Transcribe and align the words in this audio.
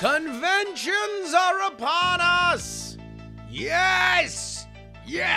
Conventions 0.00 1.34
are 1.36 1.66
upon 1.66 2.22
us! 2.22 2.96
Yes! 3.50 4.66
Yes! 5.06 5.34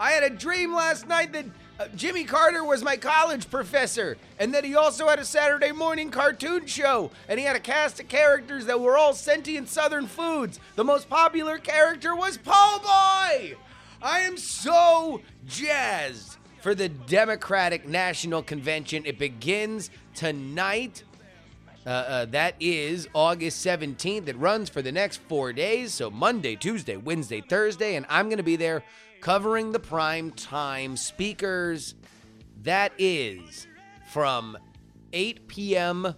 I 0.00 0.12
had 0.12 0.22
a 0.22 0.30
dream 0.30 0.72
last 0.72 1.06
night 1.06 1.34
that 1.34 1.44
uh, 1.78 1.88
Jimmy 1.94 2.24
Carter 2.24 2.64
was 2.64 2.82
my 2.82 2.96
college 2.96 3.50
professor, 3.50 4.16
and 4.38 4.54
that 4.54 4.64
he 4.64 4.76
also 4.76 5.08
had 5.08 5.18
a 5.18 5.26
Saturday 5.26 5.72
morning 5.72 6.10
cartoon 6.10 6.64
show, 6.64 7.10
and 7.28 7.38
he 7.38 7.44
had 7.44 7.54
a 7.54 7.60
cast 7.60 8.00
of 8.00 8.08
characters 8.08 8.64
that 8.64 8.80
were 8.80 8.96
all 8.96 9.12
sentient 9.12 9.68
southern 9.68 10.06
foods. 10.06 10.58
The 10.74 10.84
most 10.84 11.10
popular 11.10 11.58
character 11.58 12.16
was 12.16 12.38
Po' 12.38 12.78
Boy! 12.78 13.56
I 14.00 14.20
am 14.20 14.38
so 14.38 15.20
jazzed 15.46 16.38
for 16.62 16.74
the 16.74 16.88
Democratic 16.88 17.86
National 17.86 18.42
Convention. 18.42 19.04
It 19.04 19.18
begins 19.18 19.90
tonight. 20.14 21.04
Uh, 21.88 21.90
uh, 21.90 22.24
that 22.26 22.54
is 22.60 23.08
August 23.14 23.64
17th. 23.64 24.28
It 24.28 24.36
runs 24.36 24.68
for 24.68 24.82
the 24.82 24.92
next 24.92 25.22
four 25.22 25.54
days. 25.54 25.94
So 25.94 26.10
Monday, 26.10 26.54
Tuesday, 26.54 26.98
Wednesday, 26.98 27.40
Thursday. 27.40 27.94
And 27.94 28.04
I'm 28.10 28.26
going 28.26 28.36
to 28.36 28.42
be 28.42 28.56
there 28.56 28.84
covering 29.22 29.72
the 29.72 29.78
prime 29.78 30.30
time 30.32 30.98
speakers. 30.98 31.94
That 32.62 32.92
is 32.98 33.66
from 34.12 34.58
8 35.14 35.48
p.m. 35.48 36.14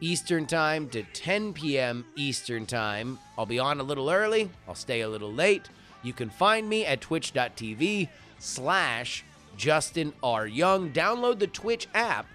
Eastern 0.00 0.46
Time 0.46 0.88
to 0.90 1.02
10 1.02 1.52
p.m. 1.52 2.04
Eastern 2.14 2.64
Time. 2.64 3.18
I'll 3.36 3.46
be 3.46 3.58
on 3.58 3.80
a 3.80 3.82
little 3.82 4.08
early, 4.08 4.50
I'll 4.68 4.76
stay 4.76 5.00
a 5.00 5.08
little 5.08 5.32
late. 5.32 5.68
You 6.04 6.12
can 6.12 6.30
find 6.30 6.68
me 6.68 6.86
at 6.86 7.00
twitch.tv 7.00 8.08
slash 8.38 9.24
Justin 9.56 10.12
R. 10.22 10.46
Young. 10.46 10.92
Download 10.92 11.40
the 11.40 11.48
Twitch 11.48 11.88
app 11.92 12.26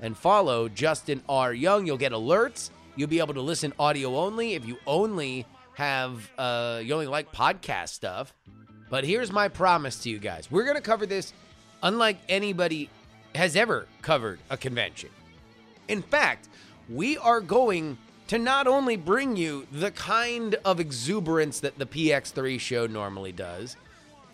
and 0.00 0.16
follow 0.16 0.68
Justin 0.68 1.22
R. 1.28 1.52
Young. 1.52 1.86
You'll 1.86 1.96
get 1.96 2.12
alerts. 2.12 2.70
You'll 2.96 3.08
be 3.08 3.18
able 3.18 3.34
to 3.34 3.40
listen 3.40 3.72
audio 3.78 4.16
only 4.16 4.54
if 4.54 4.66
you 4.66 4.76
only 4.86 5.46
have 5.74 6.30
uh, 6.38 6.80
you 6.82 6.94
only 6.94 7.06
like 7.06 7.32
podcast 7.32 7.88
stuff. 7.88 8.34
But 8.90 9.04
here's 9.04 9.32
my 9.32 9.48
promise 9.48 10.02
to 10.02 10.10
you 10.10 10.18
guys: 10.18 10.50
we're 10.50 10.64
gonna 10.64 10.80
cover 10.80 11.06
this 11.06 11.32
unlike 11.82 12.18
anybody 12.28 12.88
has 13.34 13.56
ever 13.56 13.86
covered 14.02 14.38
a 14.50 14.56
convention. 14.56 15.10
In 15.88 16.02
fact, 16.02 16.48
we 16.88 17.18
are 17.18 17.40
going 17.40 17.98
to 18.28 18.38
not 18.38 18.66
only 18.66 18.96
bring 18.96 19.36
you 19.36 19.66
the 19.70 19.90
kind 19.90 20.56
of 20.64 20.80
exuberance 20.80 21.60
that 21.60 21.78
the 21.78 21.86
PX3 21.86 22.58
show 22.58 22.86
normally 22.86 23.32
does. 23.32 23.76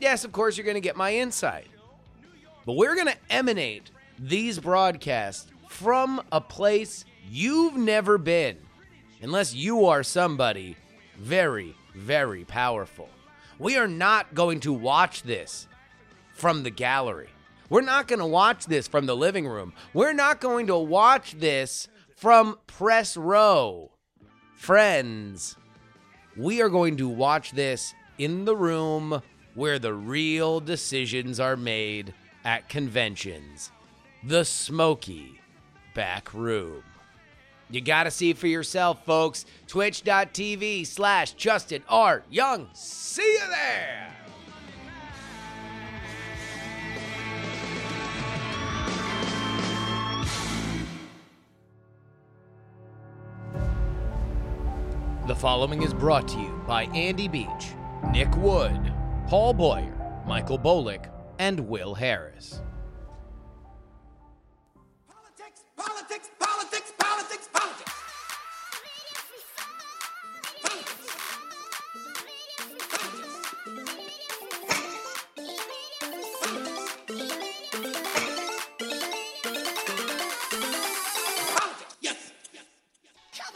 Yes, 0.00 0.24
of 0.24 0.33
course, 0.33 0.56
you're 0.56 0.64
going 0.64 0.77
to 0.77 0.80
get 0.80 0.97
my 0.97 1.14
insight. 1.14 1.67
But 2.67 2.74
we're 2.74 2.95
going 2.95 3.08
to 3.08 3.17
emanate 3.30 3.91
these 4.21 4.59
broadcasts 4.59 5.51
from 5.69 6.21
a 6.31 6.41
place 6.41 7.07
you've 7.31 7.77
never 7.77 8.19
been, 8.19 8.59
unless 9.23 9.55
you 9.55 9.87
are 9.87 10.03
somebody 10.03 10.77
very, 11.17 11.75
very 11.95 12.45
powerful. 12.45 13.09
We 13.59 13.79
are 13.79 13.89
not 13.89 14.35
going 14.35 14.61
to 14.61 14.75
watch 14.75 15.23
this 15.23 15.67
from 16.35 16.63
the 16.63 16.71
gallery. 16.71 17.31
We're 17.71 17.81
not 17.81 18.09
going 18.09 18.19
to 18.19 18.27
watch 18.27 18.67
this 18.67 18.89
from 18.89 19.07
the 19.07 19.17
living 19.17 19.47
room. 19.47 19.73
We're 19.95 20.13
not 20.13 20.41
going 20.41 20.67
to 20.67 20.77
watch 20.77 21.33
this 21.39 21.89
from 22.17 22.59
press 22.67 23.17
row. 23.17 23.91
Friends, 24.55 25.57
we 26.37 26.61
are 26.61 26.69
going 26.69 26.98
to 26.98 27.09
watch 27.09 27.53
this 27.53 27.95
in 28.19 28.45
the 28.45 28.57
room 28.57 29.23
where 29.55 29.79
the 29.79 29.95
real 29.95 30.61
decisions 30.61 31.41
are 31.41 31.57
made 31.57 32.13
at 32.45 32.69
conventions 32.69 33.71
the 34.23 34.45
smoky 34.45 35.41
back 35.95 36.33
room. 36.35 36.83
You 37.71 37.81
got 37.81 38.05
to 38.05 38.11
see 38.11 38.33
for 38.33 38.49
yourself, 38.49 39.05
folks. 39.07 39.47
Twitch.tv 39.69 40.87
slash 40.87 41.33
Justin 41.35 41.83
R. 41.89 42.25
Young. 42.29 42.69
See 42.73 43.23
you 43.23 43.48
there. 43.48 44.17
The 55.29 55.36
following 55.36 55.83
is 55.83 55.95
brought 55.95 56.27
to 56.29 56.41
you 56.41 56.61
by 56.67 56.85
Andy 56.86 57.29
Beach, 57.29 57.47
Nick 58.11 58.35
Wood, 58.36 58.92
Paul 59.29 59.55
Boyer, 59.55 60.23
Michael 60.27 60.59
Bolick, 60.59 61.09
and 61.39 61.61
Will 61.61 61.95
Harris. 61.95 62.63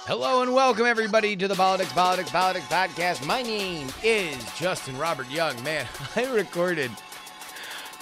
Hello 0.06 0.42
and 0.42 0.52
welcome 0.52 0.84
everybody 0.84 1.34
to 1.34 1.48
the 1.48 1.54
Politics, 1.54 1.90
Politics, 1.94 2.30
Politics 2.30 2.66
podcast. 2.66 3.24
My 3.26 3.40
name 3.40 3.88
is 4.02 4.36
Justin 4.52 4.98
Robert 4.98 5.30
Young. 5.30 5.60
Man, 5.64 5.86
I 6.16 6.26
recorded 6.26 6.90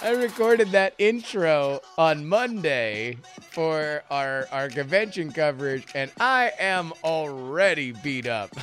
I 0.01 0.09
recorded 0.09 0.71
that 0.71 0.95
intro 0.97 1.79
on 1.97 2.27
Monday 2.27 3.19
for 3.51 4.03
our 4.11 4.49
our 4.51 4.67
convention 4.67 5.31
coverage 5.31 5.85
and 5.95 6.11
I 6.19 6.51
am 6.59 6.91
already 7.05 7.93
beat 7.93 8.27
up. 8.27 8.53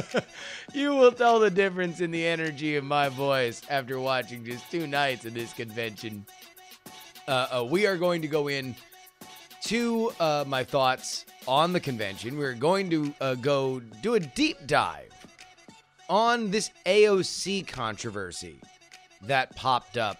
you 0.72 0.94
will 0.96 1.12
tell 1.12 1.40
the 1.40 1.50
difference 1.50 2.00
in 2.00 2.10
the 2.10 2.24
energy 2.24 2.76
of 2.76 2.84
my 2.84 3.10
voice 3.10 3.60
after 3.68 4.00
watching 4.00 4.46
just 4.46 4.70
two 4.70 4.86
nights 4.86 5.26
of 5.26 5.34
this 5.34 5.52
convention. 5.52 6.24
Uh, 7.28 7.48
uh, 7.50 7.64
we 7.64 7.86
are 7.86 7.98
going 7.98 8.22
to 8.22 8.28
go 8.28 8.48
in 8.48 8.74
to 9.62 10.12
uh, 10.18 10.44
my 10.46 10.64
thoughts 10.64 11.24
on 11.46 11.72
the 11.72 11.80
convention. 11.80 12.36
We're 12.36 12.54
going 12.54 12.90
to 12.90 13.14
uh, 13.20 13.34
go 13.36 13.80
do 13.80 14.14
a 14.14 14.20
deep 14.20 14.58
dive 14.66 15.12
on 16.08 16.50
this 16.50 16.70
AOC 16.84 17.66
controversy 17.66 18.60
that 19.22 19.54
popped 19.56 19.96
up 19.96 20.18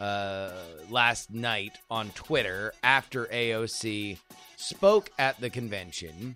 uh, 0.00 0.50
last 0.90 1.32
night 1.32 1.78
on 1.90 2.10
Twitter 2.10 2.72
after 2.82 3.26
AOC 3.26 4.18
spoke 4.56 5.10
at 5.18 5.40
the 5.40 5.50
convention. 5.50 6.34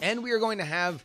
And 0.00 0.22
we 0.22 0.30
are 0.30 0.38
going 0.38 0.58
to 0.58 0.64
have 0.64 1.04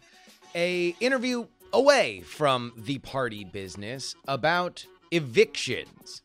a 0.54 0.96
interview 1.00 1.48
away 1.74 2.22
from 2.22 2.72
the 2.78 3.00
party 3.00 3.44
business 3.44 4.16
about 4.28 4.86
evictions. 5.12 6.22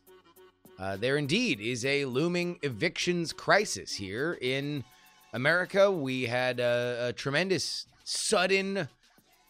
Uh, 0.81 0.97
there 0.97 1.15
indeed 1.15 1.61
is 1.61 1.85
a 1.85 2.05
looming 2.05 2.57
evictions 2.63 3.31
crisis 3.31 3.93
here 3.93 4.35
in 4.41 4.83
America. 5.31 5.91
We 5.91 6.23
had 6.23 6.59
a, 6.59 7.09
a 7.09 7.13
tremendous, 7.13 7.85
sudden 8.03 8.89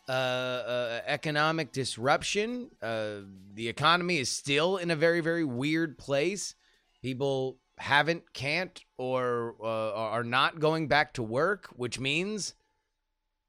uh, 0.09 0.11
uh, 0.11 1.01
economic 1.05 1.71
disruption. 1.71 2.69
Uh, 2.81 3.19
the 3.53 3.69
economy 3.69 4.17
is 4.17 4.29
still 4.29 4.75
in 4.75 4.91
a 4.91 4.95
very, 4.95 5.21
very 5.21 5.45
weird 5.45 5.97
place. 5.97 6.53
People 7.01 7.59
haven't, 7.77 8.33
can't, 8.33 8.83
or 8.97 9.55
uh, 9.63 9.93
are 9.93 10.25
not 10.25 10.59
going 10.59 10.89
back 10.89 11.13
to 11.13 11.23
work, 11.23 11.69
which 11.77 11.97
means 11.97 12.55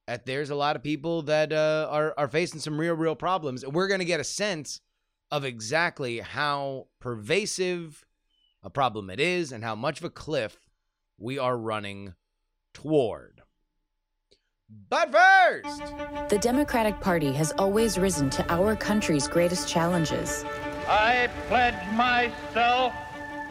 that 0.07 0.25
there's 0.25 0.51
a 0.51 0.55
lot 0.55 0.77
of 0.77 0.85
people 0.85 1.23
that 1.23 1.53
are 1.53 2.15
are 2.17 2.29
facing 2.29 2.61
some 2.61 2.79
real, 2.79 2.95
real 2.95 3.17
problems. 3.17 3.67
We're 3.67 3.89
going 3.89 3.99
to 3.99 4.07
get 4.07 4.21
a 4.21 4.25
sense 4.25 4.81
of 5.33 5.47
exactly 5.47 6.21
how 6.21 6.89
pervasive 7.01 8.05
a 8.63 8.69
problem 8.69 9.09
it 9.09 9.19
is 9.19 9.51
and 9.51 9.65
how 9.65 9.75
much 9.75 9.99
of 9.99 10.05
a 10.05 10.11
cliff 10.11 10.69
we 11.19 11.39
are 11.39 11.57
running 11.57 12.13
toward. 12.75 13.41
But 14.91 15.11
first, 15.11 15.83
The 16.29 16.39
Democratic 16.39 17.01
Party 17.01 17.33
has 17.33 17.53
always 17.53 17.99
risen 17.99 18.29
to 18.31 18.53
our 18.53 18.77
country's 18.77 19.27
greatest 19.27 19.67
challenges. 19.67 20.45
I 20.87 21.31
pledge 21.49 21.93
myself 21.95 22.93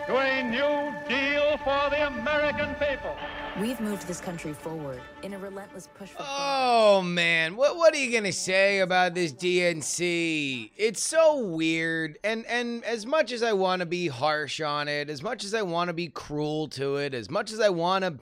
to 0.06 0.18
a 0.18 0.44
new 0.44 0.94
deal 1.10 1.58
for 1.58 1.90
the 1.90 2.06
American 2.08 2.76
people. 2.76 3.18
We've 3.60 3.80
moved 3.82 4.08
this 4.08 4.22
country 4.22 4.54
forward 4.54 5.02
in 5.24 5.34
a 5.34 5.38
relentless 5.38 5.90
push 5.94 6.10
for 6.10 6.26
oh 6.26 7.02
man, 7.02 7.58
what 7.58 7.76
what 7.76 7.94
are 7.94 7.98
you 7.98 8.12
gonna 8.12 8.32
say 8.32 8.80
about 8.80 9.14
this 9.14 9.34
DNC? 9.34 10.72
It's 10.78 11.04
so 11.04 11.38
weird, 11.38 12.18
and 12.24 12.46
and 12.46 12.84
as 12.86 13.06
much 13.06 13.34
as 13.34 13.44
I 13.44 13.52
want 13.52 13.82
to 13.82 13.86
be 13.86 14.08
harsh 14.08 14.62
on 14.62 14.88
it, 14.88 15.10
as 15.10 15.22
much 15.22 15.44
as 15.44 15.54
I 15.54 15.64
want 15.64 15.90
to 15.90 15.94
be 15.94 16.08
cruel 16.08 16.70
to 16.70 16.96
it, 16.96 17.14
as 17.14 17.30
much 17.30 17.52
as 17.52 17.60
I 17.60 17.70
want 17.70 18.06
to 18.06 18.20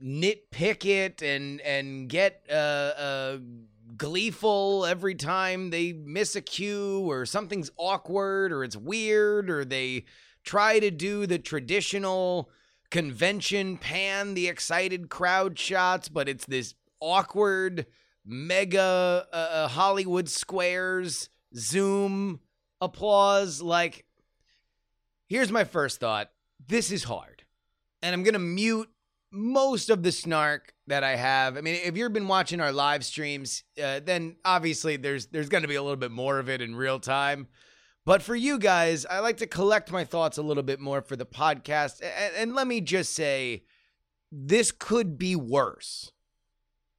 nitpick 0.00 0.86
it 0.86 1.20
and 1.20 1.60
and 1.62 2.08
get 2.08 2.44
uh, 2.48 2.52
uh 2.52 3.38
gleeful 3.96 4.86
every 4.86 5.16
time 5.16 5.70
they 5.70 5.92
miss 5.92 6.36
a 6.36 6.40
cue 6.40 7.00
or 7.10 7.26
something's 7.26 7.72
awkward 7.76 8.52
or 8.52 8.62
it's 8.62 8.76
weird 8.76 9.50
or 9.50 9.64
they 9.64 10.04
try 10.44 10.78
to 10.78 10.90
do 10.90 11.26
the 11.26 11.38
traditional 11.38 12.50
convention 12.90 13.76
pan 13.76 14.34
the 14.34 14.48
excited 14.48 15.08
crowd 15.08 15.58
shots, 15.58 16.08
but 16.08 16.28
it's 16.28 16.46
this 16.46 16.74
awkward 17.00 17.86
mega 18.24 19.26
uh, 19.32 19.36
uh, 19.36 19.68
Hollywood 19.68 20.28
squares 20.28 21.28
Zoom 21.54 22.40
applause. 22.80 23.60
Like, 23.60 24.04
here's 25.26 25.52
my 25.52 25.64
first 25.64 26.00
thought 26.00 26.30
this 26.66 26.90
is 26.90 27.04
hard. 27.04 27.42
And 28.02 28.14
I'm 28.14 28.22
going 28.22 28.34
to 28.34 28.38
mute 28.38 28.88
most 29.30 29.90
of 29.90 30.02
the 30.02 30.12
snark 30.12 30.74
that 30.86 31.02
I 31.02 31.16
have. 31.16 31.56
I 31.56 31.60
mean, 31.60 31.80
if 31.84 31.96
you've 31.96 32.12
been 32.12 32.28
watching 32.28 32.60
our 32.60 32.72
live 32.72 33.04
streams, 33.04 33.64
uh, 33.82 34.00
then 34.04 34.36
obviously 34.44 34.96
there's 34.96 35.26
there's 35.26 35.48
going 35.48 35.62
to 35.62 35.68
be 35.68 35.74
a 35.74 35.82
little 35.82 35.96
bit 35.96 36.10
more 36.10 36.38
of 36.38 36.48
it 36.48 36.60
in 36.60 36.76
real 36.76 37.00
time. 37.00 37.48
But 38.06 38.22
for 38.22 38.36
you 38.36 38.58
guys, 38.58 39.06
I 39.06 39.20
like 39.20 39.38
to 39.38 39.46
collect 39.46 39.90
my 39.90 40.04
thoughts 40.04 40.36
a 40.36 40.42
little 40.42 40.62
bit 40.62 40.78
more 40.78 41.00
for 41.00 41.16
the 41.16 41.24
podcast. 41.24 42.02
And, 42.02 42.34
and 42.36 42.54
let 42.54 42.66
me 42.66 42.80
just 42.80 43.14
say, 43.14 43.64
this 44.30 44.72
could 44.72 45.16
be 45.16 45.34
worse. 45.34 46.12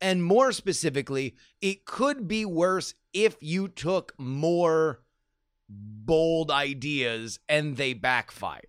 And 0.02 0.24
more 0.24 0.52
specifically, 0.52 1.36
it 1.62 1.86
could 1.86 2.28
be 2.28 2.46
worse 2.46 2.96
if 3.14 3.38
you 3.40 3.68
took 3.68 4.14
more 4.18 5.02
bold 5.70 6.52
ideas 6.52 7.40
and 7.48 7.78
they 7.78 7.94
backfired. 7.94 8.68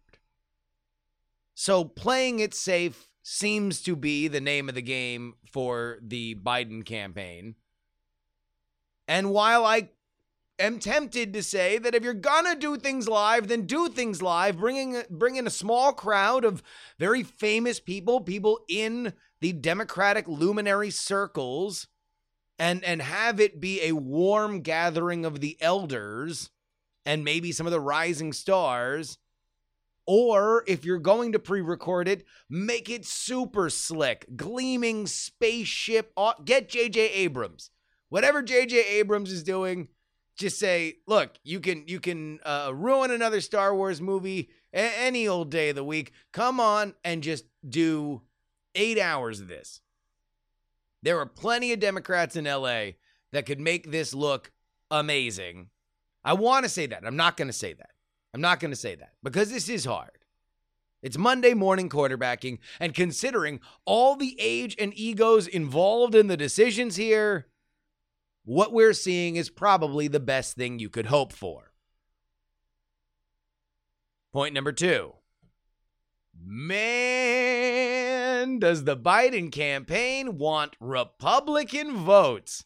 So 1.54 1.84
playing 1.84 2.40
it 2.40 2.54
safe 2.54 3.08
seems 3.22 3.82
to 3.82 3.96
be 3.96 4.28
the 4.28 4.40
name 4.40 4.68
of 4.68 4.74
the 4.74 4.82
game 4.82 5.34
for 5.50 5.98
the 6.02 6.34
Biden 6.34 6.84
campaign. 6.84 7.54
And 9.08 9.30
while 9.30 9.64
I 9.64 9.88
am 10.58 10.78
tempted 10.78 11.32
to 11.32 11.42
say 11.42 11.78
that 11.78 11.94
if 11.94 12.02
you're 12.02 12.14
gonna 12.14 12.54
do 12.54 12.76
things 12.76 13.08
live, 13.08 13.48
then 13.48 13.62
do 13.66 13.88
things 13.88 14.22
live, 14.22 14.58
bringing 14.58 15.02
bring 15.10 15.36
in 15.36 15.46
a 15.46 15.50
small 15.50 15.92
crowd 15.92 16.44
of 16.44 16.62
very 16.98 17.22
famous 17.22 17.80
people, 17.80 18.20
people 18.20 18.60
in 18.68 19.12
the 19.40 19.52
Democratic 19.52 20.26
luminary 20.26 20.90
circles, 20.90 21.88
and 22.58 22.82
and 22.84 23.02
have 23.02 23.40
it 23.40 23.60
be 23.60 23.82
a 23.82 23.92
warm 23.92 24.60
gathering 24.60 25.24
of 25.24 25.40
the 25.40 25.56
elders 25.60 26.50
and 27.04 27.24
maybe 27.24 27.52
some 27.52 27.66
of 27.66 27.72
the 27.72 27.80
rising 27.80 28.32
stars. 28.32 29.18
Or 30.08 30.62
if 30.68 30.84
you're 30.84 30.98
going 30.98 31.32
to 31.32 31.38
pre 31.38 31.60
record 31.60 32.06
it, 32.06 32.24
make 32.48 32.88
it 32.88 33.04
super 33.04 33.68
slick, 33.70 34.26
gleaming 34.36 35.06
spaceship. 35.06 36.12
Get 36.44 36.68
JJ 36.68 36.96
Abrams. 36.96 37.70
Whatever 38.08 38.42
JJ 38.42 38.84
Abrams 38.88 39.32
is 39.32 39.42
doing, 39.42 39.88
just 40.36 40.58
say, 40.58 40.96
look, 41.06 41.30
you 41.42 41.60
can 41.60 41.84
you 41.86 41.98
can 41.98 42.40
uh, 42.44 42.70
ruin 42.74 43.10
another 43.10 43.40
Star 43.40 43.74
Wars 43.74 44.00
movie 44.00 44.50
a- 44.72 44.98
any 44.98 45.26
old 45.26 45.50
day 45.50 45.70
of 45.70 45.76
the 45.76 45.84
week. 45.84 46.12
Come 46.32 46.60
on 46.60 46.94
and 47.04 47.22
just 47.22 47.44
do 47.68 48.22
eight 48.74 48.98
hours 48.98 49.40
of 49.40 49.48
this. 49.48 49.80
There 51.02 51.18
are 51.18 51.26
plenty 51.26 51.72
of 51.72 51.80
Democrats 51.80 52.36
in 52.36 52.44
LA 52.44 52.90
that 53.32 53.46
could 53.46 53.60
make 53.60 53.90
this 53.90 54.12
look 54.12 54.52
amazing. 54.90 55.70
I 56.24 56.34
want 56.34 56.64
to 56.64 56.68
say 56.68 56.86
that. 56.86 57.04
I'm 57.06 57.16
not 57.16 57.36
going 57.36 57.48
to 57.48 57.52
say 57.52 57.72
that. 57.72 57.90
I'm 58.34 58.40
not 58.40 58.60
going 58.60 58.72
to 58.72 58.76
say 58.76 58.94
that 58.96 59.12
because 59.22 59.50
this 59.50 59.68
is 59.68 59.84
hard. 59.84 60.10
It's 61.02 61.16
Monday 61.16 61.54
morning 61.54 61.88
quarterbacking, 61.88 62.58
and 62.80 62.92
considering 62.92 63.60
all 63.84 64.16
the 64.16 64.36
age 64.40 64.74
and 64.78 64.92
egos 64.98 65.46
involved 65.46 66.14
in 66.14 66.26
the 66.26 66.36
decisions 66.36 66.96
here, 66.96 67.46
what 68.46 68.72
we're 68.72 68.94
seeing 68.94 69.36
is 69.36 69.50
probably 69.50 70.08
the 70.08 70.20
best 70.20 70.56
thing 70.56 70.78
you 70.78 70.88
could 70.88 71.06
hope 71.06 71.32
for. 71.32 71.72
Point 74.32 74.54
number 74.54 74.70
two. 74.70 75.14
Man, 76.44 77.98
does 78.60 78.84
the 78.84 78.96
Biden 78.96 79.50
campaign 79.50 80.38
want 80.38 80.76
Republican 80.78 81.96
votes? 81.96 82.64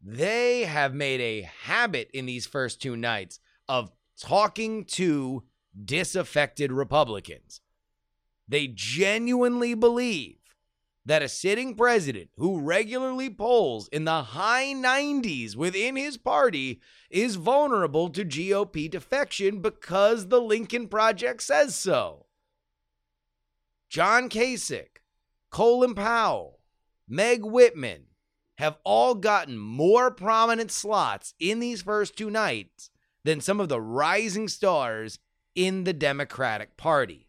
They 0.00 0.62
have 0.62 0.94
made 0.94 1.20
a 1.20 1.42
habit 1.42 2.10
in 2.14 2.24
these 2.24 2.46
first 2.46 2.80
two 2.80 2.96
nights 2.96 3.40
of 3.68 3.92
talking 4.18 4.86
to 4.86 5.42
disaffected 5.84 6.72
Republicans. 6.72 7.60
They 8.48 8.68
genuinely 8.68 9.74
believe 9.74 10.37
that 11.08 11.22
a 11.22 11.28
sitting 11.28 11.74
president 11.74 12.28
who 12.36 12.60
regularly 12.60 13.30
polls 13.30 13.88
in 13.88 14.04
the 14.04 14.22
high 14.22 14.74
90s 14.74 15.56
within 15.56 15.96
his 15.96 16.18
party 16.18 16.82
is 17.08 17.36
vulnerable 17.36 18.10
to 18.10 18.26
GOP 18.26 18.90
defection 18.90 19.62
because 19.62 20.28
the 20.28 20.40
Lincoln 20.40 20.86
Project 20.86 21.42
says 21.42 21.74
so. 21.74 22.26
John 23.88 24.28
Kasich, 24.28 24.98
Colin 25.50 25.94
Powell, 25.94 26.60
Meg 27.08 27.42
Whitman 27.42 28.02
have 28.58 28.76
all 28.84 29.14
gotten 29.14 29.56
more 29.56 30.10
prominent 30.10 30.70
slots 30.70 31.32
in 31.40 31.58
these 31.58 31.80
first 31.80 32.18
two 32.18 32.28
nights 32.28 32.90
than 33.24 33.40
some 33.40 33.60
of 33.60 33.70
the 33.70 33.80
rising 33.80 34.46
stars 34.46 35.18
in 35.54 35.84
the 35.84 35.94
Democratic 35.94 36.76
Party. 36.76 37.27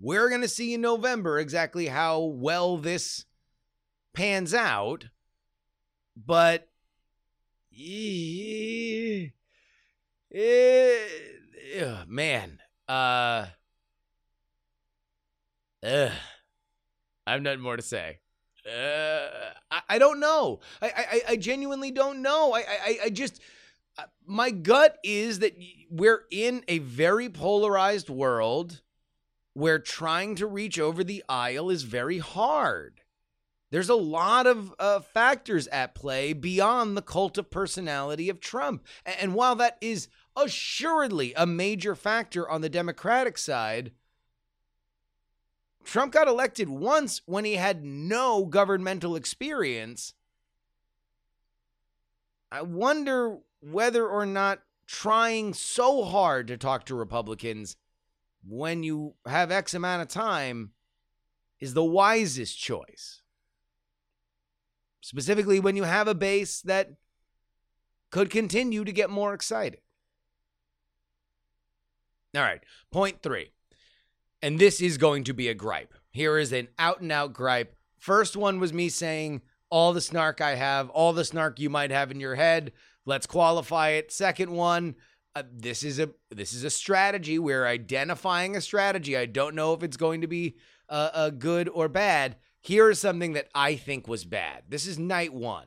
We're 0.00 0.28
going 0.28 0.42
to 0.42 0.48
see 0.48 0.74
in 0.74 0.80
November 0.80 1.38
exactly 1.38 1.86
how 1.86 2.20
well 2.20 2.76
this 2.76 3.24
pans 4.14 4.54
out. 4.54 5.08
But 6.16 6.68
yeah, 7.70 9.28
yeah, 10.30 12.04
man, 12.06 12.58
uh, 12.88 13.46
uh, 15.82 16.10
I 17.26 17.32
have 17.32 17.42
nothing 17.42 17.60
more 17.60 17.76
to 17.76 17.82
say. 17.82 18.20
Uh, 18.66 19.28
I, 19.70 19.80
I 19.88 19.98
don't 19.98 20.20
know. 20.20 20.60
I, 20.82 20.92
I, 20.96 21.22
I 21.30 21.36
genuinely 21.36 21.90
don't 21.90 22.22
know. 22.22 22.52
I, 22.52 22.58
I, 22.60 22.98
I 23.04 23.10
just, 23.10 23.40
uh, 23.96 24.04
my 24.26 24.50
gut 24.50 24.98
is 25.02 25.40
that 25.40 25.56
we're 25.90 26.22
in 26.30 26.62
a 26.68 26.78
very 26.78 27.28
polarized 27.28 28.10
world 28.10 28.80
where 29.58 29.80
trying 29.80 30.36
to 30.36 30.46
reach 30.46 30.78
over 30.78 31.02
the 31.02 31.24
aisle 31.28 31.68
is 31.68 31.82
very 31.82 32.18
hard. 32.18 33.00
There's 33.72 33.88
a 33.88 33.96
lot 33.96 34.46
of 34.46 34.72
uh, 34.78 35.00
factors 35.00 35.66
at 35.68 35.96
play 35.96 36.32
beyond 36.32 36.96
the 36.96 37.02
cult 37.02 37.36
of 37.36 37.50
personality 37.50 38.28
of 38.28 38.38
Trump. 38.38 38.86
And 39.04 39.34
while 39.34 39.56
that 39.56 39.76
is 39.80 40.06
assuredly 40.36 41.34
a 41.34 41.44
major 41.44 41.96
factor 41.96 42.48
on 42.48 42.60
the 42.60 42.68
Democratic 42.68 43.36
side, 43.36 43.90
Trump 45.82 46.12
got 46.12 46.28
elected 46.28 46.68
once 46.68 47.22
when 47.26 47.44
he 47.44 47.54
had 47.54 47.84
no 47.84 48.44
governmental 48.44 49.16
experience. 49.16 50.14
I 52.52 52.62
wonder 52.62 53.38
whether 53.60 54.06
or 54.06 54.24
not 54.24 54.60
trying 54.86 55.52
so 55.52 56.04
hard 56.04 56.46
to 56.46 56.56
talk 56.56 56.86
to 56.86 56.94
Republicans 56.94 57.76
when 58.46 58.82
you 58.82 59.14
have 59.26 59.50
X 59.50 59.74
amount 59.74 60.02
of 60.02 60.08
time 60.08 60.72
is 61.60 61.74
the 61.74 61.84
wisest 61.84 62.58
choice. 62.58 63.22
Specifically, 65.00 65.60
when 65.60 65.76
you 65.76 65.84
have 65.84 66.08
a 66.08 66.14
base 66.14 66.60
that 66.62 66.90
could 68.10 68.30
continue 68.30 68.84
to 68.84 68.92
get 68.92 69.10
more 69.10 69.34
excited. 69.34 69.80
All 72.34 72.42
right, 72.42 72.60
point 72.90 73.22
three. 73.22 73.52
And 74.42 74.58
this 74.58 74.80
is 74.80 74.98
going 74.98 75.24
to 75.24 75.34
be 75.34 75.48
a 75.48 75.54
gripe. 75.54 75.94
Here 76.10 76.38
is 76.38 76.52
an 76.52 76.68
out 76.78 77.00
and 77.00 77.10
out 77.10 77.32
gripe. 77.32 77.74
First 77.98 78.36
one 78.36 78.60
was 78.60 78.72
me 78.72 78.88
saying, 78.88 79.42
all 79.70 79.92
the 79.92 80.00
snark 80.00 80.40
I 80.40 80.54
have, 80.54 80.88
all 80.90 81.12
the 81.12 81.24
snark 81.24 81.58
you 81.58 81.68
might 81.68 81.90
have 81.90 82.10
in 82.10 82.20
your 82.20 82.36
head. 82.36 82.72
Let's 83.04 83.26
qualify 83.26 83.90
it. 83.90 84.12
Second 84.12 84.50
one, 84.50 84.94
uh, 85.38 85.42
this 85.52 85.84
is 85.84 86.00
a 86.00 86.10
this 86.30 86.52
is 86.52 86.64
a 86.64 86.70
strategy. 86.70 87.38
We're 87.38 87.66
identifying 87.66 88.56
a 88.56 88.60
strategy. 88.60 89.16
I 89.16 89.26
don't 89.26 89.54
know 89.54 89.72
if 89.72 89.82
it's 89.82 89.96
going 89.96 90.22
to 90.22 90.26
be 90.26 90.56
uh, 90.88 91.10
a 91.14 91.30
good 91.30 91.68
or 91.68 91.88
bad. 91.88 92.36
Here 92.60 92.90
is 92.90 92.98
something 92.98 93.34
that 93.34 93.48
I 93.54 93.76
think 93.76 94.08
was 94.08 94.24
bad. 94.24 94.64
This 94.68 94.86
is 94.86 94.98
night 94.98 95.32
one. 95.32 95.66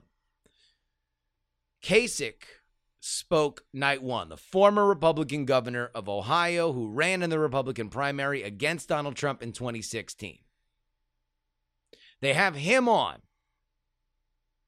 Kasich 1.81 2.43
spoke 2.99 3.63
night 3.73 4.03
one, 4.03 4.27
the 4.27 4.37
former 4.37 4.85
Republican 4.85 5.45
governor 5.45 5.89
of 5.95 6.09
Ohio 6.09 6.73
who 6.73 6.89
ran 6.89 7.23
in 7.23 7.29
the 7.29 7.39
Republican 7.39 7.89
primary 7.89 8.43
against 8.43 8.89
Donald 8.89 9.15
Trump 9.15 9.41
in 9.41 9.53
2016. 9.53 10.39
They 12.19 12.33
have 12.33 12.55
him 12.55 12.89
on, 12.89 13.21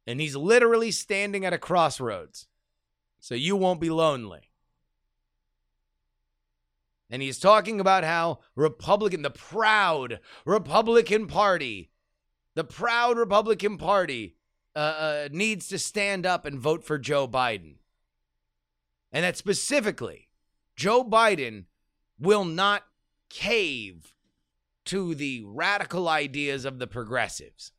and 0.07 0.21
he's 0.21 0.35
literally 0.35 0.91
standing 0.91 1.45
at 1.45 1.53
a 1.53 1.59
crossroads, 1.59 2.47
so 3.19 3.35
you 3.35 3.55
won't 3.57 3.81
be 3.81 3.91
lonely. 3.91 4.52
And 7.09 7.21
he's 7.21 7.39
talking 7.39 7.79
about 7.79 8.03
how 8.03 8.39
Republican, 8.55 9.21
the 9.21 9.29
proud 9.29 10.19
Republican 10.45 11.27
Party, 11.27 11.91
the 12.55 12.63
proud 12.63 13.17
Republican 13.17 13.77
Party 13.77 14.35
uh, 14.75 14.79
uh, 14.79 15.29
needs 15.31 15.67
to 15.67 15.77
stand 15.77 16.25
up 16.25 16.45
and 16.45 16.59
vote 16.59 16.83
for 16.83 16.97
Joe 16.97 17.27
Biden. 17.27 17.75
And 19.11 19.23
that 19.23 19.37
specifically, 19.37 20.29
Joe 20.75 21.03
Biden 21.03 21.65
will 22.19 22.45
not 22.45 22.83
cave 23.29 24.13
to 24.85 25.15
the 25.15 25.43
radical 25.45 26.09
ideas 26.09 26.65
of 26.65 26.79
the 26.79 26.87
progressives. 26.87 27.71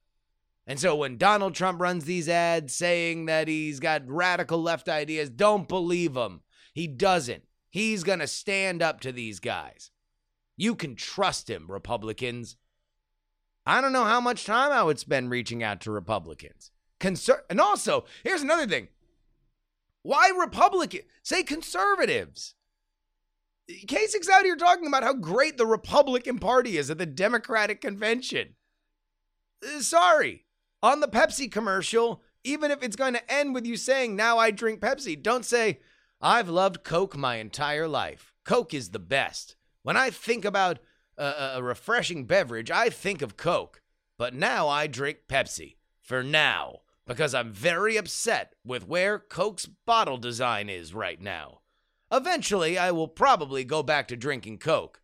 And 0.67 0.81
so 0.81 0.97
when 0.97 1.19
Donald 1.19 1.55
Trump 1.55 1.81
runs 1.81 2.05
these 2.05 2.29
ads 2.29 2.75
saying 2.75 3.27
that 3.27 3.49
he's 3.49 3.81
got 3.81 4.09
radical 4.09 4.63
left 4.63 4.89
ideas, 4.89 5.29
don't 5.29 5.69
believe 5.69 6.17
him. 6.17 6.41
He 6.73 6.87
doesn't. 6.87 7.43
He's 7.75 8.05
going 8.05 8.21
to 8.21 8.29
stand 8.29 8.83
up 8.83 9.01
to 9.01 9.11
these 9.11 9.41
guys. 9.41 9.91
You 10.57 10.77
can 10.77 10.95
trust 10.95 11.51
him, 11.51 11.67
Republicans. 11.69 12.55
I 13.67 13.81
don't 13.81 13.93
know 13.93 14.05
how 14.05 14.21
much 14.21 14.45
time 14.45 14.71
I 14.71 14.85
would 14.85 15.01
spend 15.01 15.33
reaching 15.33 15.61
out 15.65 15.81
to 15.81 15.91
Republicans. 15.91 16.71
Conser- 17.01 17.43
and 17.51 17.61
also, 17.61 18.05
here's 18.23 18.43
another 18.43 18.69
thing. 18.69 18.87
Why 20.05 20.31
Republican? 20.39 21.01
Say 21.25 21.43
conservatives. 21.43 22.55
Kasich's 23.69 24.29
out 24.29 24.45
here 24.45 24.55
talking 24.55 24.87
about 24.87 25.03
how 25.03 25.15
great 25.15 25.59
the 25.59 25.67
Republican 25.67 26.39
Party 26.39 26.79
is 26.79 26.91
at 26.91 26.99
the 26.99 27.07
Democratic 27.07 27.81
Convention. 27.81 28.55
Uh, 29.67 29.81
Sorry. 29.81 30.45
On 30.81 31.01
the 31.01 31.09
Pepsi 31.09 31.51
commercial, 31.51 32.23
even 32.45 32.71
if 32.71 32.85
it's 32.85 32.95
going 32.95 33.15
to 33.15 33.33
end 33.33 33.53
with 33.53 33.67
you 33.67 33.77
saying, 33.77 34.15
now 34.15 34.39
I 34.39 34.53
drink 34.53 34.79
Pepsi, 34.79 35.21
don't 35.21 35.45
say, 35.45 35.81
I've 36.21 36.49
loved 36.49 36.85
Coke 36.85 37.17
my 37.17 37.37
entire 37.37 37.89
life. 37.89 38.33
Coke 38.45 38.75
is 38.75 38.91
the 38.91 38.99
best. 38.99 39.57
When 39.83 39.97
I 39.97 40.11
think 40.11 40.45
about 40.45 40.79
a, 41.17 41.53
a 41.57 41.63
refreshing 41.63 42.25
beverage, 42.25 42.71
I 42.71 42.91
think 42.91 43.23
of 43.23 43.37
Coke. 43.37 43.83
But 44.19 44.35
now 44.35 44.69
I 44.69 44.87
drink 44.87 45.19
Pepsi. 45.29 45.77
For 46.01 46.23
now. 46.23 46.81
Because 47.07 47.35
I'm 47.35 47.53
very 47.53 47.97
upset 47.97 48.55
with 48.65 48.89
where 48.89 49.19
Coke's 49.19 49.67
bottle 49.67 50.17
design 50.17 50.69
is 50.69 50.95
right 50.95 51.21
now. 51.21 51.61
Eventually, 52.11 52.79
I 52.79 52.93
will 52.93 53.09
probably 53.09 53.65
go 53.65 53.83
back 53.83 54.09
to 54.09 54.17
drinking 54.17 54.59
Coke. 54.59 55.03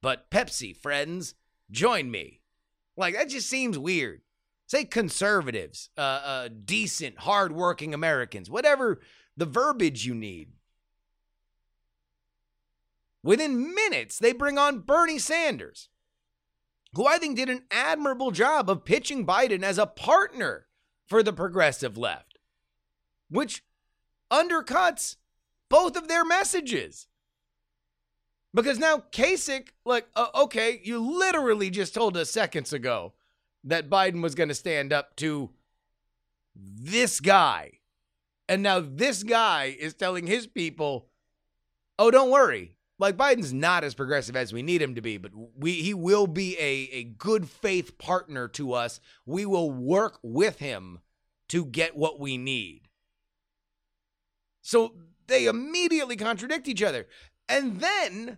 But 0.00 0.30
Pepsi, 0.30 0.74
friends, 0.74 1.34
join 1.70 2.10
me. 2.10 2.40
Like, 2.96 3.14
that 3.14 3.28
just 3.28 3.48
seems 3.48 3.78
weird. 3.78 4.22
Say 4.66 4.84
conservatives, 4.84 5.90
uh, 5.98 6.00
uh, 6.00 6.48
decent, 6.64 7.18
hardworking 7.18 7.92
Americans, 7.92 8.48
whatever 8.48 9.00
the 9.36 9.46
verbiage 9.46 10.04
you 10.04 10.14
need. 10.14 10.48
Within 13.22 13.74
minutes, 13.74 14.18
they 14.18 14.32
bring 14.32 14.58
on 14.58 14.80
Bernie 14.80 15.18
Sanders, 15.18 15.88
who 16.94 17.06
I 17.06 17.18
think 17.18 17.36
did 17.36 17.48
an 17.48 17.64
admirable 17.70 18.32
job 18.32 18.68
of 18.68 18.84
pitching 18.84 19.26
Biden 19.26 19.62
as 19.62 19.78
a 19.78 19.86
partner 19.86 20.66
for 21.06 21.22
the 21.22 21.32
progressive 21.32 21.96
left, 21.96 22.38
which 23.30 23.62
undercuts 24.30 25.16
both 25.68 25.96
of 25.96 26.08
their 26.08 26.24
messages. 26.24 27.06
Because 28.54 28.78
now 28.78 29.04
Kasich, 29.12 29.68
like, 29.84 30.06
uh, 30.14 30.26
okay, 30.34 30.80
you 30.82 30.98
literally 31.00 31.70
just 31.70 31.94
told 31.94 32.16
us 32.16 32.30
seconds 32.30 32.72
ago 32.72 33.14
that 33.64 33.88
Biden 33.88 34.22
was 34.22 34.34
going 34.34 34.48
to 34.48 34.54
stand 34.54 34.92
up 34.92 35.16
to 35.16 35.50
this 36.54 37.20
guy. 37.20 37.78
And 38.52 38.62
now 38.62 38.80
this 38.80 39.22
guy 39.22 39.74
is 39.78 39.94
telling 39.94 40.26
his 40.26 40.46
people, 40.46 41.08
oh, 41.98 42.10
don't 42.10 42.30
worry. 42.30 42.76
Like, 42.98 43.16
Biden's 43.16 43.54
not 43.54 43.82
as 43.82 43.94
progressive 43.94 44.36
as 44.36 44.52
we 44.52 44.60
need 44.60 44.82
him 44.82 44.94
to 44.94 45.00
be, 45.00 45.16
but 45.16 45.30
we, 45.56 45.80
he 45.80 45.94
will 45.94 46.26
be 46.26 46.58
a, 46.58 46.90
a 46.92 47.04
good 47.04 47.48
faith 47.48 47.96
partner 47.96 48.48
to 48.48 48.74
us. 48.74 49.00
We 49.24 49.46
will 49.46 49.70
work 49.70 50.18
with 50.22 50.58
him 50.58 50.98
to 51.48 51.64
get 51.64 51.96
what 51.96 52.20
we 52.20 52.36
need. 52.36 52.88
So 54.60 54.96
they 55.28 55.46
immediately 55.46 56.16
contradict 56.16 56.68
each 56.68 56.82
other. 56.82 57.06
And 57.48 57.80
then 57.80 58.36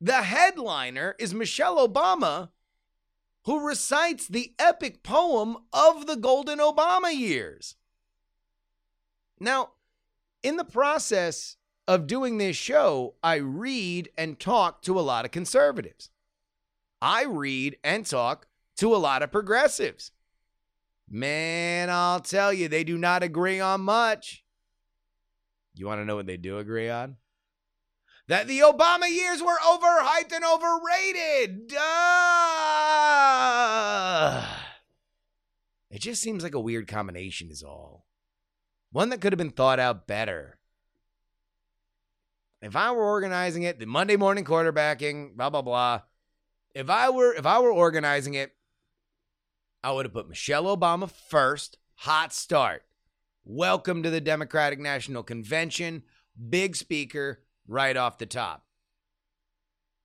the 0.00 0.22
headliner 0.22 1.14
is 1.20 1.32
Michelle 1.32 1.76
Obama, 1.88 2.48
who 3.44 3.64
recites 3.64 4.26
the 4.26 4.52
epic 4.58 5.04
poem 5.04 5.58
of 5.72 6.08
the 6.08 6.16
Golden 6.16 6.58
Obama 6.58 7.16
years. 7.16 7.76
Now, 9.44 9.72
in 10.42 10.56
the 10.56 10.64
process 10.64 11.56
of 11.86 12.06
doing 12.06 12.38
this 12.38 12.56
show, 12.56 13.14
I 13.22 13.36
read 13.36 14.08
and 14.16 14.40
talk 14.40 14.80
to 14.82 14.98
a 14.98 15.02
lot 15.02 15.26
of 15.26 15.30
conservatives. 15.30 16.10
I 17.02 17.24
read 17.24 17.76
and 17.84 18.06
talk 18.06 18.46
to 18.78 18.94
a 18.94 18.96
lot 18.96 19.22
of 19.22 19.30
progressives. 19.30 20.12
Man, 21.10 21.90
I'll 21.90 22.20
tell 22.20 22.54
you, 22.54 22.68
they 22.68 22.84
do 22.84 22.96
not 22.96 23.22
agree 23.22 23.60
on 23.60 23.82
much. 23.82 24.42
You 25.74 25.86
want 25.86 26.00
to 26.00 26.06
know 26.06 26.16
what 26.16 26.26
they 26.26 26.38
do 26.38 26.56
agree 26.58 26.88
on? 26.88 27.16
That 28.28 28.46
the 28.46 28.60
Obama 28.60 29.10
years 29.10 29.42
were 29.42 29.58
overhyped 29.62 30.32
and 30.32 30.44
overrated. 30.44 31.68
Duh. 31.68 31.76
It 35.90 36.00
just 36.00 36.22
seems 36.22 36.42
like 36.42 36.54
a 36.54 36.60
weird 36.60 36.88
combination, 36.88 37.50
is 37.50 37.62
all. 37.62 38.06
One 38.94 39.08
that 39.08 39.20
could 39.20 39.32
have 39.32 39.38
been 39.38 39.50
thought 39.50 39.80
out 39.80 40.06
better. 40.06 40.56
If 42.62 42.76
I 42.76 42.92
were 42.92 43.02
organizing 43.02 43.64
it, 43.64 43.80
the 43.80 43.86
Monday 43.86 44.16
morning 44.16 44.44
quarterbacking, 44.44 45.34
blah 45.34 45.50
blah 45.50 45.62
blah. 45.62 46.02
If 46.76 46.88
I 46.88 47.10
were 47.10 47.34
if 47.34 47.44
I 47.44 47.58
were 47.58 47.72
organizing 47.72 48.34
it, 48.34 48.52
I 49.82 49.90
would 49.90 50.06
have 50.06 50.12
put 50.12 50.28
Michelle 50.28 50.76
Obama 50.76 51.10
first. 51.10 51.76
Hot 51.96 52.32
start. 52.32 52.84
Welcome 53.44 54.04
to 54.04 54.10
the 54.10 54.20
Democratic 54.20 54.78
National 54.78 55.24
Convention. 55.24 56.04
Big 56.48 56.76
speaker 56.76 57.42
right 57.66 57.96
off 57.96 58.18
the 58.18 58.26
top. 58.26 58.64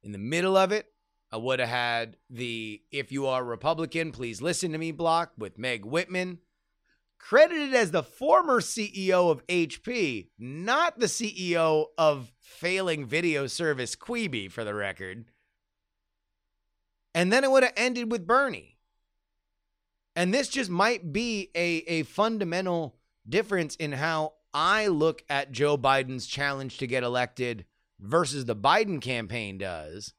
In 0.02 0.14
the 0.14 0.18
middle 0.18 0.58
of 0.58 0.72
it, 0.72 0.88
I 1.32 1.38
would 1.38 1.60
have 1.60 1.70
had 1.70 2.18
the 2.28 2.82
If 2.90 3.12
You 3.12 3.28
Are 3.28 3.44
Republican, 3.44 4.12
Please 4.12 4.42
Listen 4.42 4.72
to 4.72 4.80
Me 4.80 4.92
block 4.92 5.34
with 5.38 5.60
Meg 5.60 5.86
Whitman. 5.86 6.40
Credited 7.20 7.76
as 7.76 7.92
the 7.92 8.02
former 8.02 8.60
CEO 8.60 9.30
of 9.30 9.46
HP, 9.48 10.30
not 10.40 11.00
the 11.00 11.06
CEO 11.06 11.88
of 11.98 12.32
failing 12.40 13.06
video 13.06 13.46
service 13.46 13.96
Quibi, 13.96 14.50
for 14.52 14.64
the 14.64 14.74
record. 14.74 15.26
And 17.14 17.32
then 17.32 17.44
it 17.44 17.52
would 17.52 17.64
have 17.64 17.74
ended 17.76 18.12
with 18.12 18.26
Bernie. 18.26 18.78
And 20.16 20.34
this 20.34 20.48
just 20.48 20.70
might 20.70 21.14
be 21.14 21.52
a, 21.54 21.84
a 21.88 22.04
fundamental 22.04 22.96
difference 23.28 23.76
in 23.76 23.92
how 23.92 24.34
I 24.54 24.88
look 24.88 25.24
at 25.30 25.52
Joe 25.52 25.78
Biden's 25.78 26.26
challenge 26.26 26.78
to 26.80 26.88
get 26.88 27.04
elected 27.04 27.66
versus 28.00 28.46
the 28.46 28.56
Biden 28.56 29.02
campaign 29.02 29.58
does. 29.58 30.14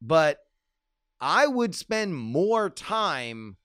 But 0.00 0.38
I 1.20 1.46
would 1.46 1.74
spend 1.74 2.16
more 2.16 2.70
time 2.70 3.56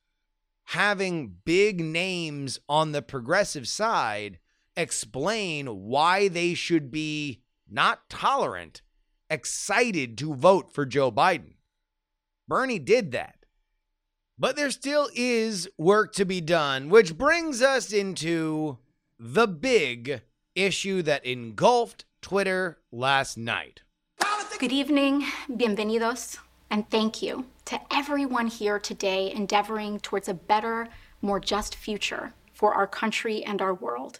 having 0.69 1.35
big 1.45 1.83
names 1.83 2.59
on 2.69 2.91
the 2.91 3.01
progressive 3.01 3.67
side 3.67 4.37
explain 4.77 5.65
why 5.65 6.27
they 6.27 6.53
should 6.53 6.91
be 6.91 7.41
not 7.67 8.07
tolerant, 8.07 8.83
excited 9.31 10.15
to 10.15 10.35
vote 10.35 10.71
for 10.71 10.85
Joe 10.85 11.11
Biden. 11.11 11.53
Bernie 12.47 12.77
did 12.77 13.11
that. 13.13 13.45
But 14.37 14.55
there 14.55 14.69
still 14.69 15.09
is 15.15 15.67
work 15.79 16.13
to 16.13 16.25
be 16.25 16.39
done, 16.39 16.89
which 16.89 17.17
brings 17.17 17.63
us 17.63 17.91
into 17.91 18.77
the 19.17 19.47
big 19.47 20.21
issue 20.53 21.01
that 21.01 21.25
engulfed 21.25 22.05
Twitter 22.21 22.77
last 22.91 23.39
night. 23.39 23.81
Good 24.59 24.71
evening, 24.71 25.25
bienvenidos, 25.49 26.37
and 26.69 26.89
thank 26.89 27.21
you 27.21 27.45
to 27.65 27.79
everyone 27.91 28.47
here 28.47 28.79
today 28.79 29.31
endeavoring 29.31 29.99
towards 29.99 30.27
a 30.27 30.33
better, 30.33 30.87
more 31.21 31.39
just 31.39 31.75
future 31.75 32.33
for 32.53 32.73
our 32.73 32.87
country 32.87 33.43
and 33.43 33.61
our 33.61 33.73
world. 33.73 34.19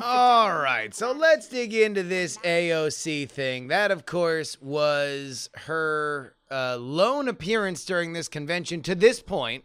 All 0.00 0.52
right, 0.54 0.94
so 0.94 1.10
let's 1.10 1.48
dig 1.48 1.74
into 1.74 2.04
this 2.04 2.36
AOC 2.38 3.28
thing. 3.28 3.68
That, 3.68 3.90
of 3.90 4.06
course, 4.06 4.60
was 4.60 5.50
her 5.54 6.36
uh, 6.50 6.76
lone 6.76 7.26
appearance 7.26 7.84
during 7.84 8.12
this 8.12 8.28
convention. 8.28 8.82
To 8.82 8.94
this 8.94 9.20
point, 9.20 9.64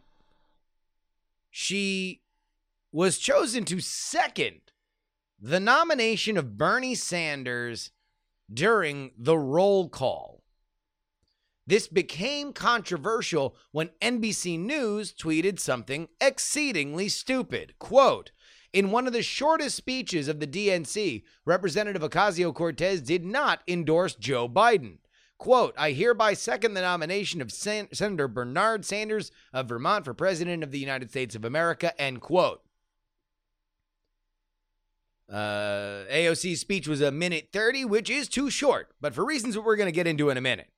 she 1.51 2.21
was 2.91 3.19
chosen 3.19 3.65
to 3.65 3.79
second 3.79 4.61
the 5.39 5.59
nomination 5.59 6.37
of 6.37 6.57
Bernie 6.57 6.95
Sanders 6.95 7.91
during 8.51 9.11
the 9.17 9.37
roll 9.37 9.89
call. 9.89 10.41
This 11.67 11.87
became 11.87 12.53
controversial 12.53 13.55
when 13.71 13.89
NBC 14.01 14.59
News 14.59 15.13
tweeted 15.13 15.59
something 15.59 16.09
exceedingly 16.21 17.09
stupid. 17.09 17.73
Quote, 17.79 18.31
in 18.71 18.91
one 18.91 19.07
of 19.07 19.13
the 19.13 19.23
shortest 19.23 19.75
speeches 19.75 20.27
of 20.27 20.39
the 20.39 20.47
DNC, 20.47 21.23
Representative 21.45 22.01
Ocasio 22.01 22.53
Cortez 22.53 23.01
did 23.01 23.25
not 23.25 23.61
endorse 23.67 24.15
Joe 24.15 24.49
Biden. 24.49 24.97
Quote, 25.37 25.73
I 25.77 25.91
hereby 25.91 26.33
second 26.33 26.75
the 26.75 26.81
nomination 26.81 27.41
of 27.41 27.51
Sen- 27.51 27.87
Senator 27.93 28.27
Bernard 28.27 28.85
Sanders 28.85 29.31
of 29.51 29.69
Vermont 29.69 30.05
for 30.05 30.13
President 30.13 30.63
of 30.63 30.71
the 30.71 30.79
United 30.79 31.09
States 31.09 31.35
of 31.35 31.43
America, 31.43 31.99
end 31.99 32.21
quote. 32.21 32.61
Uh, 35.27 36.05
AOC's 36.11 36.59
speech 36.59 36.87
was 36.87 37.01
a 37.01 37.11
minute 37.11 37.49
30, 37.51 37.85
which 37.85 38.09
is 38.09 38.27
too 38.27 38.49
short, 38.49 38.89
but 39.01 39.15
for 39.15 39.25
reasons 39.25 39.55
that 39.55 39.61
we're 39.61 39.75
going 39.75 39.87
to 39.87 39.91
get 39.91 40.05
into 40.05 40.29
in 40.29 40.37
a 40.37 40.41
minute. 40.41 40.69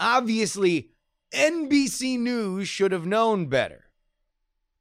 Obviously, 0.00 0.88
NBC 1.34 2.18
News 2.18 2.66
should 2.66 2.90
have 2.90 3.04
known 3.04 3.46
better. 3.46 3.84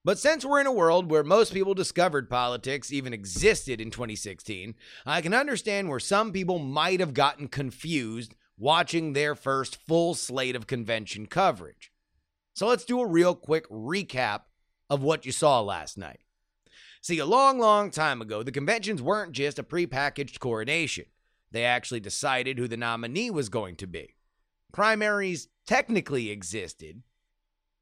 But 0.05 0.17
since 0.17 0.45
we're 0.45 0.61
in 0.61 0.65
a 0.65 0.71
world 0.71 1.11
where 1.11 1.25
most 1.25 1.53
people 1.53 1.73
discovered 1.73 2.29
politics 2.29 2.91
even 2.91 3.13
existed 3.13 3.81
in 3.81 3.91
2016, 3.91 4.75
I 5.05 5.19
can 5.19 5.33
understand 5.33 5.89
where 5.89 5.99
some 5.99 6.31
people 6.31 6.57
might 6.57 7.01
have 7.01 7.13
gotten 7.13 7.49
confused 7.49 8.33
watching 8.57 9.11
their 9.11 9.35
first 9.35 9.75
full 9.75 10.13
slate 10.13 10.55
of 10.55 10.67
convention 10.67 11.25
coverage. 11.25 11.91
So 12.53 12.67
let's 12.67 12.85
do 12.85 13.01
a 13.01 13.07
real 13.07 13.35
quick 13.35 13.69
recap 13.69 14.43
of 14.89 15.03
what 15.03 15.25
you 15.25 15.33
saw 15.33 15.59
last 15.59 15.97
night. 15.97 16.21
See, 17.01 17.19
a 17.19 17.25
long, 17.25 17.59
long 17.59 17.91
time 17.91 18.21
ago, 18.21 18.41
the 18.41 18.53
conventions 18.53 19.01
weren't 19.01 19.33
just 19.33 19.59
a 19.59 19.63
prepackaged 19.63 20.39
coronation. 20.39 21.05
They 21.51 21.65
actually 21.65 21.99
decided 21.99 22.57
who 22.57 22.69
the 22.69 22.77
nominee 22.77 23.31
was 23.31 23.49
going 23.49 23.75
to 23.77 23.87
be. 23.87 24.15
Primaries 24.71 25.47
technically 25.65 26.29
existed, 26.29 27.01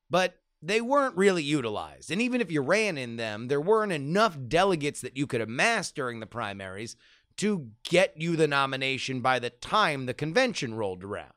but 0.10 0.40
they 0.62 0.82
weren't 0.82 1.16
really 1.16 1.44
utilized. 1.44 2.12
And 2.12 2.22
even 2.22 2.42
if 2.42 2.52
you 2.52 2.62
ran 2.62 2.98
in 2.98 3.18
them, 3.18 3.48
there 3.48 3.62
weren't 3.62 3.92
enough 3.92 4.38
delegates 4.48 5.02
that 5.02 5.18
you 5.18 5.28
could 5.28 5.42
amass 5.42 5.92
during 5.92 6.20
the 6.20 6.26
primaries 6.26 6.96
to 7.38 7.70
get 7.84 8.20
you 8.20 8.36
the 8.36 8.48
nomination 8.48 9.22
by 9.22 9.40
the 9.40 9.52
time 9.52 10.06
the 10.06 10.14
convention 10.14 10.74
rolled 10.74 11.04
around. 11.04 11.34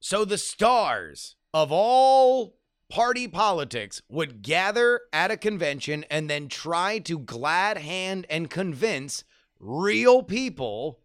So 0.00 0.24
the 0.24 0.38
stars 0.38 1.36
of 1.52 1.70
all 1.70 2.56
party 2.90 3.28
politics 3.28 4.02
would 4.08 4.42
gather 4.42 5.00
at 5.12 5.30
a 5.30 5.36
convention 5.36 6.04
and 6.10 6.28
then 6.28 6.48
try 6.48 6.98
to 7.00 7.18
glad 7.18 7.78
hand 7.78 8.26
and 8.28 8.50
convince 8.50 9.24
real 9.58 10.22
people 10.22 11.00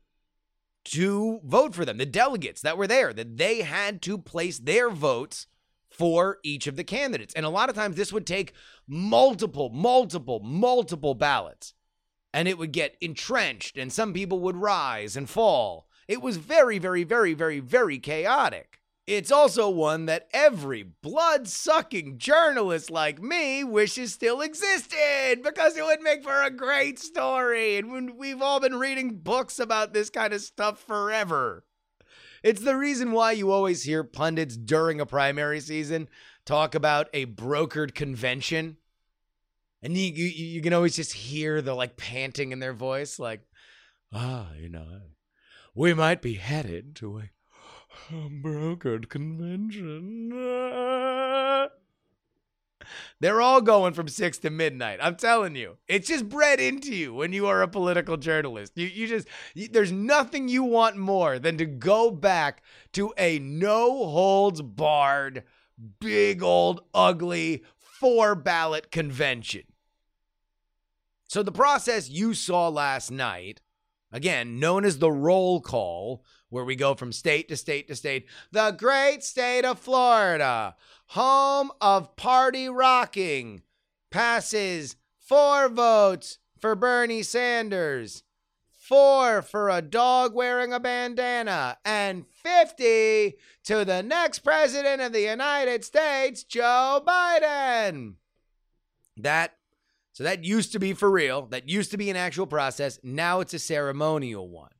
to 0.85 1.39
vote 1.43 1.75
for 1.75 1.85
them, 1.85 1.97
the 1.97 2.05
delegates 2.05 2.61
that 2.61 2.77
were 2.77 2.87
there, 2.87 3.13
that 3.13 3.37
they 3.37 3.61
had 3.61 4.01
to 4.03 4.17
place 4.17 4.59
their 4.59 4.89
votes 4.89 5.47
for 5.89 6.37
each 6.43 6.67
of 6.67 6.75
the 6.75 6.83
candidates. 6.83 7.33
And 7.33 7.45
a 7.45 7.49
lot 7.49 7.69
of 7.69 7.75
times 7.75 7.95
this 7.95 8.13
would 8.13 8.25
take 8.25 8.53
multiple, 8.87 9.69
multiple, 9.69 10.39
multiple 10.39 11.13
ballots. 11.13 11.73
And 12.33 12.47
it 12.47 12.57
would 12.57 12.71
get 12.71 12.95
entrenched, 13.01 13.75
and 13.75 13.91
some 13.91 14.13
people 14.13 14.39
would 14.41 14.55
rise 14.55 15.17
and 15.17 15.27
fall. 15.27 15.87
It 16.07 16.21
was 16.21 16.37
very, 16.37 16.77
very, 16.77 17.03
very, 17.03 17.33
very, 17.33 17.59
very 17.59 17.97
chaotic. 17.97 18.78
It's 19.09 19.31
also 19.31 19.71
one 19.71 20.05
that 20.05 20.27
every 20.33 20.83
blood 20.83 21.47
sucking 21.47 22.19
journalist 22.19 22.91
like 22.91 23.19
me 23.19 23.63
wishes 23.63 24.13
still 24.13 24.39
existed 24.39 25.39
because 25.43 25.75
it 25.75 25.83
would 25.83 26.01
make 26.01 26.21
for 26.21 26.43
a 26.43 26.51
great 26.51 26.99
story. 26.99 27.77
And 27.77 28.19
we've 28.19 28.39
all 28.39 28.59
been 28.59 28.75
reading 28.75 29.17
books 29.17 29.57
about 29.57 29.93
this 29.93 30.11
kind 30.11 30.31
of 30.31 30.41
stuff 30.41 30.83
forever. 30.85 31.65
It's 32.43 32.61
the 32.61 32.75
reason 32.75 33.11
why 33.11 33.31
you 33.31 33.49
always 33.51 33.81
hear 33.81 34.03
pundits 34.03 34.55
during 34.55 35.01
a 35.01 35.07
primary 35.07 35.59
season 35.59 36.07
talk 36.45 36.75
about 36.75 37.09
a 37.11 37.25
brokered 37.25 37.95
convention. 37.95 38.77
And 39.81 39.97
you, 39.97 40.13
you, 40.13 40.25
you 40.25 40.61
can 40.61 40.73
always 40.73 40.95
just 40.95 41.13
hear 41.13 41.63
the 41.63 41.73
like 41.73 41.97
panting 41.97 42.51
in 42.51 42.59
their 42.59 42.73
voice, 42.73 43.17
like, 43.17 43.41
ah, 44.13 44.49
you 44.55 44.69
know, 44.69 44.99
we 45.73 45.95
might 45.95 46.21
be 46.21 46.35
headed 46.35 46.95
to 46.97 47.17
a 47.17 47.31
brokered 48.11 49.09
convention. 49.09 50.29
They're 53.19 53.41
all 53.41 53.61
going 53.61 53.93
from 53.93 54.07
six 54.07 54.37
to 54.39 54.49
midnight. 54.49 54.99
I'm 55.01 55.15
telling 55.15 55.55
you, 55.55 55.77
it's 55.87 56.07
just 56.07 56.29
bred 56.29 56.59
into 56.59 56.95
you 56.95 57.13
when 57.13 57.33
you 57.33 57.47
are 57.47 57.61
a 57.61 57.67
political 57.67 58.17
journalist. 58.17 58.73
You, 58.75 58.87
you 58.87 59.07
just, 59.07 59.27
you, 59.53 59.67
there's 59.67 59.91
nothing 59.91 60.47
you 60.47 60.63
want 60.63 60.97
more 60.97 61.37
than 61.39 61.57
to 61.57 61.65
go 61.65 62.11
back 62.11 62.63
to 62.93 63.13
a 63.17 63.39
no 63.39 64.05
holds 64.05 64.61
barred, 64.61 65.43
big 65.99 66.41
old, 66.41 66.81
ugly 66.93 67.63
four 67.77 68.35
ballot 68.35 68.91
convention. 68.91 69.63
So 71.27 71.43
the 71.43 71.51
process 71.51 72.09
you 72.09 72.33
saw 72.33 72.69
last 72.69 73.11
night, 73.11 73.61
again, 74.11 74.59
known 74.59 74.85
as 74.85 74.97
the 74.97 75.11
roll 75.11 75.61
call, 75.61 76.23
where 76.49 76.65
we 76.65 76.75
go 76.75 76.95
from 76.95 77.11
state 77.11 77.47
to 77.49 77.57
state 77.57 77.87
to 77.87 77.95
state, 77.95 78.27
the 78.51 78.71
great 78.71 79.23
state 79.23 79.65
of 79.65 79.79
Florida 79.79 80.75
home 81.09 81.71
of 81.81 82.15
party 82.15 82.69
rocking, 82.69 83.63
passes 84.11 84.95
four 85.17 85.67
votes 85.67 86.37
for 86.59 86.75
Bernie 86.75 87.23
Sanders, 87.23 88.23
four 88.71 89.41
for 89.41 89.69
a 89.69 89.81
dog 89.81 90.35
wearing 90.35 90.71
a 90.71 90.79
bandana, 90.79 91.77
and 91.83 92.25
50 92.27 93.37
to 93.63 93.85
the 93.85 94.03
next 94.03 94.39
president 94.39 95.01
of 95.01 95.13
the 95.13 95.21
United 95.21 95.83
States, 95.83 96.43
Joe 96.43 97.01
Biden. 97.05 98.15
That 99.17 99.55
so 100.11 100.23
that 100.23 100.43
used 100.43 100.73
to 100.73 100.79
be 100.79 100.93
for 100.93 101.09
real. 101.09 101.47
That 101.47 101.69
used 101.69 101.91
to 101.91 101.97
be 101.97 102.09
an 102.09 102.17
actual 102.17 102.45
process. 102.45 102.99
Now 103.03 103.39
it's 103.39 103.53
a 103.53 103.59
ceremonial 103.59 104.49
one. 104.49 104.71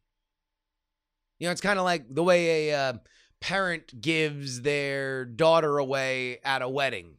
You 1.39 1.47
know, 1.47 1.52
it's 1.52 1.62
kind 1.62 1.80
of 1.80 1.86
like 1.86 2.13
the 2.13 2.23
way 2.23 2.69
a 2.69 2.78
uh, 2.78 2.93
parent 3.39 4.02
gives 4.02 4.62
their 4.62 5.25
daughter 5.25 5.78
away 5.78 6.39
at 6.43 6.62
a 6.62 6.69
wedding. 6.69 7.15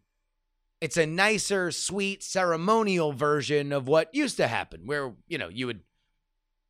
It's 0.81 0.97
a 0.97 1.07
nicer, 1.07 1.71
sweet, 1.71 2.23
ceremonial 2.23 3.13
version 3.13 3.73
of 3.73 3.89
what 3.89 4.15
used 4.15 4.37
to 4.39 4.47
happen, 4.47 4.83
where, 4.85 5.13
you 5.27 5.39
know, 5.39 5.49
you 5.49 5.67
would 5.67 5.81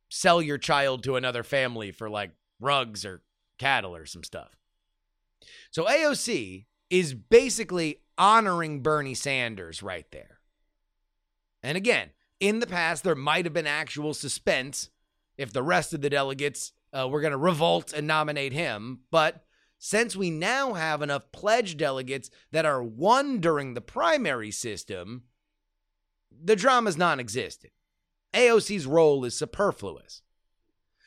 sell 0.09 0.41
your 0.41 0.57
child 0.57 1.03
to 1.03 1.15
another 1.15 1.43
family 1.43 1.91
for 1.91 2.09
like 2.09 2.31
rugs 2.59 3.05
or 3.05 3.21
cattle 3.57 3.95
or 3.95 4.05
some 4.05 4.23
stuff. 4.23 4.57
So 5.71 5.85
AOC 5.85 6.65
is 6.89 7.13
basically 7.13 8.01
honoring 8.17 8.81
Bernie 8.81 9.13
Sanders 9.13 9.81
right 9.81 10.05
there. 10.11 10.39
And 11.63 11.77
again, 11.77 12.09
in 12.39 12.59
the 12.59 12.67
past, 12.67 13.03
there 13.03 13.15
might 13.15 13.45
have 13.45 13.53
been 13.53 13.67
actual 13.67 14.13
suspense 14.13 14.89
if 15.37 15.53
the 15.53 15.63
rest 15.63 15.93
of 15.93 16.01
the 16.01 16.09
delegates 16.09 16.73
uh, 16.93 17.07
we're 17.09 17.21
going 17.21 17.31
to 17.31 17.37
revolt 17.37 17.93
and 17.93 18.07
nominate 18.07 18.53
him. 18.53 19.01
But 19.11 19.43
since 19.77 20.15
we 20.15 20.29
now 20.29 20.73
have 20.73 21.01
enough 21.01 21.31
pledge 21.31 21.77
delegates 21.77 22.29
that 22.51 22.65
are 22.65 22.83
won 22.83 23.39
during 23.39 23.73
the 23.73 23.81
primary 23.81 24.51
system, 24.51 25.23
the 26.31 26.55
drama's 26.55 26.97
non 26.97 27.19
existent. 27.19 27.73
AOC's 28.33 28.85
role 28.85 29.25
is 29.25 29.37
superfluous. 29.37 30.21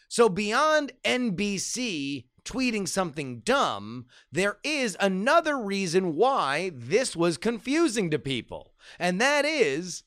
So, 0.09 0.29
beyond 0.29 0.93
NBC 1.05 2.27
tweeting 2.45 2.87
something 2.87 3.41
dumb, 3.41 4.07
there 4.31 4.59
is 4.63 4.97
another 5.01 5.57
reason 5.59 6.15
why 6.15 6.71
this 6.75 7.17
was 7.17 7.39
confusing 7.39 8.11
to 8.11 8.19
people. 8.19 8.75
And 8.99 9.21
that 9.21 9.45
is 9.45 10.03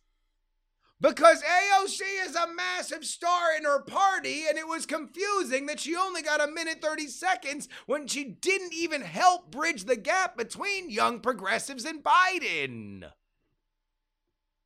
because 1.00 1.44
AOC 1.44 2.02
is 2.26 2.36
a 2.36 2.54
massive 2.54 3.06
star 3.06 3.56
in 3.56 3.66
her 3.66 3.82
party, 3.82 4.46
and 4.50 4.58
it 4.58 4.68
was 4.68 4.86
confusing 4.86 5.68
that 5.68 5.80
she 5.80 5.96
only 5.96 6.22
got 6.22 6.44
a 6.44 6.52
minute 6.52 6.82
30 6.82 7.08
seconds 7.08 7.70
when 7.86 8.08
she 8.08 8.24
didn't 8.24 8.74
even 8.74 9.02
help 9.02 9.52
bridge 9.52 9.86
the 9.86 9.96
gap 9.96 10.38
between 10.38 10.90
young 10.90 11.20
progressives 11.20 11.86
and 11.86 12.04
Biden. 12.04 13.12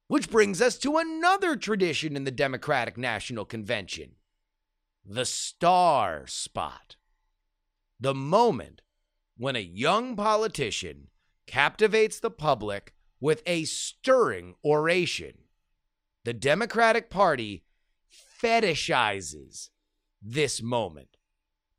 Which 0.08 0.30
brings 0.30 0.62
us 0.62 0.78
to 0.80 0.98
another 0.98 1.56
tradition 1.56 2.16
in 2.16 2.24
the 2.24 2.32
Democratic 2.32 2.98
National 2.98 3.46
Convention 3.46 4.12
the 5.04 5.26
star 5.26 6.28
spot. 6.28 6.96
The 8.00 8.14
moment 8.14 8.82
when 9.36 9.56
a 9.56 9.60
young 9.60 10.16
politician 10.16 11.08
captivates 11.48 12.20
the 12.20 12.30
public 12.30 12.94
with 13.20 13.42
a 13.46 13.64
stirring 13.66 14.56
oration 14.64 15.34
the 16.24 16.34
Democratic 16.34 17.10
Party 17.10 17.64
fetishizes 18.42 19.70
this 20.22 20.62
moment 20.62 21.18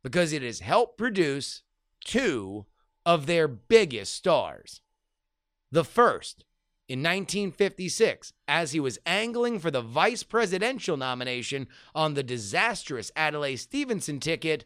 because 0.03 0.33
it 0.33 0.41
has 0.41 0.59
helped 0.59 0.97
produce 0.97 1.63
two 2.03 2.65
of 3.05 3.25
their 3.25 3.47
biggest 3.47 4.13
stars. 4.13 4.81
The 5.71 5.83
first, 5.83 6.45
in 6.87 6.99
1956, 6.99 8.33
as 8.47 8.73
he 8.73 8.79
was 8.79 8.99
angling 9.05 9.59
for 9.59 9.71
the 9.71 9.81
vice 9.81 10.23
presidential 10.23 10.97
nomination 10.97 11.67
on 11.95 12.13
the 12.13 12.23
disastrous 12.23 13.11
Adlai 13.15 13.55
Stevenson 13.55 14.19
ticket, 14.19 14.65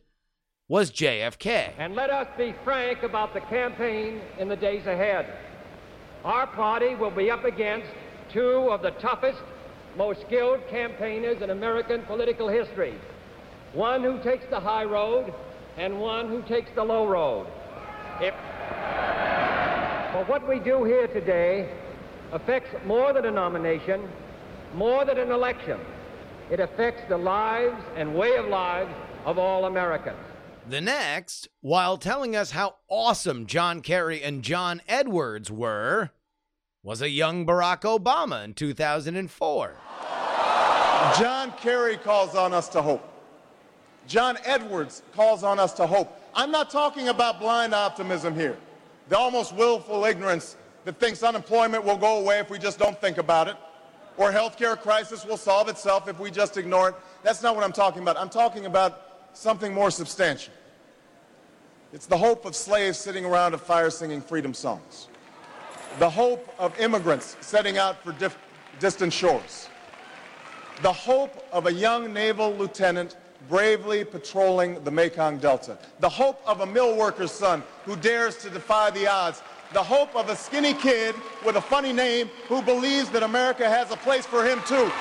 was 0.67 0.91
JFK. 0.91 1.71
And 1.77 1.95
let 1.95 2.09
us 2.09 2.27
be 2.37 2.53
frank 2.63 3.03
about 3.03 3.33
the 3.33 3.39
campaign 3.41 4.19
in 4.37 4.49
the 4.49 4.55
days 4.55 4.85
ahead. 4.85 5.33
Our 6.25 6.47
party 6.47 6.95
will 6.95 7.11
be 7.11 7.31
up 7.31 7.45
against 7.45 7.87
two 8.33 8.69
of 8.69 8.81
the 8.81 8.91
toughest 8.91 9.39
most 9.97 10.21
skilled 10.21 10.59
campaigners 10.69 11.41
in 11.41 11.49
American 11.49 12.03
political 12.03 12.47
history. 12.47 12.93
One 13.73 14.03
who 14.03 14.21
takes 14.21 14.45
the 14.49 14.59
high 14.59 14.83
road 14.83 15.33
and 15.77 15.99
one 15.99 16.27
who 16.29 16.43
takes 16.43 16.69
the 16.75 16.83
low 16.83 17.07
road. 17.07 17.47
If, 18.21 18.33
but 20.13 20.29
what 20.29 20.47
we 20.47 20.59
do 20.59 20.83
here 20.83 21.07
today 21.07 21.69
affects 22.31 22.69
more 22.85 23.11
than 23.11 23.25
a 23.25 23.31
nomination, 23.31 24.07
more 24.75 25.03
than 25.03 25.17
an 25.17 25.31
election. 25.31 25.79
It 26.51 26.59
affects 26.59 27.01
the 27.09 27.17
lives 27.17 27.83
and 27.95 28.15
way 28.15 28.37
of 28.37 28.47
lives 28.47 28.93
of 29.25 29.39
all 29.39 29.65
Americans. 29.65 30.17
The 30.69 30.81
next, 30.81 31.47
while 31.61 31.97
telling 31.97 32.35
us 32.35 32.51
how 32.51 32.75
awesome 32.87 33.47
John 33.47 33.81
Kerry 33.81 34.21
and 34.21 34.43
John 34.43 34.81
Edwards 34.87 35.49
were, 35.49 36.11
was 36.83 37.01
a 37.01 37.09
young 37.09 37.45
Barack 37.45 37.81
Obama 37.81 38.43
in 38.43 38.53
2004. 38.53 39.77
John 41.17 41.51
Kerry 41.53 41.97
calls 41.97 42.35
on 42.35 42.53
us 42.53 42.67
to 42.69 42.81
hope. 42.81 43.03
John 44.07 44.37
Edwards 44.45 45.03
calls 45.13 45.43
on 45.43 45.59
us 45.59 45.73
to 45.73 45.85
hope. 45.85 46.17
I'm 46.33 46.51
not 46.51 46.69
talking 46.69 47.09
about 47.09 47.39
blind 47.39 47.73
optimism 47.73 48.35
here, 48.35 48.57
the 49.09 49.17
almost 49.17 49.53
willful 49.53 50.05
ignorance 50.05 50.55
that 50.85 50.99
thinks 50.99 51.23
unemployment 51.23 51.83
will 51.83 51.97
go 51.97 52.19
away 52.19 52.39
if 52.39 52.49
we 52.49 52.57
just 52.57 52.79
don't 52.79 52.99
think 53.01 53.17
about 53.17 53.47
it, 53.47 53.57
or 54.17 54.31
healthcare 54.31 54.79
crisis 54.79 55.25
will 55.25 55.37
solve 55.37 55.67
itself 55.67 56.07
if 56.07 56.19
we 56.19 56.31
just 56.31 56.57
ignore 56.57 56.89
it. 56.89 56.95
That's 57.23 57.43
not 57.43 57.55
what 57.55 57.63
I'm 57.63 57.73
talking 57.73 58.01
about. 58.01 58.17
I'm 58.17 58.29
talking 58.29 58.65
about 58.65 59.01
something 59.33 59.73
more 59.73 59.91
substantial. 59.91 60.53
It's 61.93 62.05
the 62.05 62.17
hope 62.17 62.45
of 62.45 62.55
slaves 62.55 62.97
sitting 62.97 63.25
around 63.25 63.53
a 63.53 63.57
fire 63.57 63.89
singing 63.89 64.21
freedom 64.21 64.53
songs, 64.53 65.07
the 65.99 66.09
hope 66.09 66.47
of 66.59 66.77
immigrants 66.79 67.37
setting 67.41 67.77
out 67.77 68.03
for 68.03 68.13
dif- 68.13 68.37
distant 68.79 69.11
shores, 69.11 69.69
the 70.81 70.93
hope 70.93 71.43
of 71.51 71.65
a 71.65 71.73
young 71.73 72.13
naval 72.13 72.53
lieutenant 72.53 73.17
bravely 73.49 74.03
patrolling 74.03 74.83
the 74.83 74.91
Mekong 74.91 75.37
Delta, 75.37 75.77
the 75.99 76.09
hope 76.09 76.41
of 76.45 76.61
a 76.61 76.65
mill 76.65 76.95
worker's 76.95 77.31
son 77.31 77.63
who 77.85 77.95
dares 77.95 78.37
to 78.37 78.49
defy 78.49 78.91
the 78.91 79.07
odds, 79.07 79.41
the 79.73 79.81
hope 79.81 80.15
of 80.15 80.29
a 80.29 80.35
skinny 80.35 80.73
kid 80.73 81.15
with 81.45 81.55
a 81.55 81.61
funny 81.61 81.93
name 81.93 82.29
who 82.47 82.61
believes 82.61 83.09
that 83.09 83.23
America 83.23 83.67
has 83.69 83.91
a 83.91 83.97
place 83.97 84.25
for 84.25 84.43
him 84.43 84.61
too. 84.65 84.91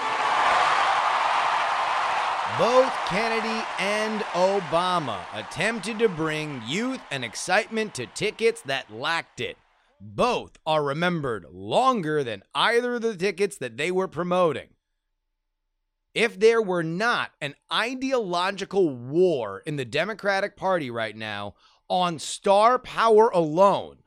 Both 2.59 2.93
Kennedy 3.07 3.65
and 3.79 4.23
Obama 4.33 5.19
attempted 5.35 5.99
to 5.99 6.09
bring 6.09 6.63
youth 6.67 7.01
and 7.11 7.23
excitement 7.23 7.95
to 7.95 8.07
tickets 8.07 8.63
that 8.63 8.91
lacked 8.91 9.41
it. 9.41 9.59
Both 10.01 10.57
are 10.67 10.83
remembered 10.83 11.47
longer 11.51 12.25
than 12.25 12.43
either 12.55 12.95
of 12.95 13.03
the 13.03 13.17
tickets 13.17 13.59
that 13.59 13.77
they 13.77 13.91
were 13.91 14.09
promoting. 14.09 14.69
If 16.17 16.41
there 16.41 16.63
were 16.63 16.83
not 16.83 17.33
an 17.43 17.57
ideological 17.71 18.89
war 18.89 19.63
in 19.67 19.77
the 19.77 19.85
Democratic 19.85 20.57
Party 20.57 20.91
right 20.91 21.15
now 21.15 21.57
on 21.91 22.19
star 22.19 22.79
power 22.79 23.29
alone, 23.29 23.99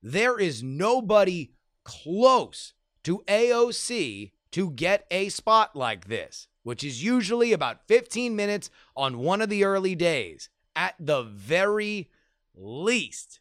there 0.00 0.38
is 0.38 0.62
nobody 0.62 1.50
close 1.82 2.72
to 3.02 3.24
AOC 3.26 4.30
to 4.52 4.70
get 4.70 5.08
a 5.10 5.28
spot 5.28 5.74
like 5.74 6.06
this, 6.06 6.46
which 6.62 6.84
is 6.84 7.02
usually 7.02 7.52
about 7.52 7.88
15 7.88 8.36
minutes 8.36 8.70
on 8.94 9.18
one 9.18 9.40
of 9.40 9.48
the 9.48 9.64
early 9.64 9.96
days, 9.96 10.50
at 10.76 10.94
the 11.00 11.24
very 11.24 12.10
least. 12.54 13.40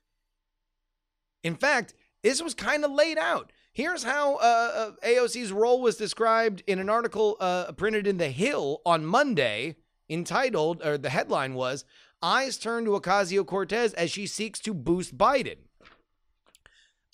In 1.44 1.54
fact, 1.54 1.94
this 2.24 2.42
was 2.42 2.56
kind 2.56 2.84
of 2.84 2.90
laid 2.90 3.20
out. 3.20 3.52
Here's 3.80 4.04
how 4.04 4.36
uh, 4.36 4.40
uh 4.42 4.92
AOC's 5.08 5.54
role 5.54 5.80
was 5.80 5.96
described 5.96 6.64
in 6.68 6.80
an 6.80 6.90
article 6.90 7.38
uh, 7.40 7.72
printed 7.72 8.08
in 8.08 8.18
The 8.18 8.28
Hill 8.28 8.82
on 8.86 9.06
Monday, 9.06 9.78
entitled, 10.10 10.82
or 10.84 10.98
the 10.98 11.10
headline 11.10 11.54
was, 11.54 11.86
Eyes 12.22 12.58
Turn 12.58 12.84
to 12.84 13.00
Ocasio 13.00 13.46
Cortez 13.46 13.94
as 13.94 14.12
She 14.12 14.28
Seeks 14.28 14.60
to 14.60 14.74
Boost 14.74 15.18
Biden. 15.18 15.60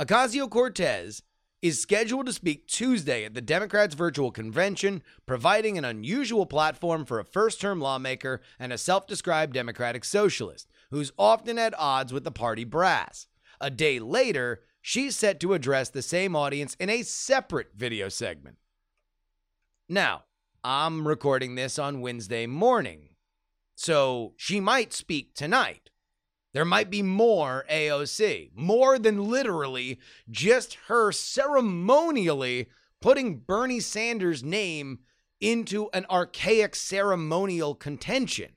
Ocasio 0.01 0.49
Cortez 0.49 1.21
is 1.61 1.79
scheduled 1.79 2.25
to 2.25 2.33
speak 2.33 2.65
Tuesday 2.65 3.25
at 3.25 3.35
the 3.35 3.41
Democrats' 3.41 3.93
virtual 3.93 4.31
convention, 4.31 5.03
providing 5.27 5.77
an 5.77 5.85
unusual 5.85 6.47
platform 6.47 7.05
for 7.05 7.19
a 7.19 7.25
first 7.25 7.61
term 7.61 7.79
lawmaker 7.79 8.41
and 8.57 8.73
a 8.73 8.79
self 8.79 9.05
described 9.05 9.53
Democratic 9.53 10.03
socialist 10.03 10.67
who's 10.89 11.11
often 11.19 11.59
at 11.59 11.77
odds 11.77 12.11
with 12.11 12.23
the 12.23 12.31
party 12.31 12.63
brass. 12.63 13.27
A 13.61 13.69
day 13.69 13.99
later, 13.99 14.61
she's 14.87 15.15
set 15.15 15.39
to 15.39 15.55
address 15.55 15.89
the 15.89 16.01
same 16.03 16.35
audience 16.35 16.75
in 16.79 16.91
a 16.91 17.01
separate 17.01 17.69
video 17.75 18.07
segment. 18.07 18.55
Now, 19.89 20.25
I'm 20.63 21.07
recording 21.07 21.55
this 21.55 21.79
on 21.79 22.01
Wednesday 22.01 22.45
morning, 22.45 23.15
so 23.73 24.35
she 24.37 24.59
might 24.59 24.93
speak 24.93 25.33
tonight. 25.33 25.89
There 26.53 26.65
might 26.65 26.91
be 26.91 27.01
more 27.01 27.65
AOC, 27.67 28.51
more 28.53 28.99
than 28.99 29.27
literally 29.27 29.99
just 30.29 30.75
her 30.87 31.11
ceremonially 31.11 32.67
putting 33.01 33.39
Bernie 33.39 33.79
Sanders' 33.79 34.43
name 34.43 34.99
into 35.41 35.89
an 35.93 36.05
archaic 36.11 36.75
ceremonial 36.75 37.73
contention. 37.73 38.51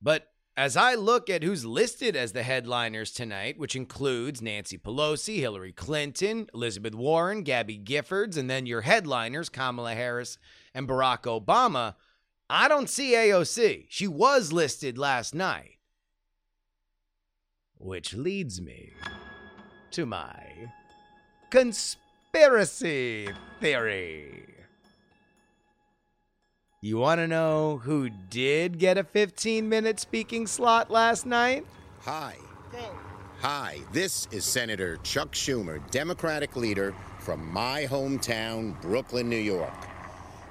But 0.00 0.30
as 0.56 0.76
I 0.76 0.94
look 0.94 1.28
at 1.28 1.42
who's 1.42 1.66
listed 1.66 2.16
as 2.16 2.32
the 2.32 2.42
headliners 2.42 3.12
tonight, 3.12 3.58
which 3.58 3.76
includes 3.76 4.40
Nancy 4.40 4.78
Pelosi, 4.78 5.36
Hillary 5.36 5.72
Clinton, 5.72 6.48
Elizabeth 6.54 6.94
Warren, 6.94 7.42
Gabby 7.42 7.78
Giffords, 7.78 8.38
and 8.38 8.48
then 8.48 8.64
your 8.64 8.80
headliners, 8.80 9.50
Kamala 9.50 9.94
Harris 9.94 10.38
and 10.74 10.88
Barack 10.88 11.22
Obama, 11.22 11.94
I 12.48 12.68
don't 12.68 12.88
see 12.88 13.12
AOC. 13.12 13.86
She 13.90 14.06
was 14.08 14.52
listed 14.52 14.96
last 14.96 15.34
night. 15.34 15.78
Which 17.78 18.14
leads 18.14 18.62
me 18.62 18.92
to 19.90 20.06
my 20.06 20.70
conspiracy 21.50 23.28
theory. 23.60 24.55
You 26.82 26.98
want 26.98 27.20
to 27.20 27.26
know 27.26 27.80
who 27.82 28.10
did 28.10 28.78
get 28.78 28.98
a 28.98 29.02
15 29.02 29.66
minute 29.66 29.98
speaking 29.98 30.46
slot 30.46 30.90
last 30.90 31.24
night? 31.24 31.64
Hi. 32.02 32.36
Hi, 33.40 33.80
this 33.92 34.28
is 34.30 34.44
Senator 34.44 34.98
Chuck 34.98 35.32
Schumer, 35.32 35.80
Democratic 35.90 36.54
leader 36.54 36.94
from 37.18 37.50
my 37.50 37.86
hometown, 37.86 38.80
Brooklyn, 38.82 39.28
New 39.28 39.36
York. 39.36 39.72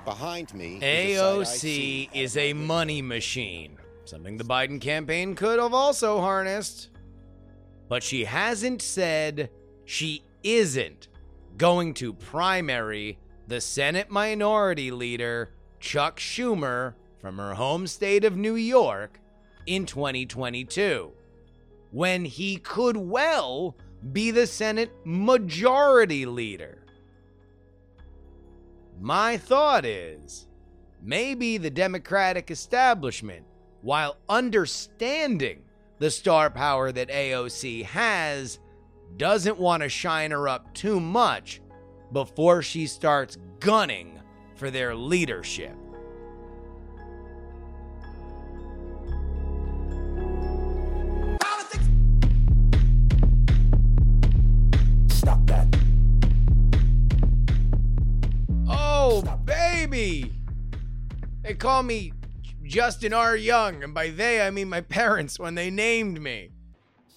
Behind 0.04 0.52
me, 0.54 0.78
is 0.78 1.20
a 1.20 1.24
site 1.24 1.40
I 1.40 1.44
see 1.44 2.10
AOC 2.12 2.16
is 2.16 2.38
a 2.38 2.54
money 2.54 3.02
machine, 3.02 3.78
something 4.06 4.36
the 4.36 4.44
Biden 4.44 4.82
campaign 4.82 5.36
could 5.36 5.60
have 5.60 5.74
also 5.74 6.20
harnessed. 6.20 6.90
But 7.88 8.02
she 8.04 8.26
hasn't 8.26 8.82
said 8.82 9.52
she 9.86 10.24
isn't 10.44 11.08
going 11.56 11.94
to 11.96 12.14
primary 12.14 13.20
the 13.48 13.62
Senate 13.62 14.10
Minority 14.10 14.92
Leader, 14.92 15.52
Chuck 15.80 16.20
Schumer, 16.20 16.96
from 17.20 17.38
her 17.38 17.54
home 17.54 17.88
state 17.88 18.24
of 18.24 18.38
New 18.38 18.56
York 18.56 19.20
in 19.66 19.86
2022, 19.86 21.12
when 21.92 22.26
he 22.26 22.58
could 22.58 22.98
well 22.98 23.76
be 24.12 24.32
the 24.32 24.46
Senate 24.46 24.92
Majority 25.04 26.26
Leader. 26.26 26.84
My 29.00 29.38
thought 29.38 29.86
is 29.86 30.48
maybe 31.02 31.58
the 31.58 31.70
Democratic 31.70 32.52
establishment, 32.52 33.46
while 33.82 34.18
understanding 34.30 35.62
the 36.00 36.12
star 36.12 36.50
power 36.50 36.92
that 36.92 37.10
AOC 37.10 37.86
has, 37.86 38.60
doesn't 39.18 39.58
want 39.58 39.84
to 39.84 39.90
shine 39.90 40.32
her 40.32 40.50
up 40.50 40.74
too 40.74 41.00
much 41.00 41.62
before 42.12 42.62
she 42.62 42.88
starts 42.88 43.38
gunning 43.60 44.15
for 44.56 44.72
their 44.72 44.96
leadership. 44.96 45.76
Politics. 51.40 51.86
Stop 55.08 55.46
that. 55.48 55.68
Oh, 58.68 59.22
baby! 59.46 60.34
They 61.44 61.54
call 61.54 61.84
me 61.84 62.14
Justin 62.64 63.14
R. 63.14 63.36
Young, 63.36 63.84
and 63.84 63.94
by 63.94 64.10
they 64.10 64.42
I 64.42 64.50
mean 64.50 64.70
my 64.70 64.82
parents 64.82 65.38
when 65.38 65.56
they 65.56 65.70
named 65.70 66.20
me. 66.20 66.50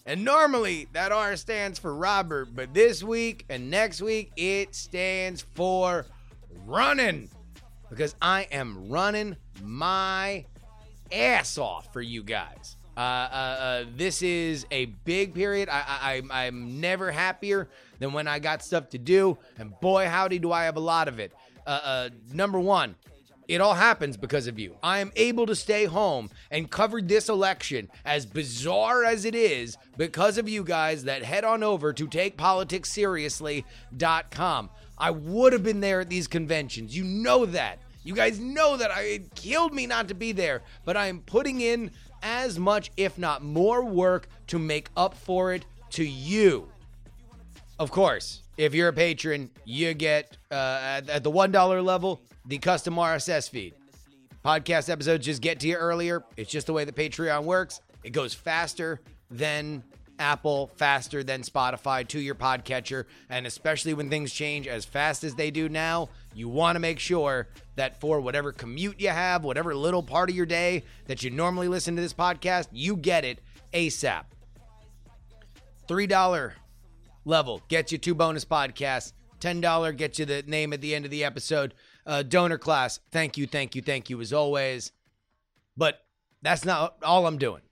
And 0.04 0.24
normally 0.24 0.88
that 0.92 1.12
R 1.12 1.36
stands 1.36 1.78
for 1.78 1.94
Robert, 1.94 2.54
but 2.54 2.74
this 2.74 3.02
week 3.02 3.44
and 3.48 3.70
next 3.70 4.00
week 4.00 4.32
it 4.36 4.74
stands 4.74 5.46
for 5.54 6.06
running. 6.66 7.30
Because 7.90 8.14
I 8.20 8.42
am 8.52 8.88
running 8.90 9.36
my 9.62 10.44
ass 11.10 11.56
off 11.58 11.90
for 11.92 12.02
you 12.02 12.22
guys. 12.22 12.76
Uh, 12.96 13.00
uh, 13.00 13.02
uh, 13.02 13.84
this 13.96 14.22
is 14.22 14.66
a 14.70 14.84
big 14.86 15.34
period. 15.34 15.68
I, 15.70 16.20
I, 16.30 16.44
I'm- 16.44 16.80
never 16.80 17.10
happier 17.12 17.68
than 18.00 18.12
when 18.12 18.26
I 18.28 18.38
got 18.40 18.62
stuff 18.62 18.90
to 18.90 18.98
do, 18.98 19.38
and 19.56 19.72
boy, 19.80 20.06
howdy, 20.08 20.38
do 20.38 20.52
I 20.52 20.64
have 20.64 20.76
a 20.76 20.80
lot 20.80 21.08
of 21.08 21.18
it. 21.20 21.32
Uh, 21.66 21.80
uh, 21.82 22.08
number 22.32 22.58
one, 22.60 22.94
it 23.46 23.60
all 23.60 23.74
happens 23.74 24.16
because 24.16 24.46
of 24.48 24.58
you. 24.58 24.76
I 24.82 24.98
am 24.98 25.12
able 25.16 25.46
to 25.46 25.54
stay 25.54 25.84
home 25.86 26.28
and 26.50 26.70
cover 26.70 27.00
this 27.00 27.28
election, 27.28 27.88
as 28.04 28.26
bizarre 28.26 29.04
as 29.04 29.24
it 29.24 29.34
is, 29.34 29.78
because 29.96 30.36
of 30.36 30.48
you 30.48 30.64
guys 30.64 31.04
that 31.04 31.22
head 31.22 31.44
on 31.44 31.62
over 31.62 31.92
to 31.92 32.06
takepoliticsseriously.com. 32.06 34.70
I 34.98 35.10
would 35.10 35.52
have 35.52 35.62
been 35.62 35.80
there 35.80 36.00
at 36.00 36.08
these 36.08 36.26
conventions. 36.26 36.96
You 36.96 37.04
know 37.04 37.46
that. 37.46 37.78
You 38.04 38.14
guys 38.14 38.38
know 38.40 38.76
that 38.76 38.90
I, 38.90 39.02
it 39.02 39.34
killed 39.34 39.74
me 39.74 39.86
not 39.86 40.08
to 40.08 40.14
be 40.14 40.32
there, 40.32 40.62
but 40.84 40.96
I 40.96 41.06
am 41.06 41.20
putting 41.20 41.60
in 41.60 41.90
as 42.22 42.58
much, 42.58 42.90
if 42.96 43.18
not 43.18 43.42
more, 43.42 43.84
work 43.84 44.28
to 44.48 44.58
make 44.58 44.88
up 44.96 45.14
for 45.14 45.52
it 45.52 45.64
to 45.90 46.04
you. 46.04 46.68
Of 47.78 47.90
course, 47.90 48.42
if 48.56 48.74
you're 48.74 48.88
a 48.88 48.92
patron, 48.92 49.50
you 49.64 49.94
get 49.94 50.36
uh, 50.50 50.80
at, 50.82 51.08
at 51.08 51.22
the 51.22 51.30
$1 51.30 51.84
level 51.84 52.22
the 52.46 52.58
custom 52.58 52.94
RSS 52.94 53.48
feed. 53.48 53.74
Podcast 54.44 54.88
episodes 54.88 55.24
just 55.26 55.42
get 55.42 55.60
to 55.60 55.68
you 55.68 55.76
earlier. 55.76 56.24
It's 56.36 56.50
just 56.50 56.66
the 56.66 56.72
way 56.72 56.84
that 56.84 56.96
Patreon 56.96 57.44
works. 57.44 57.80
It 58.02 58.10
goes 58.10 58.32
faster 58.32 59.00
than 59.30 59.84
Apple, 60.18 60.70
faster 60.76 61.22
than 61.22 61.42
Spotify 61.42 62.06
to 62.08 62.20
your 62.20 62.34
podcatcher. 62.34 63.04
And 63.28 63.46
especially 63.46 63.94
when 63.94 64.10
things 64.10 64.32
change 64.32 64.66
as 64.66 64.84
fast 64.84 65.24
as 65.24 65.34
they 65.34 65.50
do 65.50 65.68
now, 65.68 66.08
you 66.34 66.48
want 66.48 66.76
to 66.76 66.80
make 66.80 66.98
sure 66.98 67.48
that 67.76 68.00
for 68.00 68.20
whatever 68.20 68.52
commute 68.52 69.00
you 69.00 69.08
have, 69.08 69.44
whatever 69.44 69.74
little 69.74 70.02
part 70.02 70.30
of 70.30 70.36
your 70.36 70.46
day 70.46 70.84
that 71.06 71.22
you 71.22 71.30
normally 71.30 71.68
listen 71.68 71.96
to 71.96 72.02
this 72.02 72.14
podcast, 72.14 72.68
you 72.72 72.96
get 72.96 73.24
it 73.24 73.40
ASAP. 73.72 74.24
$3 75.88 76.52
level 77.24 77.62
gets 77.68 77.92
you 77.92 77.98
two 77.98 78.14
bonus 78.14 78.44
podcasts. 78.44 79.12
$10 79.40 79.96
gets 79.96 80.18
you 80.18 80.24
the 80.24 80.42
name 80.42 80.72
at 80.72 80.80
the 80.80 80.94
end 80.94 81.04
of 81.04 81.10
the 81.10 81.24
episode. 81.24 81.74
Uh, 82.04 82.22
donor 82.22 82.58
class, 82.58 83.00
thank 83.12 83.36
you, 83.36 83.46
thank 83.46 83.74
you, 83.74 83.82
thank 83.82 84.10
you 84.10 84.20
as 84.20 84.32
always. 84.32 84.92
But 85.76 86.00
that's 86.42 86.64
not 86.64 86.96
all 87.02 87.26
I'm 87.26 87.38
doing. 87.38 87.62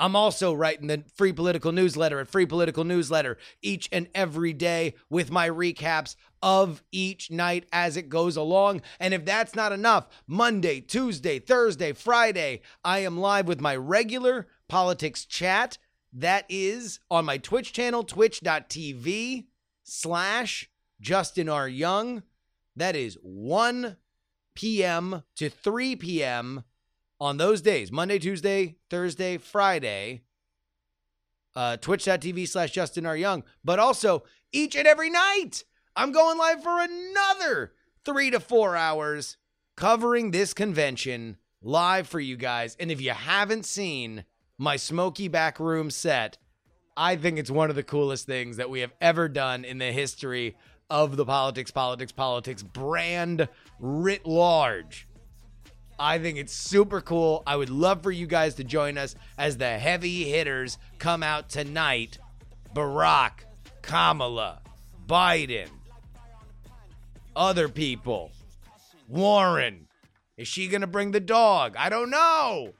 I'm 0.00 0.16
also 0.16 0.54
writing 0.54 0.86
the 0.86 1.04
free 1.14 1.32
political 1.32 1.72
newsletter 1.72 2.20
at 2.20 2.28
Free 2.28 2.46
Political 2.46 2.84
Newsletter 2.84 3.36
each 3.60 3.86
and 3.92 4.08
every 4.14 4.54
day 4.54 4.94
with 5.10 5.30
my 5.30 5.48
recaps 5.48 6.16
of 6.42 6.82
each 6.90 7.30
night 7.30 7.66
as 7.70 7.98
it 7.98 8.08
goes 8.08 8.34
along. 8.38 8.80
And 8.98 9.12
if 9.12 9.26
that's 9.26 9.54
not 9.54 9.72
enough, 9.72 10.08
Monday, 10.26 10.80
Tuesday, 10.80 11.38
Thursday, 11.38 11.92
Friday, 11.92 12.62
I 12.82 13.00
am 13.00 13.20
live 13.20 13.46
with 13.46 13.60
my 13.60 13.76
regular 13.76 14.48
politics 14.68 15.26
chat. 15.26 15.76
That 16.14 16.46
is 16.48 17.00
on 17.10 17.26
my 17.26 17.36
Twitch 17.36 17.74
channel, 17.74 18.02
twitch.tv 18.02 19.46
slash 19.84 20.70
Justin 20.98 21.50
R. 21.50 21.68
Young. 21.68 22.22
That 22.74 22.96
is 22.96 23.18
1 23.22 23.98
p.m. 24.54 25.24
to 25.36 25.50
3 25.50 25.96
p.m 25.96 26.64
on 27.20 27.36
those 27.36 27.60
days 27.60 27.92
Monday, 27.92 28.18
Tuesday, 28.18 28.76
Thursday, 28.88 29.36
Friday, 29.36 30.22
uh, 31.54 31.76
twitch.tv 31.76 32.48
slash 32.48 32.70
Justin 32.70 33.06
R. 33.06 33.16
Young, 33.16 33.44
but 33.64 33.78
also 33.78 34.24
each 34.52 34.74
and 34.74 34.86
every 34.86 35.10
night. 35.10 35.64
I'm 35.96 36.12
going 36.12 36.38
live 36.38 36.62
for 36.62 36.80
another 36.80 37.72
three 38.04 38.30
to 38.30 38.40
four 38.40 38.76
hours 38.76 39.36
covering 39.76 40.30
this 40.30 40.54
convention 40.54 41.36
live 41.62 42.06
for 42.06 42.20
you 42.20 42.36
guys. 42.36 42.76
And 42.78 42.90
if 42.90 43.00
you 43.00 43.10
haven't 43.10 43.66
seen 43.66 44.24
my 44.56 44.76
smoky 44.76 45.28
back 45.28 45.58
room 45.60 45.90
set, 45.90 46.38
I 46.96 47.16
think 47.16 47.38
it's 47.38 47.50
one 47.50 47.70
of 47.70 47.76
the 47.76 47.82
coolest 47.82 48.26
things 48.26 48.56
that 48.56 48.70
we 48.70 48.80
have 48.80 48.92
ever 49.00 49.28
done 49.28 49.64
in 49.64 49.78
the 49.78 49.92
history 49.92 50.56
of 50.88 51.16
the 51.16 51.24
politics, 51.24 51.70
politics, 51.70 52.12
politics 52.12 52.62
brand 52.62 53.48
writ 53.78 54.26
large. 54.26 55.06
I 56.00 56.18
think 56.18 56.38
it's 56.38 56.54
super 56.54 57.02
cool. 57.02 57.42
I 57.46 57.56
would 57.56 57.68
love 57.68 58.02
for 58.02 58.10
you 58.10 58.26
guys 58.26 58.54
to 58.54 58.64
join 58.64 58.96
us 58.96 59.14
as 59.36 59.58
the 59.58 59.78
heavy 59.78 60.24
hitters 60.24 60.78
come 60.98 61.22
out 61.22 61.50
tonight. 61.50 62.16
Barack, 62.74 63.44
Kamala, 63.82 64.62
Biden, 65.06 65.68
other 67.36 67.68
people, 67.68 68.32
Warren. 69.08 69.88
Is 70.38 70.48
she 70.48 70.68
going 70.68 70.80
to 70.80 70.86
bring 70.86 71.10
the 71.10 71.20
dog? 71.20 71.74
I 71.76 71.90
don't 71.90 72.08
know. 72.08 72.72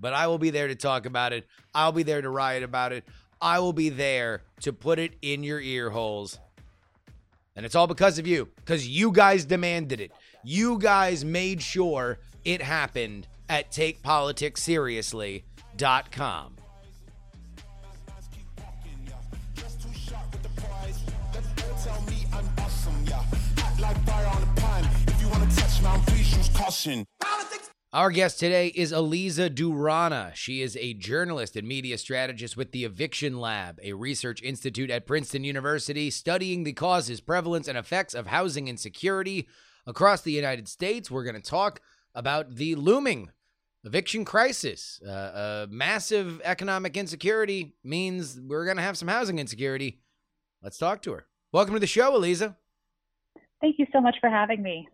But 0.00 0.14
I 0.14 0.28
will 0.28 0.38
be 0.38 0.48
there 0.48 0.68
to 0.68 0.74
talk 0.74 1.04
about 1.04 1.34
it. 1.34 1.46
I'll 1.74 1.92
be 1.92 2.04
there 2.04 2.22
to 2.22 2.30
riot 2.30 2.62
about 2.62 2.92
it. 2.92 3.04
I 3.38 3.58
will 3.58 3.74
be 3.74 3.90
there 3.90 4.40
to 4.62 4.72
put 4.72 4.98
it 4.98 5.16
in 5.20 5.44
your 5.44 5.60
ear 5.60 5.90
holes. 5.90 6.38
And 7.54 7.66
it's 7.66 7.74
all 7.74 7.86
because 7.86 8.18
of 8.18 8.26
you, 8.26 8.48
because 8.56 8.88
you 8.88 9.12
guys 9.12 9.44
demanded 9.44 10.00
it. 10.00 10.10
You 10.44 10.78
guys 10.78 11.24
made 11.24 11.62
sure 11.62 12.18
it 12.44 12.60
happened 12.62 13.28
at 13.48 13.70
takepoliticsseriously.com. 13.70 16.56
Our 27.92 28.10
guest 28.10 28.40
today 28.40 28.68
is 28.68 28.90
Alieza 28.90 29.54
Durana. 29.54 30.34
She 30.34 30.62
is 30.62 30.78
a 30.80 30.94
journalist 30.94 31.56
and 31.56 31.68
media 31.68 31.98
strategist 31.98 32.56
with 32.56 32.72
the 32.72 32.84
Eviction 32.84 33.38
Lab, 33.38 33.78
a 33.82 33.92
research 33.92 34.42
institute 34.42 34.90
at 34.90 35.06
Princeton 35.06 35.44
University 35.44 36.10
studying 36.10 36.64
the 36.64 36.72
causes, 36.72 37.20
prevalence, 37.20 37.68
and 37.68 37.78
effects 37.78 38.14
of 38.14 38.28
housing 38.28 38.66
insecurity 38.66 39.46
across 39.86 40.22
the 40.22 40.32
United 40.32 40.68
States. 40.68 41.10
We're 41.10 41.24
going 41.24 41.40
to 41.40 41.42
talk 41.42 41.80
about 42.14 42.56
the 42.56 42.74
looming 42.74 43.30
eviction 43.84 44.24
crisis. 44.24 45.00
Uh, 45.04 45.10
uh, 45.10 45.66
massive 45.70 46.40
economic 46.44 46.96
insecurity 46.96 47.74
means 47.82 48.40
we're 48.40 48.64
going 48.64 48.76
to 48.76 48.82
have 48.82 48.96
some 48.96 49.08
housing 49.08 49.38
insecurity. 49.38 50.00
Let's 50.62 50.78
talk 50.78 51.02
to 51.02 51.12
her. 51.12 51.26
Welcome 51.52 51.74
to 51.74 51.80
the 51.80 51.86
show, 51.86 52.12
Alieza. 52.12 52.56
Thank 53.60 53.78
you 53.78 53.86
so 53.92 54.00
much 54.00 54.16
for 54.20 54.30
having 54.30 54.62
me. 54.62 54.88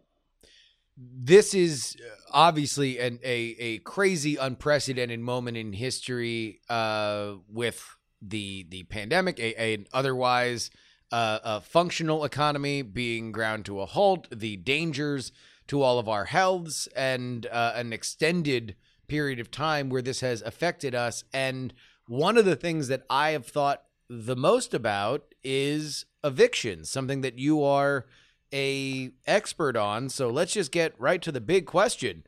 This 0.96 1.54
is 1.54 1.96
obviously 2.32 2.98
an, 2.98 3.20
a, 3.22 3.56
a 3.58 3.78
crazy, 3.78 4.36
unprecedented 4.36 5.20
moment 5.20 5.56
in 5.56 5.72
history 5.72 6.60
uh, 6.68 7.34
with 7.48 7.96
the 8.20 8.66
the 8.68 8.82
pandemic, 8.84 9.38
a, 9.38 9.62
a 9.62 9.86
otherwise 9.92 10.70
uh, 11.10 11.38
a 11.42 11.60
functional 11.60 12.24
economy 12.24 12.82
being 12.82 13.32
ground 13.32 13.64
to 13.66 13.80
a 13.80 13.86
halt, 13.86 14.28
the 14.30 14.56
dangers 14.56 15.32
to 15.68 15.82
all 15.82 15.98
of 15.98 16.08
our 16.08 16.26
healths, 16.26 16.86
and 16.96 17.46
uh, 17.46 17.72
an 17.74 17.92
extended 17.92 18.76
period 19.06 19.40
of 19.40 19.50
time 19.50 19.88
where 19.88 20.02
this 20.02 20.20
has 20.20 20.42
affected 20.42 20.94
us. 20.94 21.24
And 21.32 21.72
one 22.06 22.36
of 22.36 22.44
the 22.44 22.56
things 22.56 22.88
that 22.88 23.04
I 23.10 23.30
have 23.30 23.46
thought 23.46 23.84
the 24.08 24.36
most 24.36 24.74
about 24.74 25.34
is 25.44 26.06
evictions, 26.24 26.90
something 26.90 27.20
that 27.20 27.38
you 27.38 27.62
are 27.62 28.06
a 28.52 29.10
expert 29.26 29.76
on. 29.76 30.08
So 30.08 30.30
let's 30.30 30.54
just 30.54 30.72
get 30.72 30.98
right 30.98 31.20
to 31.22 31.32
the 31.32 31.40
big 31.40 31.66
question: 31.66 32.24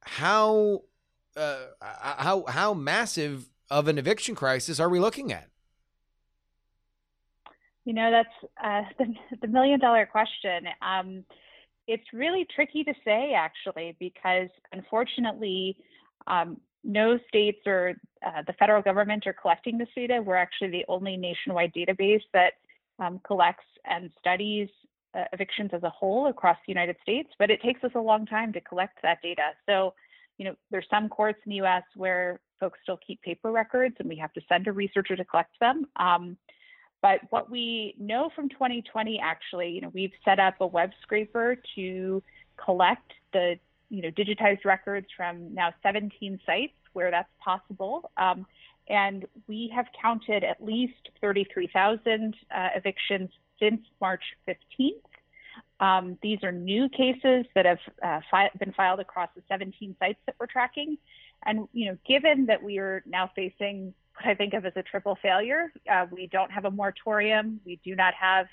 how 0.00 0.82
uh, 1.36 1.66
how 1.80 2.44
how 2.48 2.74
massive 2.74 3.50
of 3.70 3.88
an 3.88 3.98
eviction 3.98 4.34
crisis 4.34 4.80
are 4.80 4.88
we 4.88 4.98
looking 4.98 5.32
at? 5.32 5.51
You 7.84 7.94
know, 7.94 8.10
that's 8.10 8.52
uh, 8.62 8.82
the, 8.98 9.36
the 9.40 9.48
million 9.48 9.80
dollar 9.80 10.06
question. 10.06 10.66
Um, 10.80 11.24
it's 11.88 12.04
really 12.12 12.46
tricky 12.54 12.84
to 12.84 12.94
say, 13.04 13.32
actually, 13.36 13.96
because 13.98 14.48
unfortunately, 14.72 15.76
um, 16.26 16.58
no 16.84 17.18
states 17.28 17.58
or 17.66 17.94
uh, 18.24 18.42
the 18.46 18.52
federal 18.54 18.82
government 18.82 19.26
are 19.26 19.32
collecting 19.32 19.78
this 19.78 19.88
data. 19.94 20.22
We're 20.24 20.36
actually 20.36 20.70
the 20.70 20.84
only 20.88 21.16
nationwide 21.16 21.72
database 21.74 22.22
that 22.32 22.54
um, 22.98 23.20
collects 23.24 23.64
and 23.84 24.10
studies 24.18 24.68
uh, 25.14 25.24
evictions 25.32 25.70
as 25.72 25.82
a 25.82 25.90
whole 25.90 26.28
across 26.28 26.56
the 26.66 26.72
United 26.72 26.96
States, 27.02 27.28
but 27.38 27.50
it 27.50 27.60
takes 27.62 27.82
us 27.84 27.90
a 27.94 28.00
long 28.00 28.26
time 28.26 28.52
to 28.52 28.60
collect 28.60 28.98
that 29.02 29.18
data. 29.22 29.50
So, 29.66 29.94
you 30.38 30.44
know, 30.44 30.54
there's 30.70 30.86
some 30.90 31.08
courts 31.08 31.38
in 31.44 31.50
the 31.50 31.56
U.S. 31.56 31.82
where 31.96 32.40
folks 32.58 32.78
still 32.82 32.98
keep 33.06 33.20
paper 33.22 33.52
records, 33.52 33.96
and 33.98 34.08
we 34.08 34.16
have 34.16 34.32
to 34.32 34.40
send 34.48 34.66
a 34.66 34.72
researcher 34.72 35.16
to 35.16 35.24
collect 35.24 35.50
them. 35.60 35.86
Um, 35.96 36.36
but 37.02 37.20
what 37.30 37.50
we 37.50 37.94
know 37.98 38.30
from 38.34 38.48
2020, 38.48 39.20
actually, 39.22 39.70
you 39.70 39.80
know, 39.80 39.90
we've 39.92 40.12
set 40.24 40.38
up 40.38 40.54
a 40.60 40.66
web 40.66 40.90
scraper 41.02 41.56
to 41.74 42.22
collect 42.64 43.12
the, 43.32 43.56
you 43.90 44.02
know, 44.02 44.10
digitized 44.10 44.64
records 44.64 45.08
from 45.16 45.52
now 45.52 45.74
17 45.82 46.40
sites 46.46 46.72
where 46.92 47.10
that's 47.10 47.28
possible. 47.44 48.10
Um, 48.16 48.46
and 48.88 49.26
we 49.48 49.70
have 49.74 49.86
counted 50.00 50.44
at 50.44 50.62
least 50.64 51.10
33,000 51.20 52.36
uh, 52.54 52.68
evictions 52.76 53.30
since 53.58 53.80
March 54.00 54.22
15th. 54.48 54.92
Um, 55.80 56.16
these 56.22 56.38
are 56.44 56.52
new 56.52 56.88
cases 56.88 57.44
that 57.56 57.66
have 57.66 57.78
uh, 58.02 58.20
fi- 58.30 58.50
been 58.58 58.72
filed 58.72 59.00
across 59.00 59.28
the 59.34 59.42
17 59.48 59.96
sites 59.98 60.18
that 60.26 60.36
we're 60.38 60.46
tracking. 60.46 60.96
And 61.44 61.68
you 61.72 61.90
know, 61.90 61.98
given 62.06 62.46
that 62.46 62.62
we 62.62 62.78
are 62.78 63.02
now 63.06 63.30
facing 63.34 63.94
what 64.16 64.26
I 64.26 64.34
think 64.34 64.54
of 64.54 64.64
as 64.64 64.72
a 64.76 64.82
triple 64.82 65.16
failure. 65.20 65.72
Uh, 65.90 66.06
we 66.10 66.26
don't 66.26 66.50
have 66.50 66.64
a 66.64 66.70
moratorium. 66.70 67.60
We 67.64 67.80
do 67.84 67.96
not 67.96 68.14
have, 68.14 68.46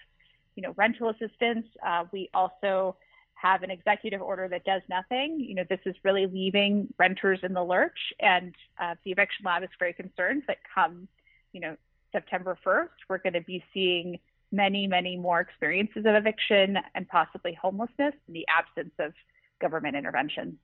you 0.55 0.63
know, 0.63 0.73
rental 0.77 1.09
assistance. 1.09 1.65
Uh, 1.85 2.05
we 2.11 2.29
also 2.33 2.95
have 3.33 3.63
an 3.63 3.71
executive 3.71 4.21
order 4.21 4.47
that 4.49 4.65
does 4.65 4.81
nothing. 4.89 5.39
You 5.39 5.55
know, 5.55 5.63
this 5.69 5.79
is 5.85 5.95
really 6.03 6.27
leaving 6.27 6.93
renters 6.97 7.39
in 7.43 7.53
the 7.53 7.63
lurch. 7.63 7.97
And 8.19 8.53
uh, 8.81 8.95
the 9.05 9.11
eviction 9.11 9.45
lab 9.45 9.63
is 9.63 9.69
very 9.79 9.93
concerned 9.93 10.43
that 10.47 10.57
come, 10.73 11.07
you 11.53 11.61
know, 11.61 11.77
September 12.11 12.57
1st, 12.65 12.89
we're 13.07 13.19
going 13.19 13.33
to 13.33 13.41
be 13.41 13.63
seeing 13.73 14.19
many, 14.51 14.87
many 14.87 15.15
more 15.15 15.39
experiences 15.39 16.05
of 16.05 16.15
eviction 16.15 16.77
and 16.95 17.07
possibly 17.07 17.53
homelessness 17.53 18.15
in 18.27 18.33
the 18.33 18.45
absence 18.49 18.93
of 18.97 19.13
government 19.61 19.95
intervention 19.95 20.57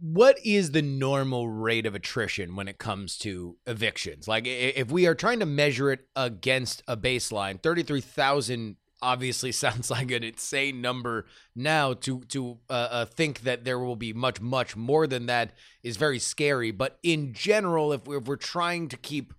what 0.00 0.38
is 0.44 0.70
the 0.70 0.82
normal 0.82 1.48
rate 1.48 1.84
of 1.84 1.94
attrition 1.94 2.56
when 2.56 2.68
it 2.68 2.78
comes 2.78 3.18
to 3.18 3.56
evictions? 3.66 4.26
Like, 4.26 4.44
if 4.46 4.90
we 4.90 5.06
are 5.06 5.14
trying 5.14 5.40
to 5.40 5.46
measure 5.46 5.92
it 5.92 6.06
against 6.16 6.82
a 6.88 6.96
baseline, 6.96 7.62
33,000 7.62 8.76
obviously 9.02 9.52
sounds 9.52 9.90
like 9.90 10.10
an 10.10 10.24
insane 10.24 10.80
number 10.80 11.26
now 11.54 11.94
to 11.94 12.20
to 12.28 12.58
uh, 12.68 12.88
uh, 12.90 13.04
think 13.04 13.40
that 13.42 13.64
there 13.64 13.78
will 13.78 13.96
be 13.96 14.12
much 14.12 14.40
much 14.40 14.76
more 14.76 15.06
than 15.06 15.26
that 15.26 15.52
is 15.82 15.96
very 15.96 16.18
scary 16.18 16.70
but 16.70 16.98
in 17.02 17.32
general 17.32 17.94
if 17.94 18.06
we're, 18.06 18.18
if 18.18 18.24
we're 18.24 18.36
trying 18.36 18.88
to 18.88 18.98
keep 18.98 19.32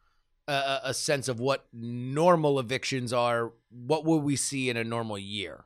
a, 0.47 0.80
a 0.86 0.93
sense 0.95 1.28
of 1.28 1.39
what 1.39 1.67
normal 1.71 2.60
evictions 2.60 3.13
are 3.13 3.54
what 3.69 4.04
will 4.04 4.19
we 4.19 4.36
see 4.36 4.67
in 4.67 4.78
a 4.78 4.84
normal 4.84 5.17
year 5.17 5.65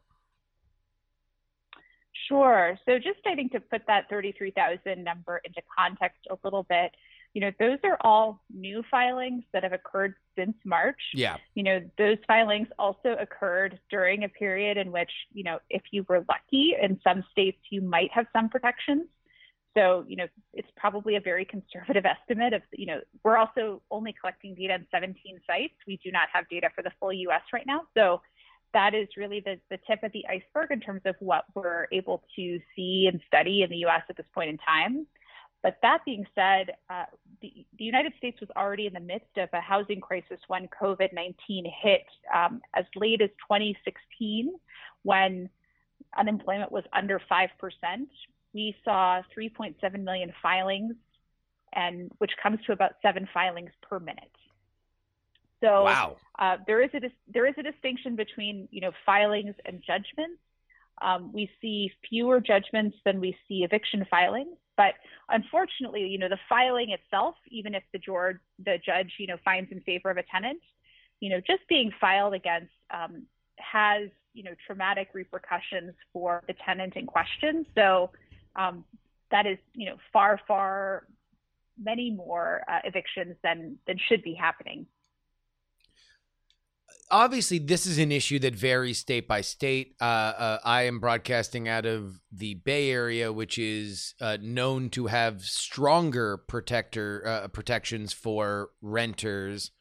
Sure. 2.27 2.77
So 2.85 2.97
just 2.97 3.19
I 3.25 3.35
think 3.35 3.51
to 3.51 3.59
put 3.59 3.83
that 3.87 4.09
33,000 4.09 5.03
number 5.03 5.41
into 5.43 5.61
context 5.77 6.19
a 6.29 6.37
little 6.43 6.63
bit, 6.63 6.91
you 7.33 7.41
know, 7.41 7.51
those 7.59 7.79
are 7.83 7.97
all 8.01 8.41
new 8.49 8.81
filings 8.89 9.43
that 9.51 9.63
have 9.63 9.73
occurred 9.73 10.15
since 10.37 10.55
March. 10.63 11.01
Yeah. 11.13 11.35
You 11.53 11.63
know, 11.63 11.81
those 11.97 12.17
filings 12.27 12.69
also 12.79 13.17
occurred 13.19 13.77
during 13.91 14.23
a 14.23 14.29
period 14.29 14.77
in 14.77 14.91
which, 14.91 15.11
you 15.33 15.43
know, 15.43 15.59
if 15.69 15.81
you 15.91 16.05
were 16.07 16.25
lucky 16.29 16.75
in 16.81 16.99
some 17.03 17.25
states, 17.31 17.59
you 17.69 17.81
might 17.81 18.09
have 18.13 18.25
some 18.33 18.47
protections. 18.47 19.07
So, 19.77 20.05
you 20.07 20.15
know, 20.15 20.27
it's 20.53 20.69
probably 20.77 21.17
a 21.17 21.19
very 21.19 21.43
conservative 21.43 22.05
estimate 22.21 22.53
of, 22.53 22.61
you 22.71 22.85
know, 22.85 23.01
we're 23.23 23.35
also 23.37 23.81
only 23.91 24.15
collecting 24.19 24.55
data 24.55 24.75
in 24.75 24.87
17 24.89 25.41
sites. 25.45 25.73
We 25.85 25.99
do 26.03 26.11
not 26.11 26.29
have 26.31 26.47
data 26.49 26.69
for 26.73 26.81
the 26.81 26.91
full 27.01 27.11
US 27.11 27.41
right 27.51 27.67
now. 27.67 27.81
So 27.93 28.21
that 28.75 28.93
is 28.93 29.07
really 29.15 29.39
the, 29.39 29.55
the 29.71 29.79
tip 29.87 30.03
of 30.03 30.11
the 30.11 30.25
iceberg 30.29 30.69
in 30.69 30.81
terms 30.81 31.01
of 31.05 31.15
what 31.19 31.45
we're 31.55 31.87
able 31.93 32.21
to 32.35 32.59
see 32.75 33.09
and 33.11 33.21
study 33.25 33.63
in 33.63 33.69
the 33.69 33.77
US 33.77 34.01
at 34.09 34.17
this 34.17 34.25
point 34.35 34.49
in 34.49 34.57
time. 34.57 35.07
But 35.63 35.77
that 35.81 35.99
being 36.05 36.25
said, 36.35 36.75
uh, 36.89 37.05
the, 37.41 37.65
the, 37.79 37.85
United 37.85 38.13
States 38.17 38.39
was 38.39 38.49
already 38.55 38.85
in 38.85 38.93
the 38.93 38.99
midst 38.99 39.37
of 39.37 39.49
a 39.53 39.61
housing 39.61 39.99
crisis 39.99 40.39
when 40.47 40.67
COVID 40.67 41.11
19 41.13 41.65
hit 41.81 42.05
um, 42.35 42.61
as 42.75 42.85
late 42.95 43.21
as 43.21 43.29
2016, 43.49 44.53
when 45.01 45.49
unemployment 46.17 46.71
was 46.71 46.83
under 46.93 47.19
5%. 47.19 47.47
We 48.53 48.75
saw 48.83 49.21
3.7 49.35 50.03
million 50.03 50.33
filings, 50.43 50.95
and 51.73 52.11
which 52.19 52.31
comes 52.43 52.59
to 52.67 52.73
about 52.73 52.91
seven 53.01 53.27
filings 53.33 53.71
per 53.81 53.99
minute. 53.99 54.35
So 55.65 55.83
wow. 55.83 56.17
uh, 56.37 56.57
there 56.67 56.81
is 56.83 56.91
a 56.93 56.99
there 57.27 57.47
is 57.47 57.55
a 57.57 57.63
distinction 57.63 58.15
between 58.15 58.67
you 58.71 58.81
know 58.81 58.91
filings 59.05 59.55
and 59.65 59.81
judgments. 59.85 60.39
Um, 61.01 61.33
we 61.33 61.49
see 61.61 61.91
fewer 62.07 62.39
judgments 62.39 62.95
than 63.03 63.19
we 63.19 63.35
see 63.47 63.63
eviction 63.63 64.05
filings. 64.09 64.55
But 64.77 64.93
unfortunately, 65.29 66.07
you 66.07 66.17
know, 66.17 66.29
the 66.29 66.39
filing 66.47 66.91
itself, 66.91 67.35
even 67.49 67.73
if 67.73 67.83
the 67.93 67.99
judge, 67.99 68.37
the 68.63 68.77
judge, 68.85 69.13
you 69.17 69.27
know, 69.27 69.37
finds 69.43 69.71
in 69.71 69.81
favor 69.81 70.09
of 70.09 70.17
a 70.17 70.23
tenant, 70.23 70.61
you 71.21 71.29
know, 71.29 71.39
just 71.39 71.67
being 71.67 71.91
filed 71.99 72.33
against 72.33 72.71
um, 72.93 73.23
has, 73.57 74.09
you 74.33 74.43
know, 74.43 74.51
traumatic 74.67 75.09
repercussions 75.13 75.93
for 76.11 76.43
the 76.47 76.53
tenant 76.65 76.95
in 76.95 77.05
question. 77.05 77.65
So 77.73 78.11
um, 78.57 78.83
that 79.31 79.45
is, 79.45 79.57
you 79.73 79.89
know, 79.89 79.95
far, 80.11 80.39
far 80.47 81.07
many 81.81 82.11
more 82.11 82.61
uh, 82.67 82.79
evictions 82.83 83.35
than 83.43 83.77
than 83.87 83.97
should 84.07 84.23
be 84.23 84.33
happening 84.33 84.85
obviously 87.11 87.59
this 87.59 87.85
is 87.85 87.97
an 87.97 88.11
issue 88.11 88.39
that 88.39 88.55
varies 88.55 88.99
state 88.99 89.27
by 89.27 89.41
state. 89.41 89.95
Uh, 90.01 90.03
uh, 90.03 90.59
I 90.63 90.83
am 90.83 90.99
broadcasting 90.99 91.67
out 91.67 91.85
of 91.85 92.19
the 92.31 92.55
Bay 92.55 92.91
Area, 92.91 93.31
which 93.31 93.57
is 93.57 94.15
uh, 94.19 94.37
known 94.41 94.89
to 94.91 95.07
have 95.07 95.41
stronger 95.43 96.37
protector 96.37 97.23
uh, 97.25 97.47
protections 97.49 98.13
for 98.13 98.69
renters. 98.81 99.71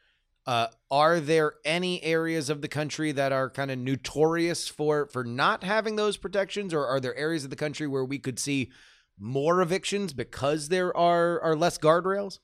Uh, 0.46 0.66
are 0.90 1.20
there 1.20 1.54
any 1.64 2.02
areas 2.02 2.50
of 2.50 2.60
the 2.60 2.68
country 2.68 3.12
that 3.12 3.32
are 3.32 3.48
kind 3.48 3.70
of 3.70 3.78
notorious 3.78 4.68
for 4.68 5.06
for 5.06 5.24
not 5.24 5.64
having 5.64 5.96
those 5.96 6.18
protections, 6.18 6.74
or 6.74 6.86
are 6.86 7.00
there 7.00 7.16
areas 7.16 7.44
of 7.44 7.50
the 7.50 7.56
country 7.56 7.86
where 7.86 8.04
we 8.04 8.18
could 8.18 8.38
see 8.38 8.70
more 9.18 9.62
evictions 9.62 10.12
because 10.12 10.68
there 10.68 10.94
are 10.94 11.40
are 11.40 11.56
less 11.56 11.78
guardrails? 11.78 12.40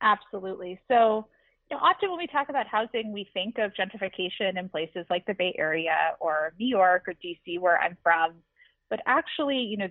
Absolutely. 0.00 0.78
So 0.86 1.26
you 1.70 1.76
know, 1.76 1.82
often 1.82 2.10
when 2.10 2.18
we 2.18 2.26
talk 2.26 2.48
about 2.48 2.66
housing, 2.66 3.12
we 3.12 3.28
think 3.32 3.58
of 3.58 3.72
gentrification 3.72 4.58
in 4.58 4.68
places 4.68 5.06
like 5.08 5.24
the 5.26 5.34
Bay 5.34 5.54
Area 5.58 5.96
or 6.20 6.52
New 6.58 6.66
York 6.66 7.04
or 7.08 7.14
DC, 7.14 7.58
where 7.58 7.78
I'm 7.78 7.96
from. 8.02 8.34
But 8.90 9.00
actually, 9.06 9.58
you 9.58 9.78
know, 9.78 9.88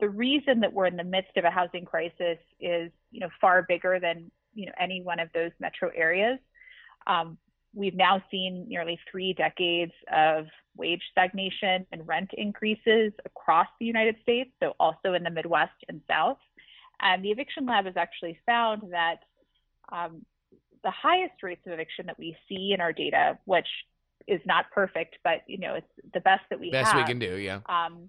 the 0.00 0.08
reason 0.08 0.60
that 0.60 0.72
we're 0.72 0.86
in 0.86 0.96
the 0.96 1.04
midst 1.04 1.36
of 1.36 1.44
a 1.44 1.50
housing 1.50 1.84
crisis 1.84 2.38
is, 2.60 2.90
you 3.10 3.20
know, 3.20 3.28
far 3.40 3.64
bigger 3.68 3.98
than 4.00 4.30
you 4.54 4.66
know 4.66 4.72
any 4.78 5.02
one 5.02 5.20
of 5.20 5.28
those 5.34 5.50
metro 5.60 5.90
areas. 5.94 6.38
Um, 7.06 7.36
we've 7.74 7.94
now 7.94 8.22
seen 8.30 8.66
nearly 8.68 8.98
three 9.10 9.32
decades 9.32 9.92
of 10.12 10.46
wage 10.76 11.02
stagnation 11.10 11.86
and 11.92 12.06
rent 12.06 12.30
increases 12.32 13.12
across 13.24 13.66
the 13.78 13.86
United 13.86 14.16
States, 14.22 14.50
so 14.60 14.74
also 14.80 15.14
in 15.14 15.22
the 15.22 15.30
Midwest 15.30 15.72
and 15.88 16.00
South. 16.08 16.38
And 17.00 17.24
the 17.24 17.30
Eviction 17.30 17.66
Lab 17.66 17.86
has 17.86 17.96
actually 17.96 18.38
found 18.46 18.92
that 18.92 19.16
um, 19.92 20.24
the 20.84 20.90
highest 20.90 21.42
rates 21.42 21.62
of 21.66 21.72
eviction 21.72 22.06
that 22.06 22.18
we 22.18 22.36
see 22.48 22.72
in 22.72 22.80
our 22.80 22.92
data, 22.92 23.38
which 23.46 23.66
is 24.28 24.40
not 24.46 24.66
perfect, 24.70 25.16
but 25.24 25.42
you 25.46 25.58
know 25.58 25.74
it's 25.74 26.12
the 26.12 26.20
best 26.20 26.42
that 26.50 26.60
we 26.60 26.70
best 26.70 26.92
have. 26.92 27.02
we 27.02 27.06
can 27.06 27.18
do, 27.18 27.36
yeah. 27.38 27.60
Um, 27.66 28.08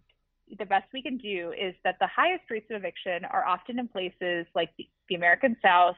the 0.60 0.66
best 0.66 0.86
we 0.94 1.02
can 1.02 1.18
do 1.18 1.54
is 1.60 1.74
that 1.84 1.98
the 2.00 2.08
highest 2.08 2.44
rates 2.52 2.68
of 2.70 2.78
eviction 2.78 3.26
are 3.26 3.46
often 3.46 3.80
in 3.80 3.88
places 3.88 4.46
like 4.54 4.70
the, 4.78 4.88
the 5.10 5.16
American 5.16 5.58
South, 5.62 5.96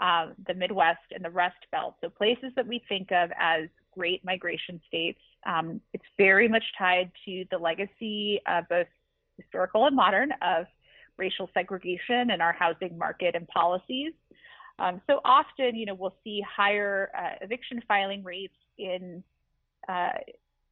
um, 0.00 0.34
the 0.46 0.54
Midwest, 0.54 0.98
and 1.12 1.24
the 1.24 1.30
Rust 1.30 1.56
Belt. 1.72 1.94
So 2.02 2.10
places 2.10 2.52
that 2.56 2.66
we 2.66 2.82
think 2.88 3.10
of 3.12 3.30
as 3.40 3.68
great 3.96 4.24
migration 4.24 4.80
states. 4.86 5.20
Um, 5.46 5.80
it's 5.92 6.04
very 6.18 6.48
much 6.48 6.64
tied 6.76 7.10
to 7.24 7.44
the 7.50 7.58
legacy, 7.58 8.40
uh, 8.46 8.62
both 8.68 8.86
historical 9.36 9.86
and 9.86 9.96
modern, 9.96 10.32
of 10.42 10.66
racial 11.16 11.50
segregation 11.52 12.30
in 12.30 12.40
our 12.40 12.52
housing 12.52 12.96
market 12.96 13.34
and 13.34 13.48
policies. 13.48 14.12
Um, 14.78 15.00
so 15.06 15.20
often, 15.24 15.74
you 15.74 15.86
know, 15.86 15.94
we'll 15.94 16.14
see 16.22 16.42
higher 16.42 17.10
uh, 17.18 17.44
eviction 17.44 17.82
filing 17.88 18.22
rates 18.22 18.54
in 18.78 19.22
uh, 19.88 20.10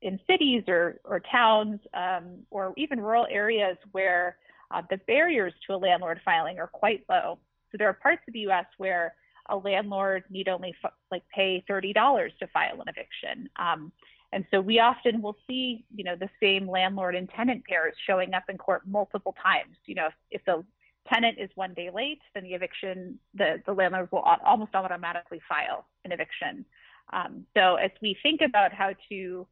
in 0.03 0.21
cities 0.27 0.63
or 0.69 1.01
or 1.05 1.21
towns 1.21 1.81
um, 1.95 2.39
or 2.51 2.73
even 2.77 3.01
rural 3.01 3.27
areas 3.31 3.77
where 3.93 4.37
uh, 4.71 4.83
the 4.91 4.99
barriers 5.07 5.53
to 5.67 5.75
a 5.75 5.77
landlord 5.77 6.21
filing 6.25 6.59
are 6.59 6.67
quite 6.67 7.05
low. 7.09 7.39
So 7.71 7.79
there 7.79 7.89
are 7.89 7.95
parts 7.95 8.23
of 8.29 8.35
the 8.35 8.41
U.S. 8.41 8.67
where 8.79 9.15
a 9.49 9.57
landlord 9.57 10.25
need 10.31 10.49
only 10.49 10.75
f- 10.85 10.93
like 11.11 11.23
pay 11.35 11.65
thirty 11.67 11.93
dollars 11.93 12.33
to 12.41 12.47
file 12.49 12.81
an 12.81 12.89
eviction. 12.89 13.49
Um, 13.57 13.93
and 14.33 14.45
so 14.51 14.61
we 14.61 14.81
often 14.81 15.23
will 15.23 15.37
see, 15.47 15.85
you 15.95 16.05
know, 16.05 16.17
the 16.17 16.29
same 16.43 16.69
landlord 16.69 17.15
and 17.15 17.29
tenant 17.31 17.65
pairs 17.65 17.95
showing 18.07 18.35
up 18.35 18.43
in 18.49 18.59
court 18.59 18.83
multiple 18.87 19.35
times. 19.43 19.77
You 19.87 19.95
know, 19.95 20.07
if, 20.07 20.41
if 20.41 20.45
the 20.45 20.65
tenant 21.13 21.39
is 21.39 21.51
one 21.55 21.75
day 21.75 21.91
late, 21.95 22.21
then 22.35 22.45
the 22.45 22.55
eviction, 22.55 23.19
the, 23.35 23.63
the 23.67 23.73
landlord 23.73 24.09
will 24.13 24.25
almost 24.45 24.75
automatically 24.75 25.41
file 25.49 25.87
an 26.05 26.13
eviction. 26.13 26.65
Um, 27.13 27.47
so 27.57 27.77
as 27.77 27.91
we 28.03 28.17
think 28.23 28.41
about 28.41 28.73
how 28.73 28.91
to 29.09 29.47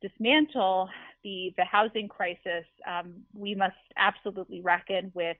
dismantle 0.00 0.88
the, 1.22 1.52
the 1.56 1.64
housing 1.64 2.08
crisis, 2.08 2.64
um, 2.86 3.14
we 3.34 3.54
must 3.54 3.76
absolutely 3.96 4.60
reckon 4.60 5.12
with 5.14 5.36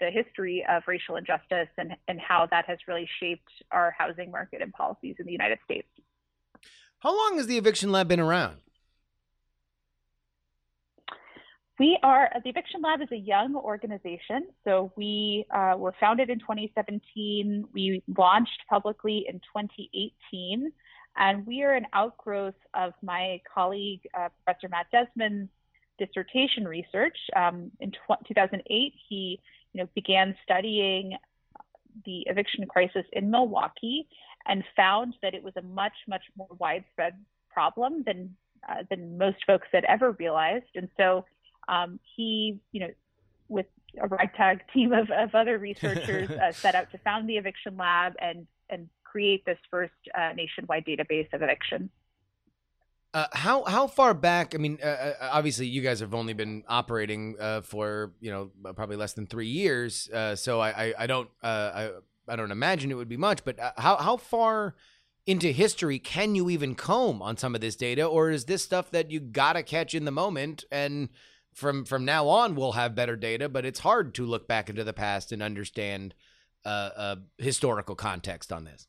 the 0.00 0.10
history 0.10 0.64
of 0.68 0.82
racial 0.86 1.16
injustice 1.16 1.68
and, 1.78 1.96
and 2.08 2.20
how 2.20 2.46
that 2.50 2.64
has 2.66 2.78
really 2.88 3.08
shaped 3.20 3.52
our 3.70 3.94
housing 3.96 4.30
market 4.30 4.60
and 4.60 4.72
policies 4.72 5.14
in 5.18 5.26
the 5.26 5.32
United 5.32 5.58
States. 5.64 5.88
How 6.98 7.16
long 7.16 7.36
has 7.36 7.46
the 7.46 7.58
Eviction 7.58 7.92
Lab 7.92 8.08
been 8.08 8.20
around? 8.20 8.56
We 11.78 11.98
are, 12.04 12.30
the 12.44 12.50
Eviction 12.50 12.82
Lab 12.82 13.00
is 13.02 13.08
a 13.10 13.16
young 13.16 13.56
organization. 13.56 14.46
So 14.62 14.92
we 14.96 15.44
uh, 15.52 15.74
were 15.76 15.94
founded 15.98 16.30
in 16.30 16.38
2017. 16.38 17.64
We 17.72 18.00
launched 18.16 18.62
publicly 18.70 19.26
in 19.28 19.40
2018. 19.40 20.70
And 21.16 21.46
we 21.46 21.62
are 21.62 21.72
an 21.72 21.86
outgrowth 21.92 22.54
of 22.74 22.92
my 23.02 23.40
colleague, 23.52 24.02
uh, 24.16 24.28
Professor 24.44 24.68
Matt 24.68 24.86
Desmond's 24.92 25.50
dissertation 25.98 26.66
research. 26.66 27.16
Um, 27.34 27.72
in 27.80 27.90
2008, 27.90 28.92
he 29.08 29.40
you 29.72 29.82
know, 29.82 29.88
began 29.96 30.36
studying 30.44 31.16
the 32.04 32.20
eviction 32.26 32.66
crisis 32.66 33.04
in 33.12 33.30
Milwaukee 33.30 34.06
and 34.46 34.62
found 34.76 35.14
that 35.22 35.34
it 35.34 35.42
was 35.42 35.54
a 35.56 35.62
much, 35.62 35.94
much 36.06 36.22
more 36.36 36.48
widespread 36.58 37.14
problem 37.50 38.04
than 38.06 38.36
uh, 38.68 38.82
than 38.88 39.18
most 39.18 39.36
folks 39.46 39.68
had 39.72 39.84
ever 39.84 40.12
realized. 40.12 40.64
And 40.74 40.88
so 40.96 41.26
um, 41.68 41.98
he, 42.16 42.58
you 42.72 42.80
know, 42.80 42.90
with 43.48 43.66
a 44.00 44.08
ragtag 44.08 44.62
team 44.72 44.92
of, 44.92 45.10
of 45.10 45.34
other 45.34 45.58
researchers, 45.58 46.30
uh, 46.42 46.52
set 46.52 46.74
out 46.74 46.90
to 46.92 46.98
found 46.98 47.28
the 47.28 47.36
eviction 47.36 47.76
lab 47.76 48.14
and 48.20 48.46
and 48.70 48.88
create 49.04 49.44
this 49.44 49.58
first 49.70 49.92
uh, 50.18 50.32
nationwide 50.34 50.84
database 50.84 51.32
of 51.32 51.42
eviction. 51.42 51.90
Uh, 53.14 53.28
how 53.32 53.62
how 53.62 53.86
far 53.86 54.12
back? 54.12 54.56
I 54.56 54.58
mean, 54.58 54.76
uh, 54.82 54.86
uh, 54.86 55.12
obviously, 55.30 55.68
you 55.68 55.82
guys 55.82 56.00
have 56.00 56.14
only 56.14 56.32
been 56.32 56.64
operating 56.66 57.36
uh, 57.38 57.60
for 57.60 58.12
you 58.20 58.32
know 58.32 58.50
probably 58.74 58.96
less 58.96 59.12
than 59.12 59.28
three 59.28 59.46
years, 59.46 60.10
uh, 60.10 60.34
so 60.34 60.58
I, 60.58 60.86
I, 60.86 60.94
I 60.98 61.06
don't 61.06 61.30
uh, 61.40 61.46
I 61.46 61.90
I 62.26 62.34
don't 62.34 62.50
imagine 62.50 62.90
it 62.90 62.94
would 62.94 63.08
be 63.08 63.16
much. 63.16 63.44
But 63.44 63.60
how 63.76 63.98
how 63.98 64.16
far 64.16 64.74
into 65.26 65.52
history 65.52 66.00
can 66.00 66.34
you 66.34 66.50
even 66.50 66.74
comb 66.74 67.22
on 67.22 67.36
some 67.36 67.54
of 67.54 67.60
this 67.60 67.76
data, 67.76 68.04
or 68.04 68.30
is 68.30 68.46
this 68.46 68.64
stuff 68.64 68.90
that 68.90 69.12
you 69.12 69.20
gotta 69.20 69.62
catch 69.62 69.94
in 69.94 70.06
the 70.06 70.10
moment 70.10 70.64
and 70.72 71.08
from 71.54 71.84
from 71.84 72.04
now 72.04 72.28
on 72.28 72.54
we'll 72.54 72.72
have 72.72 72.94
better 72.94 73.16
data? 73.16 73.48
But 73.48 73.64
it's 73.64 73.80
hard 73.80 74.14
to 74.14 74.26
look 74.26 74.46
back 74.46 74.68
into 74.68 74.84
the 74.84 74.92
past 74.92 75.32
and 75.32 75.42
understand 75.42 76.14
a 76.64 77.18
historical 77.38 77.94
context 77.94 78.52
on 78.52 78.64
this. 78.64 78.86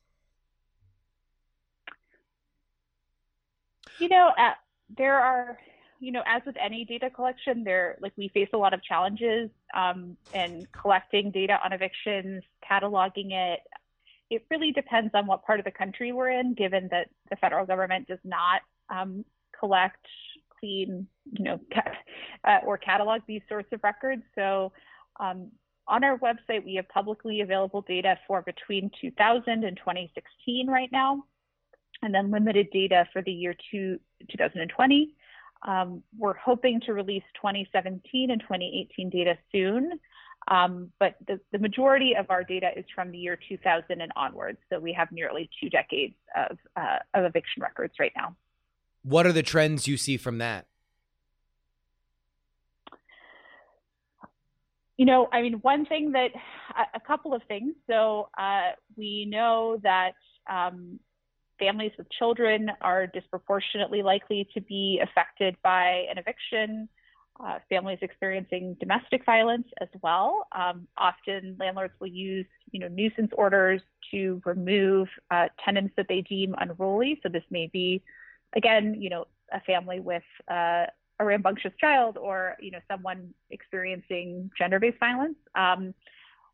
You 3.99 4.09
know, 4.09 4.32
uh, 4.38 4.51
there 4.97 5.20
are, 5.20 5.57
you 5.99 6.11
know, 6.11 6.22
as 6.26 6.41
with 6.45 6.55
any 6.63 6.86
data 6.86 7.09
collection, 7.09 7.63
there 7.63 7.97
like 8.01 8.13
we 8.18 8.30
face 8.30 8.49
a 8.53 8.57
lot 8.57 8.74
of 8.74 8.84
challenges 8.84 9.49
um, 9.74 10.18
in 10.34 10.68
collecting 10.72 11.32
data 11.32 11.59
on 11.63 11.74
evictions, 11.74 12.43
cataloging 12.70 13.32
it. 13.32 13.61
It 14.30 14.45
really 14.49 14.72
depends 14.72 15.11
on 15.13 15.28
what 15.28 15.45
part 15.45 15.59
of 15.59 15.66
the 15.66 15.72
country 15.72 16.11
we're 16.11 16.30
in, 16.30 16.55
given 16.55 16.88
that 16.91 17.09
the 17.30 17.36
federal 17.36 17.66
government 17.66 18.07
does 18.07 18.20
not 18.24 18.61
um, 18.89 19.24
collect, 19.57 20.05
clean, 20.59 21.07
you 21.32 21.43
know, 21.43 21.59
uh, 22.43 22.59
or 22.65 22.78
catalog 22.78 23.21
these 23.28 23.41
sorts 23.49 23.69
of 23.71 23.84
records. 23.84 24.23
So 24.36 24.71
um, 25.19 25.51
on 25.88 26.03
our 26.03 26.17
website, 26.19 26.65
we 26.65 26.76
have 26.76 26.88
publicly 26.89 27.41
available 27.41 27.82
data 27.82 28.17
for 28.28 28.41
between 28.41 28.91
2000 29.01 29.63
and 29.63 29.78
2016 29.78 30.67
right 30.67 30.89
now 30.91 31.23
and 32.01 32.13
then 32.13 32.32
limited 32.32 32.67
data 32.71 33.07
for 33.11 33.21
the 33.21 33.32
year 33.32 33.55
two, 33.71 33.99
2020. 34.30 35.13
Um, 35.67 36.03
we're 36.17 36.36
hoping 36.36 36.80
to 36.82 36.93
release 36.93 37.23
2017 37.36 38.32
and 38.32 38.41
2018 38.41 39.09
data 39.09 39.38
soon, 39.51 39.99
um, 40.47 40.91
but 40.99 41.15
the, 41.28 41.39
the, 41.51 41.57
majority 41.57 42.15
of 42.15 42.30
our 42.30 42.43
data 42.43 42.69
is 42.76 42.86
from 42.93 43.11
the 43.11 43.17
year 43.17 43.39
2000 43.49 43.99
and 43.99 44.11
onwards. 44.15 44.59
So 44.71 44.80
we 44.80 44.93
have 44.93 45.11
nearly 45.11 45.49
two 45.59 45.69
decades 45.69 46.13
of, 46.36 46.57
uh, 46.76 46.97
of 47.15 47.26
eviction 47.26 47.63
records 47.63 47.95
right 47.99 48.11
now. 48.15 48.36
What 49.01 49.26
are 49.26 49.32
the 49.32 49.41
trends 49.41 49.88
you 49.88 49.97
see 49.97 50.17
from 50.17 50.38
that? 50.38 50.67
You 54.98 55.06
know, 55.06 55.28
I 55.32 55.41
mean, 55.41 55.56
one 55.56 55.86
thing 55.86 56.14
that, 56.14 56.32
a, 56.93 57.00
couple 57.00 57.34
of 57.34 57.41
things. 57.48 57.76
So 57.89 58.30
uh, 58.38 58.72
we 58.96 59.26
know 59.30 59.78
that 59.84 60.14
um, 60.50 61.00
families 61.60 61.91
with 61.98 62.08
children 62.18 62.72
are 62.82 63.08
disproportionately 63.08 64.04
likely 64.04 64.48
to 64.54 64.62
be 64.62 65.02
affected 65.04 65.58
by 65.64 66.06
an 66.10 66.18
eviction. 66.18 66.88
Uh, 67.38 67.60
families 67.70 68.00
experiencing 68.02 68.78
domestic 68.80 69.26
violence 69.26 69.68
as 69.82 69.89
well. 70.02 70.48
Um, 70.56 70.88
often 70.98 71.58
landlords 71.60 71.93
will 72.00 72.08
use, 72.08 72.46
you 72.72 72.80
know, 72.80 72.88
nuisance 72.88 73.32
orders 73.34 73.82
to 74.12 74.41
remove 74.46 75.10
uh, 75.32 75.48
tenants 75.64 75.93
that 75.98 76.06
they 76.08 76.22
deem 76.22 76.56
unruly. 76.58 77.20
So 77.22 77.28
this 77.28 77.43
may 77.52 77.68
be, 77.68 78.02
again, 78.56 78.96
you 79.02 79.10
know, 79.10 79.26
a 79.52 79.60
family 79.62 80.00
with 80.00 80.24
uh, 80.50 80.86
a 81.20 81.26
rambunctious 81.26 81.74
child 81.80 82.18
or, 82.18 82.55
you 82.59 82.72
know, 82.72 82.80
someone 82.89 83.34
experiencing 83.49 84.49
gender-based 84.57 84.99
violence. 84.99 85.38
Um, 85.55 85.93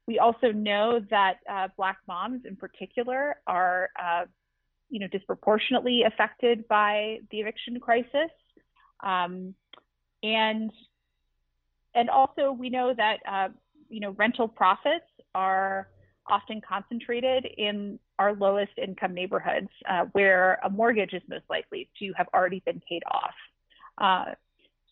we 0.08 0.20
also 0.20 0.52
know 0.52 1.00
that 1.10 1.38
uh, 1.50 1.68
Black 1.78 1.98
moms 2.08 2.42
in 2.46 2.56
particular 2.56 3.38
are 3.48 3.90
uh, 4.02 4.26
you 4.92 5.00
know, 5.00 5.08
disproportionately 5.08 6.04
affected 6.04 6.68
by 6.68 7.20
the 7.32 7.40
eviction 7.40 7.80
crisis. 7.80 8.30
Um, 9.02 9.56
and 10.22 10.70
and 11.96 12.10
also 12.10 12.52
we 12.52 12.70
know 12.70 12.94
that 12.96 13.18
uh, 13.28 13.50
you 13.90 14.02
know 14.02 14.12
rental 14.12 14.48
profits 14.48 15.06
are 15.34 15.88
often 16.28 16.62
concentrated 16.68 17.48
in 17.58 17.98
our 18.20 18.36
lowest 18.36 18.72
income 18.78 19.14
neighborhoods 19.14 19.70
uh, 19.90 20.06
where 20.12 20.60
a 20.64 20.70
mortgage 20.70 21.14
is 21.14 21.24
most 21.28 21.46
likely 21.50 21.90
to 21.98 22.14
have 22.16 22.28
already 22.34 22.62
been 22.66 22.82
paid 22.88 23.02
off. 23.10 23.34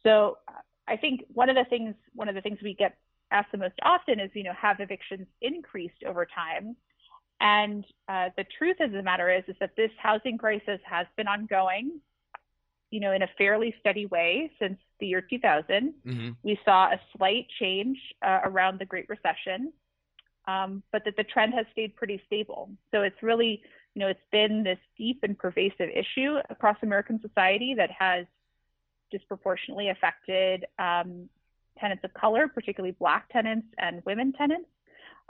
So 0.05 0.37
I 0.87 0.97
think 0.97 1.21
one 1.33 1.49
of 1.49 1.55
the 1.55 1.65
things 1.65 1.95
one 2.13 2.29
of 2.29 2.35
the 2.35 2.41
things 2.41 2.59
we 2.63 2.73
get 2.73 2.97
asked 3.31 3.51
the 3.51 3.57
most 3.57 3.75
often 3.83 4.19
is 4.19 4.31
you 4.33 4.43
know 4.43 4.53
have 4.59 4.79
evictions 4.79 5.27
increased 5.41 6.03
over 6.05 6.25
time 6.25 6.75
and 7.41 7.85
uh, 8.07 8.29
the 8.37 8.45
truth 8.57 8.77
of 8.81 8.91
the 8.91 9.01
matter 9.01 9.31
is, 9.31 9.43
is 9.47 9.55
that 9.59 9.75
this 9.77 9.91
housing 9.97 10.37
crisis 10.37 10.79
has 10.83 11.07
been 11.15 11.27
ongoing, 11.27 11.99
you 12.91 12.99
know, 12.99 13.13
in 13.13 13.21
a 13.21 13.29
fairly 13.37 13.73
steady 13.79 14.07
way 14.07 14.51
since 14.59 14.77
the 14.99 15.07
year 15.07 15.21
2000. 15.21 15.93
Mm-hmm. 16.05 16.29
We 16.43 16.59
saw 16.65 16.87
a 16.87 16.99
slight 17.15 17.47
change 17.59 17.97
uh, 18.25 18.39
around 18.43 18.79
the 18.79 18.85
Great 18.85 19.07
Recession, 19.07 19.71
um, 20.47 20.83
but 20.91 21.05
that 21.05 21.15
the 21.15 21.23
trend 21.23 21.53
has 21.53 21.65
stayed 21.71 21.95
pretty 21.95 22.21
stable. 22.25 22.69
So 22.91 23.03
it's 23.03 23.23
really, 23.23 23.61
you 23.95 24.01
know, 24.01 24.07
it's 24.07 24.19
been 24.31 24.63
this 24.63 24.79
deep 24.97 25.19
and 25.23 25.37
pervasive 25.37 25.89
issue 25.95 26.35
across 26.49 26.77
American 26.81 27.21
society 27.21 27.73
that 27.77 27.89
has 27.97 28.25
disproportionately 29.11 29.89
affected 29.89 30.65
um, 30.77 31.29
tenants 31.79 32.03
of 32.03 32.13
color, 32.13 32.47
particularly 32.47 32.95
Black 32.99 33.29
tenants 33.31 33.67
and 33.77 34.01
women 34.05 34.33
tenants 34.33 34.69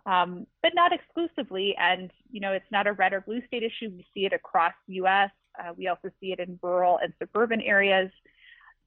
um, 0.06 0.48
but 0.62 0.72
not 0.76 0.92
exclusively. 0.94 1.76
And, 1.78 2.12
you 2.32 2.40
know, 2.40 2.54
it's 2.54 2.72
not 2.72 2.88
a 2.88 2.94
red 2.94 3.14
or 3.14 3.22
blue 3.22 3.42
state 3.48 3.64
issue. 3.64 3.92
We 3.92 4.06
see 4.14 4.26
it 4.26 4.34
across 4.34 4.74
the 4.88 4.96
U.S. 4.96 5.32
Uh, 5.60 5.74
we 5.78 5.88
also 5.88 6.10
see 6.20 6.32
it 6.32 6.40
in 6.40 6.60
rural 6.62 7.00
and 7.02 7.14
suburban 7.20 7.62
areas. 7.62 8.12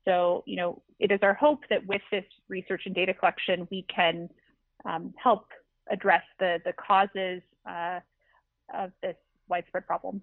So, 0.05 0.43
you 0.47 0.57
know, 0.57 0.83
it 0.99 1.13
is 1.13 1.21
our 1.23 1.35
hope 1.35 1.61
that 1.71 1.87
with 1.87 2.03
this 2.11 2.25
research 2.49 2.83
and 2.87 2.95
data 2.95 3.15
collection, 3.15 3.69
we 3.71 3.87
can 3.95 4.29
um, 4.85 5.15
help 5.17 5.47
address 5.91 6.23
the, 6.39 6.61
the 6.65 6.73
causes 6.73 7.43
uh, 7.69 8.01
of 8.75 8.91
this 9.03 9.17
widespread 9.49 9.87
problem. 9.87 10.23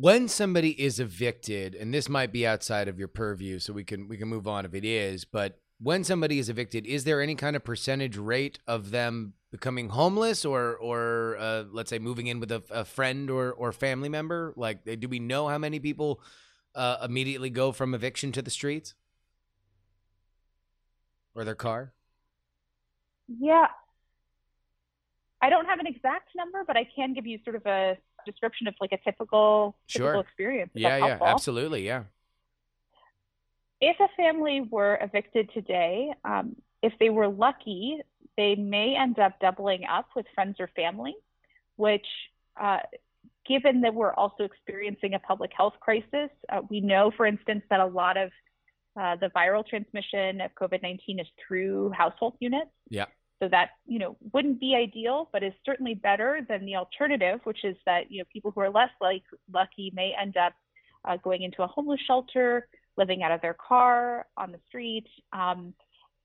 When 0.00 0.28
somebody 0.28 0.80
is 0.80 1.00
evicted, 1.00 1.74
and 1.74 1.92
this 1.92 2.08
might 2.08 2.32
be 2.32 2.46
outside 2.46 2.86
of 2.86 3.00
your 3.00 3.08
purview, 3.08 3.58
so 3.58 3.72
we 3.72 3.82
can 3.82 4.06
we 4.06 4.16
can 4.16 4.28
move 4.28 4.46
on 4.46 4.64
if 4.64 4.72
it 4.72 4.84
is, 4.84 5.24
but 5.24 5.58
when 5.80 6.04
somebody 6.04 6.38
is 6.38 6.48
evicted, 6.48 6.86
is 6.86 7.02
there 7.02 7.20
any 7.20 7.34
kind 7.34 7.56
of 7.56 7.64
percentage 7.64 8.16
rate 8.16 8.60
of 8.68 8.92
them 8.92 9.32
becoming 9.50 9.88
homeless 9.88 10.44
or 10.44 10.76
or 10.76 11.36
uh, 11.40 11.64
let's 11.72 11.90
say 11.90 11.98
moving 11.98 12.28
in 12.28 12.38
with 12.38 12.52
a, 12.52 12.62
a, 12.70 12.84
friend 12.84 13.28
or 13.28 13.52
or 13.52 13.72
family 13.72 14.08
member? 14.08 14.52
Like, 14.54 14.84
do 15.00 15.08
we 15.08 15.18
know 15.18 15.48
how 15.48 15.58
many 15.58 15.80
people 15.80 16.20
uh, 16.76 16.98
immediately 17.02 17.50
go 17.50 17.72
from 17.72 17.92
eviction 17.92 18.30
to 18.32 18.42
the 18.42 18.50
streets 18.50 18.94
or 21.34 21.42
their 21.42 21.56
car? 21.56 21.92
Yeah, 23.26 23.66
I 25.42 25.50
don't 25.50 25.66
have 25.66 25.80
an 25.80 25.88
exact 25.88 26.28
number, 26.36 26.62
but 26.64 26.76
I 26.76 26.86
can 26.94 27.14
give 27.14 27.26
you 27.26 27.40
sort 27.44 27.56
of 27.56 27.66
a 27.66 27.98
description 28.26 28.66
of 28.66 28.74
like 28.80 28.92
a 28.92 28.98
typical 28.98 29.76
typical 29.88 30.12
sure. 30.12 30.20
experience. 30.20 30.70
Yeah, 30.74 30.96
yeah, 30.98 31.18
absolutely, 31.20 31.86
yeah 31.86 32.04
if 33.80 33.96
a 34.00 34.08
family 34.16 34.66
were 34.70 34.98
evicted 35.00 35.50
today, 35.52 36.10
um, 36.24 36.56
if 36.82 36.92
they 36.98 37.10
were 37.10 37.28
lucky, 37.28 37.98
they 38.36 38.54
may 38.54 38.96
end 38.96 39.18
up 39.18 39.38
doubling 39.40 39.84
up 39.84 40.08
with 40.16 40.26
friends 40.34 40.56
or 40.58 40.68
family, 40.74 41.14
which, 41.76 42.06
uh, 42.60 42.78
given 43.46 43.80
that 43.82 43.94
we're 43.94 44.12
also 44.14 44.44
experiencing 44.44 45.14
a 45.14 45.18
public 45.18 45.50
health 45.56 45.74
crisis, 45.80 46.30
uh, 46.48 46.60
we 46.68 46.80
know, 46.80 47.10
for 47.16 47.26
instance, 47.26 47.62
that 47.70 47.80
a 47.80 47.86
lot 47.86 48.16
of 48.16 48.30
uh, 49.00 49.16
the 49.16 49.28
viral 49.28 49.66
transmission 49.66 50.40
of 50.40 50.50
COVID 50.60 50.82
19 50.82 51.20
is 51.20 51.26
through 51.46 51.90
household 51.90 52.34
units. 52.40 52.70
Yeah. 52.88 53.06
So 53.40 53.48
that 53.50 53.70
you 53.86 53.98
know 54.00 54.16
wouldn't 54.32 54.58
be 54.58 54.74
ideal, 54.74 55.28
but 55.32 55.42
is 55.44 55.52
certainly 55.64 55.94
better 55.94 56.44
than 56.48 56.64
the 56.66 56.76
alternative, 56.76 57.40
which 57.44 57.64
is 57.64 57.76
that 57.86 58.10
you 58.10 58.18
know 58.18 58.24
people 58.32 58.50
who 58.50 58.60
are 58.60 58.70
less 58.70 58.90
like 59.00 59.22
lucky 59.52 59.92
may 59.94 60.12
end 60.20 60.36
up 60.36 60.54
uh, 61.04 61.16
going 61.18 61.42
into 61.42 61.62
a 61.62 61.66
homeless 61.66 62.00
shelter, 62.06 62.68
living 62.96 63.22
out 63.22 63.30
of 63.30 63.40
their 63.40 63.54
car 63.54 64.26
on 64.36 64.52
the 64.52 64.58
street. 64.68 65.06
Um, 65.32 65.72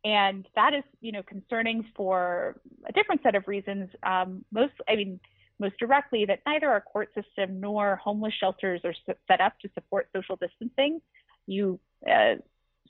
and 0.06 0.46
that 0.56 0.74
is, 0.74 0.84
you 1.00 1.12
know, 1.12 1.24
concerning 1.24 1.86
for 1.96 2.60
a 2.88 2.92
different 2.92 3.22
set 3.24 3.36
of 3.36 3.48
reasons. 3.48 3.90
Um, 4.04 4.44
most, 4.52 4.74
I 4.90 4.96
mean, 4.96 5.20
most 5.60 5.78
directly, 5.80 6.26
that 6.26 6.40
neither 6.46 6.70
our 6.70 6.82
court 6.82 7.10
system 7.14 7.60
nor 7.62 7.96
homeless 7.96 8.34
shelters 8.38 8.82
are 8.84 8.94
set 9.06 9.40
up 9.40 9.58
to 9.60 9.70
support 9.74 10.10
social 10.14 10.36
distancing. 10.36 11.00
You 11.48 11.80
uh, 12.06 12.36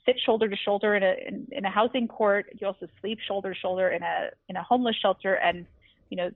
sit 0.06 0.16
shoulder 0.24 0.48
to 0.48 0.56
shoulder 0.56 0.94
in 0.94 1.02
a 1.02 1.14
in, 1.26 1.46
in, 1.52 1.64
a 1.64 1.70
housing 1.70 2.08
court. 2.08 2.46
You 2.60 2.66
also 2.66 2.88
sleep 3.00 3.18
shoulder 3.26 3.54
to 3.54 3.58
shoulder 3.58 3.88
in 3.88 4.02
a 4.02 4.30
in 4.48 4.56
a 4.56 4.62
homeless 4.62 4.96
shelter, 5.00 5.34
and 5.34 5.66
you 6.10 6.16
know 6.16 6.30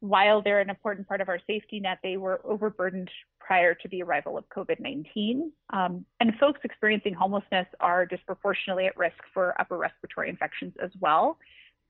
while 0.00 0.42
they're 0.42 0.60
an 0.60 0.70
important 0.70 1.08
part 1.08 1.20
of 1.20 1.28
our 1.28 1.40
safety 1.46 1.80
net, 1.80 1.98
they 2.02 2.16
were 2.16 2.40
overburdened 2.44 3.10
prior 3.40 3.74
to 3.74 3.88
the 3.88 4.02
arrival 4.02 4.36
of 4.36 4.48
COVID 4.48 4.80
19. 4.80 5.52
Um, 5.72 6.04
and 6.20 6.32
folks 6.38 6.60
experiencing 6.64 7.14
homelessness 7.14 7.66
are 7.80 8.06
disproportionately 8.06 8.86
at 8.86 8.96
risk 8.96 9.16
for 9.32 9.58
upper 9.60 9.76
respiratory 9.76 10.28
infections 10.28 10.74
as 10.82 10.90
well. 11.00 11.38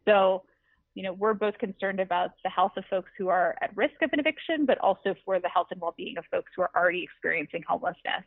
So, 0.06 0.44
you 0.94 1.02
know, 1.02 1.12
we're 1.12 1.34
both 1.34 1.58
concerned 1.58 2.00
about 2.00 2.30
the 2.44 2.50
health 2.50 2.72
of 2.76 2.84
folks 2.88 3.10
who 3.18 3.28
are 3.28 3.56
at 3.60 3.76
risk 3.76 3.94
of 4.02 4.10
an 4.12 4.20
eviction, 4.20 4.66
but 4.66 4.78
also 4.78 5.14
for 5.24 5.40
the 5.40 5.48
health 5.48 5.68
and 5.70 5.80
well 5.80 5.94
being 5.96 6.16
of 6.18 6.24
folks 6.30 6.52
who 6.54 6.62
are 6.62 6.70
already 6.76 7.02
experiencing 7.02 7.62
homelessness. 7.66 8.24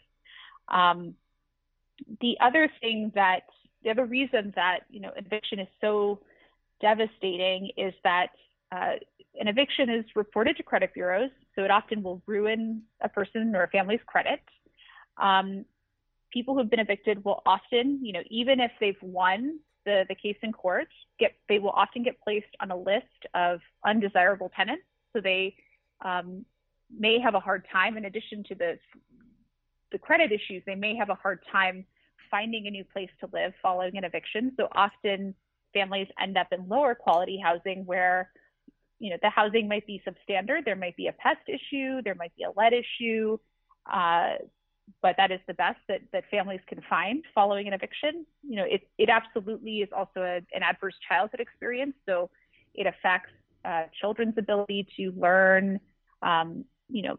Um, 0.68 1.16
the 2.22 2.38
other 2.41 2.70
thing 2.82 3.12
that 3.16 3.41
the 3.84 3.89
other 3.89 4.06
reason 4.06 4.54
that 4.56 4.80
you 4.89 5.00
know 5.00 5.12
eviction 5.16 5.60
is 5.60 5.68
so 5.82 6.20
devastating 6.82 7.72
is 7.78 7.93
that 8.04 8.28
uh, 8.72 8.93
an 9.39 9.47
eviction 9.47 9.89
is 9.89 10.06
reported 10.16 10.58
to 10.58 10.64
credit 10.64 10.93
bureaus, 10.93 11.32
so 11.56 11.64
it 11.64 11.72
often 11.72 12.04
will 12.04 12.22
ruin 12.26 12.84
a 13.02 13.10
person 13.10 13.56
or 13.56 13.64
a 13.64 13.68
family's 13.70 14.00
credit. 14.06 14.41
Um, 15.18 15.66
people 16.32 16.56
who've 16.56 16.70
been 16.70 16.80
evicted 16.80 17.24
will 17.26 17.41
often, 17.45 18.00
you 18.04 18.14
know, 18.14 18.22
even 18.30 18.60
if 18.60 18.72
they've 18.80 19.02
won 19.02 19.60
the, 19.86 20.06
the 20.08 20.16
case 20.16 20.38
in 20.41 20.52
court, 20.52 20.88
get 21.20 21.34
they 21.47 21.60
will 21.60 21.72
often 21.72 22.04
get 22.04 22.20
placed 22.22 22.56
on 22.60 22.72
a 22.72 22.78
list 22.78 23.06
of 23.34 23.60
undesirable 23.86 24.52
tenants. 24.56 24.84
So 25.14 25.22
they 25.22 25.56
um, 26.04 26.45
may 26.95 27.20
have 27.20 27.36
a 27.36 27.39
hard 27.39 27.66
time, 27.72 27.97
in 27.97 28.06
addition 28.06 28.43
to 28.45 28.56
the 28.56 28.78
the 29.92 30.00
credit 30.00 30.32
issues, 30.32 30.64
they 30.66 30.76
may 30.76 30.96
have 30.96 31.10
a 31.10 31.16
hard 31.16 31.40
time 31.52 31.86
finding 32.30 32.68
a 32.68 32.72
new 32.72 32.84
place 32.84 33.10
to 33.20 33.30
live 33.34 33.54
following 33.62 33.98
an 33.98 34.04
eviction. 34.04 34.54
So 34.58 34.68
often 34.74 35.34
families 35.74 36.08
end 36.22 36.38
up 36.38 36.48
in 36.52 36.68
lower 36.68 36.96
quality 36.96 37.40
housing 37.44 37.86
where 37.86 38.32
you 39.00 39.10
know 39.10 39.18
the 39.22 39.30
housing 39.30 39.68
might 39.68 39.88
be 39.88 40.02
substandard. 40.08 40.66
There 40.66 40.76
might 40.76 40.96
be 40.98 41.08
a 41.08 41.14
pest 41.14 41.48
issue. 41.48 42.02
There 42.04 42.16
might 42.16 42.36
be 42.36 42.44
a 42.44 42.52
lead 42.56 42.74
issue. 42.74 43.38
Uh, 43.92 44.34
but 45.02 45.16
that 45.18 45.32
is 45.32 45.40
the 45.48 45.54
best 45.54 45.78
that, 45.88 46.02
that 46.12 46.24
families 46.32 46.62
can 46.68 46.82
find 46.90 47.24
following 47.34 47.68
an 47.68 47.74
eviction. 47.74 48.26
You 48.44 48.58
know 48.58 48.66
it, 48.66 48.90
it 48.98 49.10
absolutely 49.10 49.78
is 49.78 49.90
also 49.96 50.22
a, 50.22 50.38
an 50.54 50.64
adverse 50.64 50.96
childhood 51.08 51.40
experience. 51.40 51.94
So 52.08 52.30
it 52.74 52.88
affects 52.88 53.32
uh, 53.66 53.84
children's 54.00 54.38
ability 54.38 54.88
to 54.98 55.12
learn 55.18 55.80
um, 56.22 56.66
you 56.90 57.04
know 57.04 57.18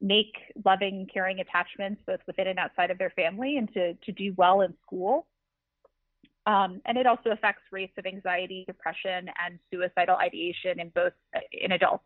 make 0.00 0.34
loving 0.64 1.06
caring 1.12 1.40
attachments 1.40 2.00
both 2.06 2.20
within 2.26 2.46
and 2.46 2.58
outside 2.58 2.90
of 2.90 2.98
their 2.98 3.10
family 3.10 3.58
and 3.58 3.72
to, 3.74 3.94
to 3.94 4.12
do 4.12 4.32
well 4.36 4.62
in 4.62 4.72
school 4.86 5.26
um, 6.46 6.80
and 6.86 6.96
it 6.96 7.06
also 7.06 7.30
affects 7.30 7.62
rates 7.70 7.92
of 7.98 8.06
anxiety, 8.06 8.64
depression, 8.66 9.30
and 9.44 9.58
suicidal 9.72 10.16
ideation 10.16 10.80
in 10.80 10.88
both 10.88 11.12
in 11.52 11.72
adults. 11.72 12.04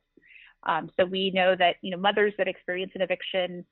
Um, 0.65 0.91
so 0.99 1.05
we 1.05 1.31
know 1.31 1.55
that 1.57 1.77
you 1.83 1.91
know 1.91 1.97
mothers 1.97 2.33
that 2.39 2.49
experience 2.49 2.93
an 2.95 3.03
eviction 3.03 3.65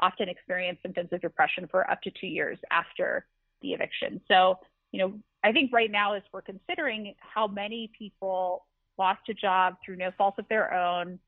often 0.00 0.28
experience 0.28 0.78
symptoms 0.82 1.08
of 1.12 1.20
depression 1.20 1.68
for 1.70 1.88
up 1.90 2.02
to 2.02 2.10
two 2.10 2.26
years 2.26 2.58
after 2.70 3.26
the 3.62 3.72
eviction. 3.72 4.20
So 4.28 4.58
you 4.90 5.00
know 5.00 5.18
I 5.44 5.52
think 5.52 5.72
right 5.72 5.90
now 5.90 6.14
as 6.14 6.22
we're 6.32 6.42
considering 6.42 7.14
how 7.18 7.46
many 7.46 7.90
people 7.96 8.64
lost 8.98 9.28
a 9.28 9.34
job 9.34 9.76
through 9.84 9.96
no 9.96 10.10
fault 10.16 10.36
of 10.38 10.48
their 10.48 10.72
own, 10.72 11.18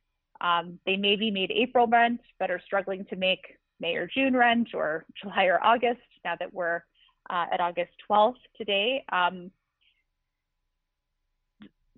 um, 0.41 0.79
they 0.87 0.97
maybe 0.97 1.31
made 1.31 1.51
April 1.51 1.87
rent 1.87 2.21
but 2.39 2.51
are 2.51 2.61
struggling 2.65 3.05
to 3.07 3.17
make 3.17 3.41
May 3.81 3.95
or 3.95 4.09
June 4.13 4.37
rent 4.37 4.69
or 4.75 5.05
July 5.21 5.45
or 5.45 5.63
August 5.63 6.01
now 6.25 6.35
that 6.39 6.53
we're 6.53 6.83
uh, 7.31 7.47
at 7.53 7.61
August 7.61 7.93
12th 8.11 8.35
today. 8.57 9.05
Um, 9.13 9.51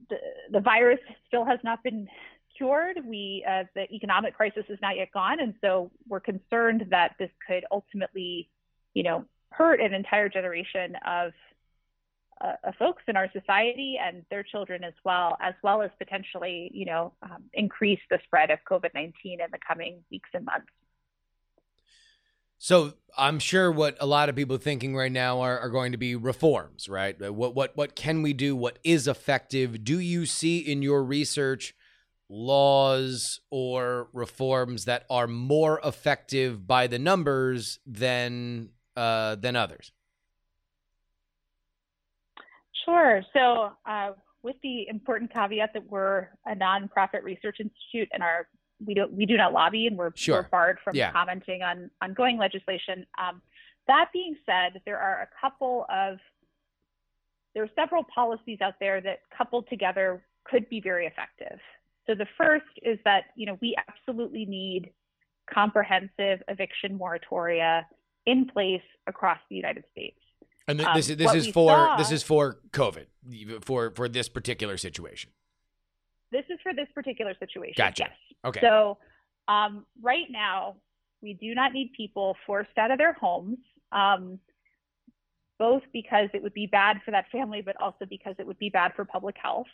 the, 0.09 0.17
the 0.53 0.61
virus 0.61 0.99
still 1.27 1.45
has 1.45 1.61
not 1.63 1.83
been 1.83 2.09
cured. 2.57 2.99
We 3.05 3.45
uh, 3.49 3.65
the 3.75 3.91
economic 3.93 4.35
crisis 4.35 4.65
is 4.69 4.79
not 4.83 4.97
yet 4.97 5.13
gone, 5.13 5.41
and 5.41 5.55
so 5.61 5.91
we're 6.09 6.21
concerned 6.21 6.87
that 6.91 7.15
this 7.19 7.31
could 7.47 7.65
ultimately, 7.71 8.51
you 8.93 9.03
know, 9.03 9.25
hurt 9.51 9.81
an 9.81 9.95
entire 9.95 10.29
generation 10.29 10.97
of, 11.07 11.33
uh, 12.41 12.73
folks 12.79 13.03
in 13.07 13.17
our 13.17 13.31
society 13.33 13.97
and 14.03 14.25
their 14.31 14.43
children 14.43 14.85
as 14.85 14.95
well, 15.05 15.37
as 15.41 15.55
well 15.63 15.83
as 15.83 15.91
potentially, 15.99 16.71
you 16.73 16.87
know, 16.87 17.13
um, 17.23 17.45
increase 17.53 18.01
the 18.11 18.19
spread 18.25 18.51
of 18.51 18.59
COVID-19 18.71 19.13
in 19.25 19.39
the 19.53 19.59
coming 19.67 20.03
weeks 20.11 20.31
and 20.33 20.45
months. 20.45 20.69
So 22.59 22.93
I'm 23.17 23.39
sure 23.39 23.73
what 23.73 23.97
a 24.01 24.07
lot 24.07 24.29
of 24.29 24.37
people 24.37 24.59
thinking 24.59 24.95
right 24.95 25.11
now 25.11 25.41
are, 25.41 25.59
are 25.59 25.71
going 25.71 25.93
to 25.93 25.99
be 25.99 26.15
reforms, 26.15 26.91
right? 26.91 27.19
What 27.33 27.55
what 27.55 27.75
what 27.75 27.97
can 27.97 28.21
we 28.21 28.35
do? 28.35 28.55
What 28.55 28.79
is 28.85 29.09
effective? 29.09 29.83
Do 29.83 29.99
you 29.99 30.27
see 30.27 30.59
in 30.59 30.83
your 30.83 31.03
research 31.03 31.75
laws 32.29 33.41
or 33.51 34.09
reforms 34.13 34.85
that 34.85 35.07
are 35.09 35.27
more 35.27 35.81
effective 35.83 36.67
by 36.67 36.87
the 36.87 36.99
numbers 36.99 37.79
than 37.87 38.69
uh, 38.95 39.37
than 39.37 39.57
others? 39.57 39.93
Sure. 42.91 43.23
So, 43.33 43.73
uh, 43.87 44.13
with 44.43 44.57
the 44.63 44.89
important 44.89 45.33
caveat 45.33 45.71
that 45.75 45.87
we're 45.91 46.29
a 46.47 46.55
nonprofit 46.55 47.23
research 47.23 47.59
institute 47.61 48.09
and 48.13 48.23
our 48.23 48.49
we 48.85 48.95
don't 48.95 49.13
we 49.13 49.27
do 49.27 49.37
not 49.37 49.53
lobby 49.53 49.87
and 49.87 49.97
we're, 49.97 50.11
sure. 50.15 50.37
we're 50.37 50.49
barred 50.49 50.79
from 50.83 50.97
yeah. 50.97 51.13
commenting 51.13 51.63
on 51.63 51.91
ongoing 52.01 52.39
legislation. 52.39 53.07
Um, 53.23 53.43
that 53.87 54.07
being 54.13 54.37
said, 54.47 54.81
there 54.87 54.99
are 54.99 55.23
a 55.23 55.29
couple 55.41 55.87
of 55.93 56.19
there 57.55 57.63
are 57.63 57.71
several 57.77 58.05
policies 58.15 58.59
out 58.63 58.75
there 58.81 59.01
that 59.01 59.21
coupled 59.37 59.69
together 59.69 60.23
could 60.45 60.69
be 60.69 60.81
very 60.81 61.07
effective. 61.07 61.59
So 62.07 62.15
the 62.15 62.27
first 62.39 62.65
is 62.83 62.99
that 63.05 63.25
you 63.37 63.47
know 63.47 63.59
we 63.61 63.77
absolutely 63.89 64.47
need 64.47 64.91
comprehensive 65.53 66.43
eviction 66.49 66.99
moratoria 66.99 67.83
in 68.27 68.47
place 68.47 68.83
across 69.07 69.39
the 69.49 69.57
United 69.57 69.85
States. 69.93 70.19
And 70.71 70.79
th- 70.79 70.89
this, 70.95 71.11
um, 71.11 71.17
this 71.17 71.35
is 71.35 71.49
for 71.49 71.71
saw, 71.71 71.97
this 71.97 72.13
is 72.13 72.23
for 72.23 72.59
COVID 72.71 73.07
for 73.65 73.93
for 73.95 74.09
this 74.09 74.29
particular 74.29 74.77
situation. 74.77 75.31
This 76.33 76.45
is 76.49 76.59
for 76.63 76.73
this 76.73 76.87
particular 76.95 77.35
situation. 77.39 77.75
Gotcha. 77.77 78.05
Yes. 78.05 78.37
Okay. 78.45 78.61
So 78.61 78.99
um, 79.49 79.85
right 80.01 80.27
now, 80.31 80.77
we 81.23 81.35
do 81.35 81.55
not 81.55 81.73
need 81.73 81.93
people 81.97 82.37
forced 82.47 82.77
out 82.79 82.91
of 82.91 82.99
their 82.99 83.15
homes, 83.15 83.59
um, 83.91 84.39
both 85.59 85.83
because 85.93 86.29
it 86.33 86.43
would 86.43 86.55
be 86.55 86.67
bad 86.67 86.99
for 87.05 87.11
that 87.11 87.27
family, 87.33 87.63
but 87.63 87.75
also 87.81 88.07
because 88.09 88.37
it 88.39 88.47
would 88.47 88.59
be 88.59 88.71
bad 88.71 88.93
for 88.95 89.05
public 89.05 89.37
health. 89.43 89.67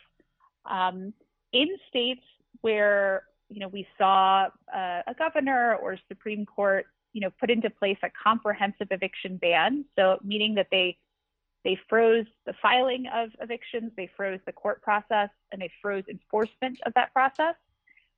Um, 0.65 1.13
in 1.53 1.67
states 1.89 2.23
where 2.61 3.23
you 3.49 3.59
know 3.59 3.67
we 3.67 3.87
saw 3.97 4.47
uh, 4.75 5.01
a 5.07 5.13
governor 5.17 5.75
or 5.75 5.97
Supreme 6.07 6.45
Court, 6.45 6.87
you 7.17 7.21
know, 7.21 7.31
put 7.39 7.49
into 7.49 7.67
place 7.71 7.97
a 8.03 8.09
comprehensive 8.23 8.89
eviction 8.91 9.37
ban, 9.37 9.83
so 9.97 10.19
meaning 10.23 10.53
that 10.53 10.67
they 10.69 10.99
they 11.63 11.75
froze 11.89 12.27
the 12.45 12.53
filing 12.61 13.05
of 13.11 13.29
evictions, 13.41 13.91
they 13.97 14.07
froze 14.15 14.39
the 14.45 14.51
court 14.51 14.83
process, 14.83 15.29
and 15.51 15.59
they 15.59 15.71
froze 15.81 16.03
enforcement 16.07 16.77
of 16.85 16.93
that 16.93 17.11
process. 17.13 17.55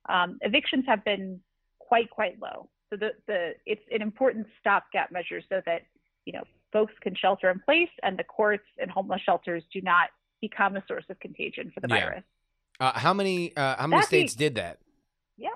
Um, 0.06 0.36
evictions 0.42 0.84
have 0.86 1.02
been 1.02 1.40
quite, 1.78 2.10
quite 2.10 2.38
low. 2.42 2.68
So 2.90 2.96
the, 2.96 3.12
the 3.26 3.54
it's 3.64 3.80
an 3.90 4.02
important 4.02 4.48
stopgap 4.60 5.10
measure 5.10 5.40
so 5.48 5.62
that 5.64 5.80
you 6.26 6.34
know 6.34 6.44
folks 6.74 6.92
can 7.00 7.14
shelter 7.14 7.48
in 7.48 7.58
place 7.60 7.88
and 8.02 8.18
the 8.18 8.24
courts 8.24 8.66
and 8.78 8.90
homeless 8.90 9.22
shelters 9.22 9.64
do 9.72 9.80
not 9.80 10.10
become 10.42 10.76
a 10.76 10.84
source 10.86 11.04
of 11.08 11.18
contagion 11.20 11.70
for 11.72 11.80
the 11.80 11.88
yeah. 11.88 12.00
virus. 12.00 12.24
Uh, 12.78 12.92
how 12.98 13.14
many 13.14 13.56
uh, 13.56 13.76
how 13.78 13.86
many 13.86 14.02
states 14.02 14.34
did 14.34 14.56
that? 14.56 14.78
Yeah. 15.38 15.48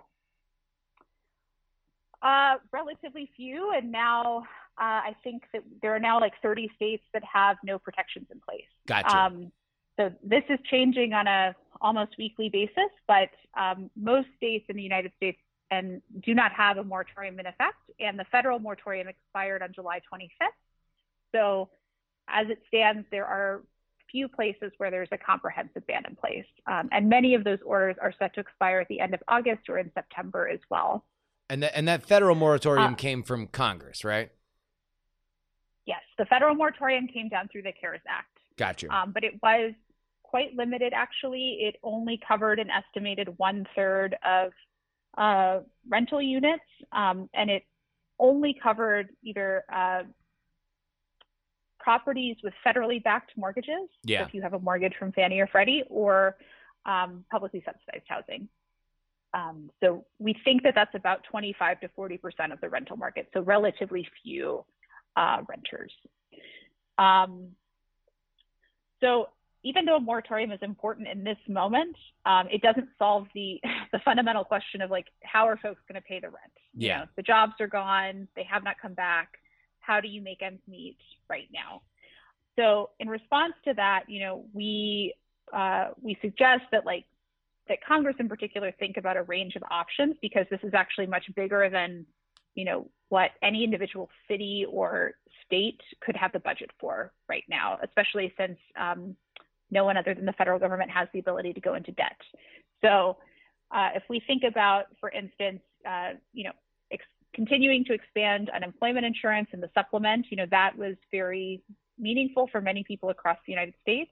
Uh, 2.24 2.54
relatively 2.72 3.30
few, 3.36 3.72
and 3.76 3.92
now 3.92 4.38
uh, 4.78 5.04
I 5.04 5.14
think 5.22 5.42
that 5.52 5.62
there 5.82 5.94
are 5.94 5.98
now 5.98 6.18
like 6.18 6.32
30 6.40 6.70
states 6.74 7.02
that 7.12 7.22
have 7.22 7.58
no 7.62 7.78
protections 7.78 8.26
in 8.32 8.40
place. 8.40 8.64
Gotcha. 8.88 9.14
Um, 9.14 9.52
so 10.00 10.10
this 10.22 10.42
is 10.48 10.58
changing 10.70 11.12
on 11.12 11.26
a 11.26 11.54
almost 11.82 12.12
weekly 12.16 12.48
basis, 12.48 12.90
but 13.06 13.28
um, 13.60 13.90
most 13.94 14.28
states 14.38 14.64
in 14.70 14.76
the 14.76 14.82
United 14.82 15.12
States 15.18 15.38
and 15.70 16.00
do 16.24 16.32
not 16.32 16.50
have 16.52 16.78
a 16.78 16.84
moratorium 16.84 17.38
in 17.38 17.44
effect, 17.44 17.76
and 18.00 18.18
the 18.18 18.24
federal 18.32 18.58
moratorium 18.58 19.06
expired 19.06 19.60
on 19.60 19.74
July 19.74 20.00
25th. 20.10 20.48
So 21.32 21.68
as 22.28 22.46
it 22.48 22.62
stands, 22.68 23.06
there 23.10 23.26
are 23.26 23.60
few 24.10 24.28
places 24.28 24.72
where 24.78 24.90
there's 24.90 25.08
a 25.12 25.18
comprehensive 25.18 25.86
ban 25.86 26.04
in 26.08 26.16
place, 26.16 26.46
um, 26.66 26.88
and 26.90 27.06
many 27.06 27.34
of 27.34 27.44
those 27.44 27.58
orders 27.66 27.96
are 28.00 28.14
set 28.18 28.32
to 28.36 28.40
expire 28.40 28.80
at 28.80 28.88
the 28.88 29.00
end 29.00 29.12
of 29.12 29.22
August 29.28 29.68
or 29.68 29.76
in 29.76 29.90
September 29.94 30.48
as 30.48 30.60
well. 30.70 31.04
And 31.50 31.62
that 31.62 31.76
and 31.76 31.86
that 31.88 32.06
federal 32.06 32.34
moratorium 32.34 32.94
uh, 32.94 32.96
came 32.96 33.22
from 33.22 33.46
Congress, 33.48 34.04
right? 34.04 34.30
Yes, 35.86 36.00
the 36.16 36.24
federal 36.26 36.54
moratorium 36.54 37.06
came 37.06 37.28
down 37.28 37.48
through 37.48 37.62
the 37.62 37.72
CARES 37.78 38.00
Act. 38.08 38.38
Gotcha. 38.56 38.88
Um, 38.94 39.12
but 39.12 39.24
it 39.24 39.34
was 39.42 39.72
quite 40.22 40.54
limited, 40.56 40.92
actually. 40.94 41.58
It 41.60 41.76
only 41.82 42.18
covered 42.26 42.58
an 42.58 42.68
estimated 42.70 43.28
one 43.36 43.66
third 43.76 44.16
of 44.24 44.52
uh, 45.18 45.60
rental 45.88 46.22
units, 46.22 46.64
um, 46.92 47.28
and 47.34 47.50
it 47.50 47.64
only 48.18 48.56
covered 48.62 49.10
either 49.22 49.64
uh, 49.72 50.04
properties 51.78 52.36
with 52.42 52.54
federally 52.66 53.02
backed 53.02 53.32
mortgages. 53.36 53.88
Yeah. 54.04 54.20
So 54.20 54.28
if 54.28 54.34
you 54.34 54.42
have 54.42 54.54
a 54.54 54.58
mortgage 54.58 54.94
from 54.98 55.12
Fannie 55.12 55.40
or 55.40 55.46
Freddie, 55.46 55.84
or 55.90 56.36
um, 56.86 57.24
publicly 57.30 57.62
subsidized 57.64 58.04
housing. 58.08 58.48
Um, 59.34 59.70
so 59.80 60.04
we 60.18 60.36
think 60.44 60.62
that 60.62 60.74
that's 60.76 60.94
about 60.94 61.24
25 61.30 61.80
to 61.80 61.88
40 61.96 62.18
percent 62.18 62.52
of 62.52 62.60
the 62.60 62.68
rental 62.68 62.96
market. 62.96 63.28
So 63.34 63.40
relatively 63.42 64.06
few 64.22 64.64
uh, 65.16 65.42
renters. 65.48 65.92
Um, 66.98 67.48
so 69.00 69.28
even 69.64 69.86
though 69.86 69.96
a 69.96 70.00
moratorium 70.00 70.52
is 70.52 70.60
important 70.62 71.08
in 71.08 71.24
this 71.24 71.38
moment, 71.48 71.96
um, 72.26 72.46
it 72.52 72.62
doesn't 72.62 72.88
solve 72.98 73.26
the 73.34 73.60
the 73.92 73.98
fundamental 74.04 74.44
question 74.44 74.80
of 74.82 74.90
like 74.90 75.06
how 75.22 75.48
are 75.48 75.56
folks 75.56 75.80
going 75.88 76.00
to 76.00 76.06
pay 76.06 76.20
the 76.20 76.28
rent? 76.28 76.52
Yeah, 76.74 77.00
you 77.00 77.00
know, 77.00 77.08
the 77.16 77.22
jobs 77.22 77.54
are 77.60 77.66
gone, 77.66 78.28
they 78.36 78.44
have 78.44 78.62
not 78.62 78.76
come 78.80 78.94
back. 78.94 79.38
how 79.80 80.00
do 80.00 80.08
you 80.08 80.22
make 80.22 80.42
ends 80.42 80.62
meet 80.68 80.98
right 81.28 81.48
now? 81.52 81.82
So 82.56 82.90
in 83.00 83.08
response 83.08 83.54
to 83.64 83.74
that, 83.74 84.04
you 84.08 84.20
know, 84.20 84.44
we 84.52 85.14
uh, 85.52 85.88
we 86.00 86.16
suggest 86.22 86.62
that 86.72 86.86
like 86.86 87.04
that 87.68 87.78
Congress 87.86 88.16
in 88.18 88.28
particular 88.28 88.72
think 88.78 88.96
about 88.96 89.16
a 89.16 89.22
range 89.22 89.56
of 89.56 89.62
options 89.70 90.16
because 90.20 90.46
this 90.50 90.60
is 90.62 90.74
actually 90.74 91.06
much 91.06 91.24
bigger 91.34 91.68
than 91.70 92.06
you 92.54 92.64
know 92.64 92.88
what 93.08 93.30
any 93.42 93.64
individual 93.64 94.08
city 94.28 94.66
or 94.70 95.12
state 95.46 95.80
could 96.00 96.16
have 96.16 96.32
the 96.32 96.40
budget 96.40 96.70
for 96.80 97.12
right 97.28 97.44
now, 97.48 97.78
especially 97.82 98.32
since 98.38 98.58
um, 98.80 99.16
no 99.70 99.84
one 99.84 99.96
other 99.96 100.14
than 100.14 100.24
the 100.24 100.32
federal 100.32 100.58
government 100.58 100.90
has 100.90 101.08
the 101.12 101.18
ability 101.18 101.52
to 101.52 101.60
go 101.60 101.74
into 101.74 101.92
debt. 101.92 102.16
So 102.82 103.16
uh, 103.70 103.90
if 103.94 104.02
we 104.08 104.22
think 104.26 104.42
about, 104.48 104.84
for 105.00 105.10
instance, 105.10 105.60
uh, 105.88 106.10
you 106.32 106.44
know, 106.44 106.52
ex- 106.92 107.04
continuing 107.34 107.84
to 107.86 107.92
expand 107.92 108.50
unemployment 108.54 109.04
insurance 109.04 109.48
and 109.52 109.62
the 109.62 109.70
supplement, 109.74 110.26
you 110.30 110.36
know, 110.36 110.46
that 110.50 110.76
was 110.76 110.94
very 111.10 111.62
meaningful 111.98 112.48
for 112.50 112.60
many 112.60 112.84
people 112.84 113.10
across 113.10 113.38
the 113.46 113.52
United 113.52 113.74
States. 113.82 114.10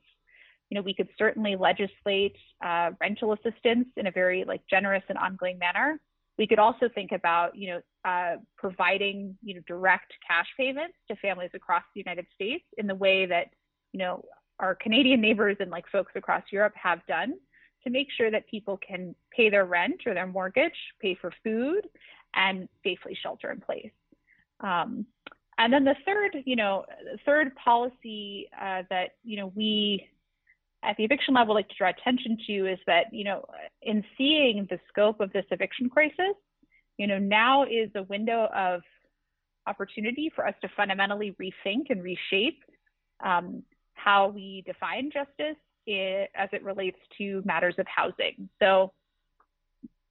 You 0.72 0.76
know, 0.76 0.82
we 0.82 0.94
could 0.94 1.10
certainly 1.18 1.54
legislate 1.54 2.34
uh, 2.64 2.92
rental 2.98 3.34
assistance 3.34 3.88
in 3.98 4.06
a 4.06 4.10
very 4.10 4.42
like 4.44 4.62
generous 4.70 5.02
and 5.10 5.18
ongoing 5.18 5.58
manner. 5.58 6.00
We 6.38 6.46
could 6.46 6.58
also 6.58 6.88
think 6.94 7.12
about, 7.12 7.54
you 7.54 7.68
know, 7.68 7.80
uh, 8.06 8.36
providing, 8.56 9.36
you 9.42 9.52
know, 9.52 9.60
direct 9.66 10.14
cash 10.26 10.46
payments 10.56 10.94
to 11.08 11.16
families 11.16 11.50
across 11.52 11.82
the 11.94 12.00
United 12.00 12.24
States 12.34 12.64
in 12.78 12.86
the 12.86 12.94
way 12.94 13.26
that, 13.26 13.48
you 13.92 13.98
know, 13.98 14.24
our 14.60 14.74
Canadian 14.74 15.20
neighbors 15.20 15.58
and 15.60 15.70
like 15.70 15.84
folks 15.92 16.12
across 16.14 16.42
Europe 16.50 16.72
have 16.82 17.04
done 17.06 17.34
to 17.84 17.90
make 17.90 18.08
sure 18.16 18.30
that 18.30 18.48
people 18.48 18.78
can 18.78 19.14
pay 19.30 19.50
their 19.50 19.66
rent 19.66 20.00
or 20.06 20.14
their 20.14 20.26
mortgage, 20.26 20.72
pay 21.02 21.14
for 21.20 21.34
food, 21.44 21.86
and 22.32 22.66
safely 22.82 23.14
shelter 23.22 23.50
in 23.50 23.60
place. 23.60 23.92
Um, 24.60 25.04
and 25.58 25.70
then 25.70 25.84
the 25.84 25.96
third, 26.06 26.38
you 26.46 26.56
know, 26.56 26.86
third 27.26 27.54
policy 27.56 28.48
uh, 28.58 28.84
that 28.88 29.10
you 29.22 29.36
know 29.36 29.52
we 29.54 30.08
at 30.82 30.96
the 30.96 31.04
Eviction 31.04 31.34
Lab 31.34 31.48
like 31.48 31.68
to 31.68 31.74
draw 31.76 31.90
attention 31.90 32.36
to 32.46 32.66
is 32.72 32.78
that 32.86 33.06
you 33.12 33.24
know 33.24 33.44
in 33.82 34.04
seeing 34.16 34.66
the 34.70 34.78
scope 34.88 35.20
of 35.20 35.32
this 35.32 35.44
eviction 35.50 35.88
crisis, 35.88 36.34
you 36.98 37.06
know 37.06 37.18
now 37.18 37.64
is 37.64 37.90
a 37.94 38.02
window 38.04 38.48
of 38.54 38.80
opportunity 39.66 40.30
for 40.34 40.46
us 40.46 40.54
to 40.60 40.68
fundamentally 40.76 41.36
rethink 41.40 41.90
and 41.90 42.02
reshape 42.02 42.62
um, 43.24 43.62
how 43.94 44.28
we 44.28 44.62
define 44.66 45.10
justice 45.12 45.56
it, 45.86 46.30
as 46.34 46.48
it 46.52 46.64
relates 46.64 46.98
to 47.18 47.42
matters 47.44 47.74
of 47.78 47.86
housing. 47.86 48.48
So 48.60 48.92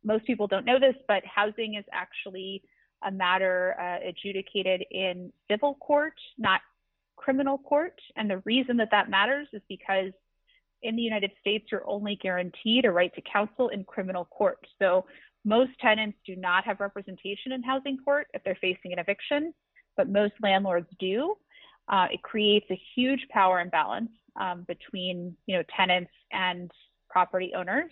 most 0.03 0.25
people 0.25 0.47
don't 0.47 0.65
know 0.65 0.79
this, 0.79 0.95
but 1.07 1.23
housing 1.25 1.75
is 1.75 1.85
actually 1.91 2.63
a 3.03 3.11
matter 3.11 3.75
uh, 3.79 4.07
adjudicated 4.07 4.83
in 4.91 5.31
civil 5.49 5.75
court, 5.75 6.13
not 6.37 6.61
criminal 7.15 7.57
court. 7.57 7.99
And 8.15 8.29
the 8.29 8.39
reason 8.39 8.77
that 8.77 8.89
that 8.91 9.09
matters 9.09 9.47
is 9.53 9.61
because 9.67 10.11
in 10.83 10.95
the 10.95 11.01
United 11.01 11.31
States, 11.39 11.65
you're 11.71 11.87
only 11.87 12.17
guaranteed 12.21 12.85
a 12.85 12.91
right 12.91 13.13
to 13.15 13.21
counsel 13.21 13.69
in 13.69 13.83
criminal 13.83 14.25
court. 14.25 14.59
So 14.79 15.05
most 15.45 15.71
tenants 15.79 16.17
do 16.25 16.35
not 16.35 16.65
have 16.65 16.79
representation 16.79 17.51
in 17.51 17.63
housing 17.63 17.97
court 17.97 18.27
if 18.33 18.43
they're 18.43 18.57
facing 18.61 18.93
an 18.93 18.99
eviction, 18.99 19.53
but 19.97 20.09
most 20.09 20.33
landlords 20.41 20.87
do. 20.99 21.35
Uh, 21.87 22.07
it 22.11 22.21
creates 22.21 22.65
a 22.69 22.79
huge 22.95 23.21
power 23.31 23.59
imbalance 23.59 24.11
um, 24.39 24.63
between 24.67 25.35
you 25.45 25.57
know 25.57 25.63
tenants 25.75 26.11
and 26.31 26.71
property 27.09 27.51
owners, 27.55 27.91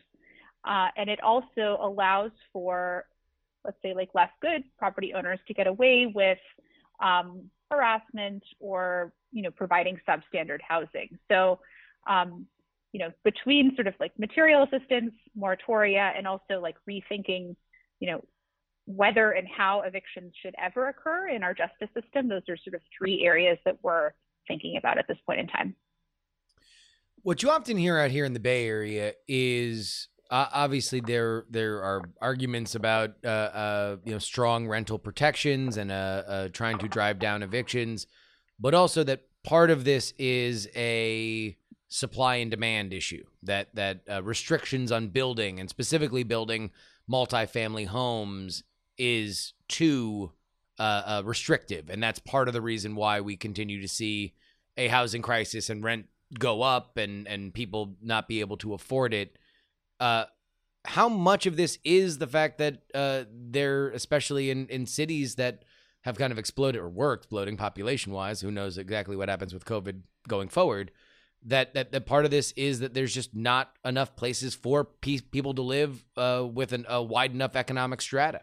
uh, 0.63 0.87
and 0.95 1.09
it 1.09 1.21
also 1.21 1.77
allows 1.81 2.31
for 2.53 3.05
let's 3.65 3.77
say 3.81 3.93
like 3.93 4.09
less 4.13 4.29
good 4.41 4.63
property 4.77 5.13
owners 5.13 5.39
to 5.47 5.53
get 5.53 5.67
away 5.67 6.11
with 6.13 6.37
um, 7.01 7.49
harassment 7.69 8.43
or 8.59 9.11
you 9.31 9.41
know 9.41 9.51
providing 9.51 9.99
substandard 10.07 10.59
housing. 10.65 11.17
So 11.29 11.59
um, 12.07 12.45
you 12.91 12.99
know 12.99 13.11
between 13.23 13.75
sort 13.75 13.87
of 13.87 13.93
like 13.99 14.11
material 14.17 14.63
assistance, 14.63 15.13
moratoria, 15.37 16.17
and 16.17 16.27
also 16.27 16.59
like 16.61 16.75
rethinking 16.89 17.55
you 17.99 18.11
know 18.11 18.23
whether 18.85 19.31
and 19.31 19.47
how 19.47 19.81
evictions 19.81 20.33
should 20.41 20.55
ever 20.61 20.87
occur 20.87 21.27
in 21.27 21.43
our 21.43 21.53
justice 21.53 21.89
system. 21.93 22.27
Those 22.27 22.41
are 22.49 22.57
sort 22.57 22.73
of 22.73 22.81
three 22.97 23.23
areas 23.23 23.59
that 23.65 23.77
we're 23.83 24.11
thinking 24.47 24.77
about 24.77 24.97
at 24.97 25.07
this 25.07 25.17
point 25.27 25.39
in 25.39 25.47
time. 25.47 25.75
What 27.21 27.43
you 27.43 27.51
often 27.51 27.77
hear 27.77 27.99
out 27.99 28.11
here 28.11 28.25
in 28.25 28.33
the 28.33 28.39
Bay 28.39 28.65
Area 28.65 29.13
is 29.27 30.07
uh, 30.31 30.47
obviously 30.51 31.01
there 31.01 31.45
there 31.49 31.83
are 31.83 32.01
arguments 32.21 32.75
about 32.75 33.11
uh, 33.23 33.27
uh, 33.27 33.97
you 34.05 34.11
know 34.11 34.19
strong 34.19 34.67
rental 34.67 34.97
protections 34.97 35.77
and 35.77 35.91
uh, 35.91 36.23
uh, 36.27 36.47
trying 36.49 36.77
to 36.79 36.87
drive 36.87 37.19
down 37.19 37.43
evictions, 37.43 38.07
but 38.59 38.73
also 38.73 39.03
that 39.03 39.23
part 39.43 39.69
of 39.69 39.83
this 39.83 40.13
is 40.17 40.67
a 40.75 41.57
supply 41.89 42.35
and 42.35 42.51
demand 42.51 42.93
issue 42.93 43.23
that 43.43 43.73
that 43.75 44.01
uh, 44.09 44.23
restrictions 44.23 44.91
on 44.91 45.07
building 45.07 45.59
and 45.59 45.69
specifically 45.69 46.23
building 46.23 46.71
multifamily 47.11 47.87
homes 47.87 48.63
is 48.97 49.53
too 49.67 50.31
restrictive, 51.25 51.89
and 51.89 52.01
that's 52.01 52.19
part 52.19 52.47
of 52.47 52.53
the 52.53 52.61
reason 52.61 52.95
why 52.95 53.19
we 53.19 53.35
continue 53.35 53.81
to 53.81 53.87
see 53.87 54.33
a 54.77 54.87
housing 54.87 55.21
crisis 55.21 55.69
and 55.69 55.83
rent 55.83 56.05
go 56.37 56.61
up 56.61 56.97
and 56.97 57.27
and 57.27 57.53
people 57.53 57.95
not 58.01 58.27
be 58.27 58.39
able 58.39 58.57
to 58.57 58.73
afford 58.73 59.13
it. 59.13 59.37
Uh, 59.99 60.25
how 60.85 61.09
much 61.09 61.45
of 61.45 61.57
this 61.57 61.77
is 61.83 62.19
the 62.19 62.27
fact 62.27 62.57
that 62.59 62.83
uh, 62.93 63.23
they're 63.31 63.89
especially 63.89 64.49
in 64.49 64.67
in 64.67 64.85
cities 64.85 65.35
that 65.35 65.65
have 66.01 66.17
kind 66.17 66.31
of 66.31 66.39
exploded 66.39 66.79
or 66.79 66.89
were 66.89 67.13
exploding 67.13 67.57
population 67.57 68.13
wise? 68.13 68.41
Who 68.41 68.51
knows 68.51 68.77
exactly 68.77 69.15
what 69.15 69.29
happens 69.29 69.53
with 69.53 69.65
COVID 69.65 70.01
going 70.27 70.49
forward? 70.49 70.91
That 71.43 71.73
that 71.73 71.91
that 71.93 72.05
part 72.05 72.25
of 72.25 72.31
this 72.31 72.51
is 72.51 72.79
that 72.79 72.93
there's 72.93 73.13
just 73.13 73.33
not 73.33 73.71
enough 73.85 74.15
places 74.15 74.55
for 74.55 74.83
pe- 74.83 75.19
people 75.19 75.53
to 75.53 75.61
live 75.61 76.03
uh, 76.17 76.45
with 76.51 76.73
an, 76.73 76.85
a 76.89 77.01
wide 77.01 77.31
enough 77.31 77.55
economic 77.55 78.01
strata. 78.01 78.41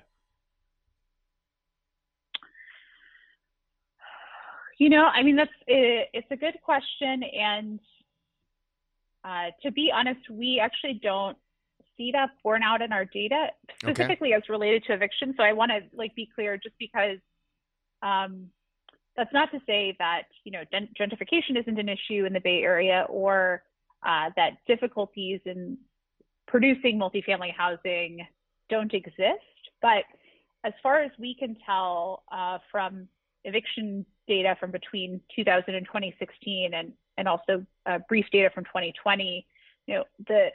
You 4.78 4.90
know, 4.90 5.04
I 5.04 5.22
mean, 5.22 5.36
that's 5.36 5.50
it, 5.66 6.08
it's 6.12 6.26
a 6.30 6.36
good 6.36 6.54
question, 6.62 7.22
and 7.22 7.80
uh, 9.24 9.50
to 9.62 9.70
be 9.72 9.90
honest, 9.94 10.20
we 10.30 10.60
actually 10.62 11.00
don't 11.02 11.36
see 11.96 12.12
that 12.12 12.30
borne 12.42 12.62
out 12.62 12.82
in 12.82 12.92
our 12.92 13.04
data 13.04 13.48
specifically 13.82 14.28
okay. 14.28 14.36
as 14.36 14.48
related 14.48 14.84
to 14.84 14.92
eviction. 14.92 15.34
So 15.36 15.42
I 15.42 15.52
want 15.52 15.70
to 15.70 15.80
like 15.94 16.14
be 16.14 16.28
clear, 16.34 16.56
just 16.56 16.76
because 16.78 17.18
um, 18.02 18.48
that's 19.16 19.32
not 19.32 19.50
to 19.52 19.60
say 19.66 19.96
that 19.98 20.24
you 20.44 20.52
know 20.52 20.62
gentrification 20.72 21.58
isn't 21.60 21.78
an 21.78 21.88
issue 21.88 22.24
in 22.24 22.32
the 22.32 22.40
Bay 22.40 22.62
Area 22.62 23.06
or 23.08 23.62
uh, 24.06 24.30
that 24.36 24.58
difficulties 24.66 25.40
in 25.44 25.78
producing 26.46 26.98
multifamily 26.98 27.52
housing 27.54 28.26
don't 28.68 28.92
exist. 28.94 29.42
But 29.82 30.04
as 30.64 30.72
far 30.82 31.02
as 31.02 31.10
we 31.18 31.34
can 31.34 31.56
tell 31.64 32.24
uh, 32.32 32.58
from 32.70 33.08
eviction 33.44 34.04
data 34.26 34.56
from 34.58 34.70
between 34.70 35.20
2000 35.34 35.74
and 35.74 35.86
2016 35.86 36.74
and, 36.74 36.92
and 37.16 37.28
also 37.28 37.64
uh, 37.86 37.98
brief 38.08 38.26
data 38.32 38.50
from 38.52 38.64
2020, 38.64 39.46
you 39.86 39.94
know, 39.94 40.04
the, 40.26 40.48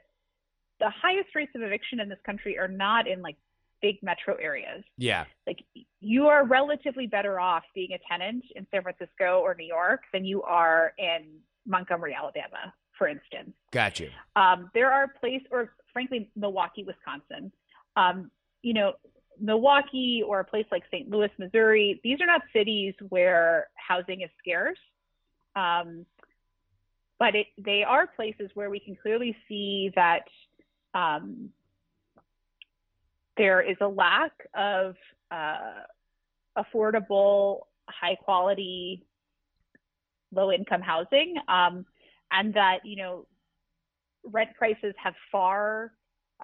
the 0.79 0.89
highest 0.89 1.29
rates 1.35 1.51
of 1.55 1.61
eviction 1.61 1.99
in 1.99 2.09
this 2.09 2.19
country 2.25 2.57
are 2.59 2.67
not 2.67 3.07
in 3.07 3.21
like 3.21 3.37
big 3.81 4.01
metro 4.03 4.35
areas. 4.35 4.83
Yeah. 4.97 5.25
Like 5.47 5.63
you 6.01 6.27
are 6.27 6.45
relatively 6.45 7.05
better 7.05 7.39
off 7.39 7.63
being 7.75 7.91
a 7.93 7.99
tenant 8.09 8.43
in 8.55 8.65
San 8.71 8.81
Francisco 8.81 9.39
or 9.39 9.55
New 9.55 9.67
York 9.67 10.01
than 10.11 10.25
you 10.25 10.41
are 10.41 10.93
in 10.97 11.27
Montgomery, 11.65 12.15
Alabama, 12.17 12.73
for 12.97 13.07
instance. 13.07 13.51
Gotcha. 13.71 14.07
Um, 14.35 14.71
there 14.73 14.91
are 14.91 15.07
places, 15.19 15.47
or 15.51 15.73
frankly, 15.93 16.29
Milwaukee, 16.35 16.83
Wisconsin. 16.83 17.51
Um, 17.95 18.31
you 18.63 18.73
know, 18.73 18.93
Milwaukee 19.39 20.23
or 20.25 20.39
a 20.39 20.43
place 20.43 20.65
like 20.71 20.83
St. 20.91 21.09
Louis, 21.09 21.29
Missouri, 21.37 22.01
these 22.03 22.19
are 22.19 22.25
not 22.25 22.41
cities 22.51 22.95
where 23.09 23.67
housing 23.75 24.21
is 24.21 24.29
scarce. 24.39 24.79
Um, 25.55 26.05
but 27.19 27.35
it, 27.35 27.47
they 27.59 27.83
are 27.83 28.07
places 28.07 28.49
where 28.55 28.71
we 28.71 28.79
can 28.79 28.95
clearly 28.95 29.35
see 29.47 29.91
that 29.95 30.23
um, 30.95 31.49
there 33.37 33.61
is 33.61 33.77
a 33.81 33.87
lack 33.87 34.31
of 34.55 34.95
uh, 35.31 35.83
affordable, 36.57 37.61
high 37.87 38.15
quality, 38.15 39.05
low 40.33 40.51
income 40.51 40.81
housing, 40.81 41.35
um, 41.47 41.85
and 42.31 42.53
that 42.53 42.79
you 42.83 42.97
know 42.97 43.27
rent 44.23 44.49
prices 44.57 44.93
have 45.01 45.13
far 45.31 45.91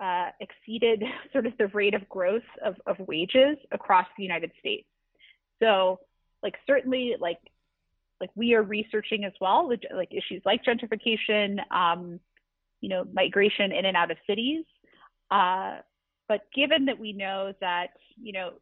uh, 0.01 0.29
exceeded 0.39 1.03
sort 1.31 1.45
of 1.45 1.53
the 1.57 1.67
rate 1.67 1.93
of 1.93 2.07
growth 2.09 2.43
of, 2.63 2.75
of 2.85 2.95
wages 3.07 3.57
across 3.71 4.05
the 4.17 4.23
United 4.23 4.51
States. 4.59 4.87
So, 5.61 5.99
like 6.43 6.55
certainly, 6.65 7.15
like 7.19 7.39
like 8.19 8.29
we 8.35 8.53
are 8.53 8.63
researching 8.63 9.25
as 9.25 9.33
well, 9.39 9.69
like 9.69 10.11
issues 10.11 10.41
like 10.45 10.63
gentrification, 10.63 11.59
um, 11.71 12.19
you 12.81 12.89
know, 12.89 13.05
migration 13.13 13.71
in 13.71 13.85
and 13.85 13.95
out 13.97 14.11
of 14.11 14.17
cities. 14.27 14.63
Uh, 15.29 15.77
but 16.27 16.41
given 16.53 16.85
that 16.85 16.99
we 16.99 17.13
know 17.13 17.53
that 17.61 17.87
you 18.21 18.33
know 18.33 18.53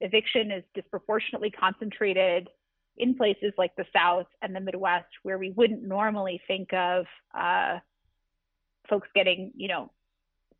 eviction 0.00 0.50
is 0.50 0.64
disproportionately 0.74 1.50
concentrated 1.50 2.48
in 2.96 3.14
places 3.14 3.52
like 3.58 3.74
the 3.76 3.84
South 3.92 4.26
and 4.42 4.54
the 4.54 4.60
Midwest, 4.60 5.08
where 5.22 5.38
we 5.38 5.50
wouldn't 5.50 5.82
normally 5.82 6.40
think 6.46 6.72
of 6.72 7.06
uh, 7.36 7.78
folks 8.88 9.08
getting, 9.14 9.52
you 9.56 9.68
know, 9.68 9.90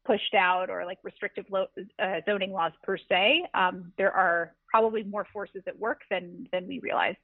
pushed 0.04 0.34
out 0.34 0.68
or 0.68 0.84
like 0.84 0.98
restrictive 1.02 1.46
lo- 1.50 1.66
uh, 2.02 2.20
zoning 2.26 2.52
laws 2.52 2.72
per 2.82 2.96
se. 2.96 3.44
Um, 3.54 3.92
there 3.96 4.12
are 4.12 4.54
probably 4.68 5.02
more 5.02 5.26
forces 5.32 5.62
at 5.66 5.78
work 5.78 6.00
than 6.10 6.46
than 6.52 6.66
we 6.66 6.80
realize. 6.80 7.14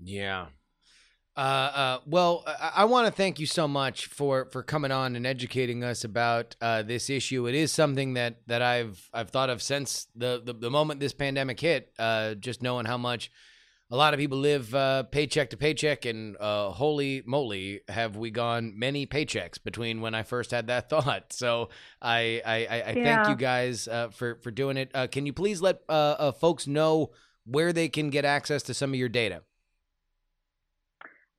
Yeah. 0.00 0.46
Uh, 1.34 1.40
uh, 1.40 1.98
well, 2.06 2.44
I, 2.46 2.72
I 2.76 2.84
want 2.84 3.06
to 3.06 3.12
thank 3.12 3.40
you 3.40 3.46
so 3.46 3.66
much 3.66 4.06
for, 4.06 4.44
for 4.46 4.62
coming 4.62 4.90
on 4.92 5.16
and 5.16 5.26
educating 5.26 5.82
us 5.82 6.04
about 6.04 6.56
uh, 6.60 6.82
this 6.82 7.08
issue. 7.08 7.46
It 7.48 7.54
is 7.54 7.72
something 7.72 8.14
that, 8.14 8.46
that 8.48 8.60
I've 8.60 9.08
I've 9.14 9.30
thought 9.30 9.48
of 9.48 9.62
since 9.62 10.08
the, 10.14 10.42
the, 10.44 10.52
the 10.52 10.70
moment 10.70 11.00
this 11.00 11.14
pandemic 11.14 11.58
hit. 11.58 11.92
Uh, 11.98 12.34
just 12.34 12.62
knowing 12.62 12.84
how 12.84 12.98
much 12.98 13.30
a 13.90 13.96
lot 13.96 14.12
of 14.14 14.20
people 14.20 14.38
live 14.38 14.74
uh, 14.74 15.04
paycheck 15.04 15.50
to 15.50 15.56
paycheck, 15.56 16.04
and 16.04 16.36
uh, 16.38 16.70
holy 16.70 17.22
moly, 17.26 17.80
have 17.88 18.16
we 18.16 18.30
gone 18.30 18.72
many 18.78 19.06
paychecks 19.06 19.62
between 19.62 20.00
when 20.02 20.14
I 20.14 20.22
first 20.24 20.50
had 20.50 20.66
that 20.66 20.88
thought. 20.90 21.32
So 21.32 21.70
I 22.02 22.42
I, 22.44 22.54
I, 22.54 22.82
I 22.90 22.92
Yeah. 22.92 23.04
thank 23.04 23.28
you 23.28 23.36
guys 23.36 23.88
uh, 23.88 24.08
for 24.10 24.36
for 24.42 24.50
doing 24.50 24.76
it. 24.76 24.90
Uh, 24.92 25.06
can 25.06 25.24
you 25.24 25.32
please 25.32 25.62
let 25.62 25.80
uh, 25.88 25.92
uh, 26.18 26.32
folks 26.32 26.66
know 26.66 27.12
where 27.46 27.72
they 27.72 27.88
can 27.88 28.10
get 28.10 28.24
access 28.26 28.62
to 28.64 28.74
some 28.74 28.90
of 28.90 28.96
your 28.96 29.08
data? 29.08 29.42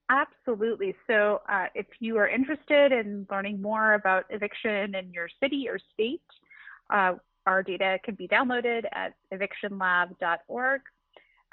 Absolutely. 0.09 0.95
So, 1.07 1.41
uh, 1.49 1.67
if 1.73 1.85
you 1.99 2.17
are 2.17 2.27
interested 2.27 2.91
in 2.91 3.25
learning 3.31 3.61
more 3.61 3.93
about 3.93 4.25
eviction 4.29 4.95
in 4.95 5.11
your 5.11 5.29
city 5.41 5.67
or 5.69 5.79
state, 5.93 6.21
uh, 6.89 7.13
our 7.45 7.63
data 7.63 7.99
can 8.03 8.15
be 8.15 8.27
downloaded 8.27 8.83
at 8.91 9.15
evictionlab.org. 9.33 10.81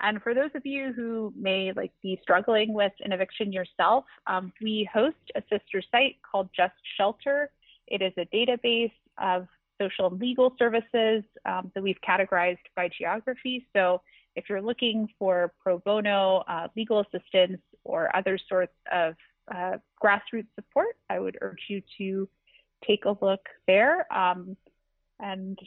And 0.03 0.23
for 0.23 0.35
those 0.35 0.51
of 0.55 0.65
you 0.65 0.93
who 0.95 1.33
may 1.37 1.73
like 1.73 1.93
be 2.03 2.19
struggling 2.23 2.73
with 2.73 2.93
an 3.01 3.13
eviction 3.13 3.53
yourself, 3.53 4.05
um, 4.27 4.53
we 4.61 4.89
host 4.93 5.17
a 5.35 5.43
sister 5.51 5.83
site 5.91 6.17
called 6.29 6.49
Just 6.57 6.75
Shelter. 6.97 7.51
It 7.87 8.03
is 8.03 8.13
a 8.17 8.25
database 8.35 8.93
of 9.19 9.47
social 9.81 10.07
and 10.07 10.21
legal 10.21 10.55
services 10.59 11.23
um, 11.45 11.71
that 11.75 11.83
we've 11.83 12.01
categorized 12.07 12.59
by 12.77 12.89
geography. 12.97 13.67
So 13.75 14.01
if 14.37 14.45
you're 14.49 14.63
looking 14.63 15.09
for 15.19 15.53
pro 15.63 15.79
bono 15.79 16.45
uh, 16.49 16.69
legal 16.77 17.01
assistance 17.01 17.61
or 17.85 18.15
other 18.15 18.39
sorts 18.49 18.73
of 18.93 19.15
uh, 19.55 19.79
grassroots 20.03 20.49
support, 20.55 20.97
I 21.09 21.19
would 21.19 21.39
urge 21.41 21.63
you 21.69 21.83
to 21.99 22.29
take 22.87 23.05
a 23.05 23.17
look 23.25 23.41
there. 23.67 24.11
Um, 24.13 24.57
and 25.19 25.59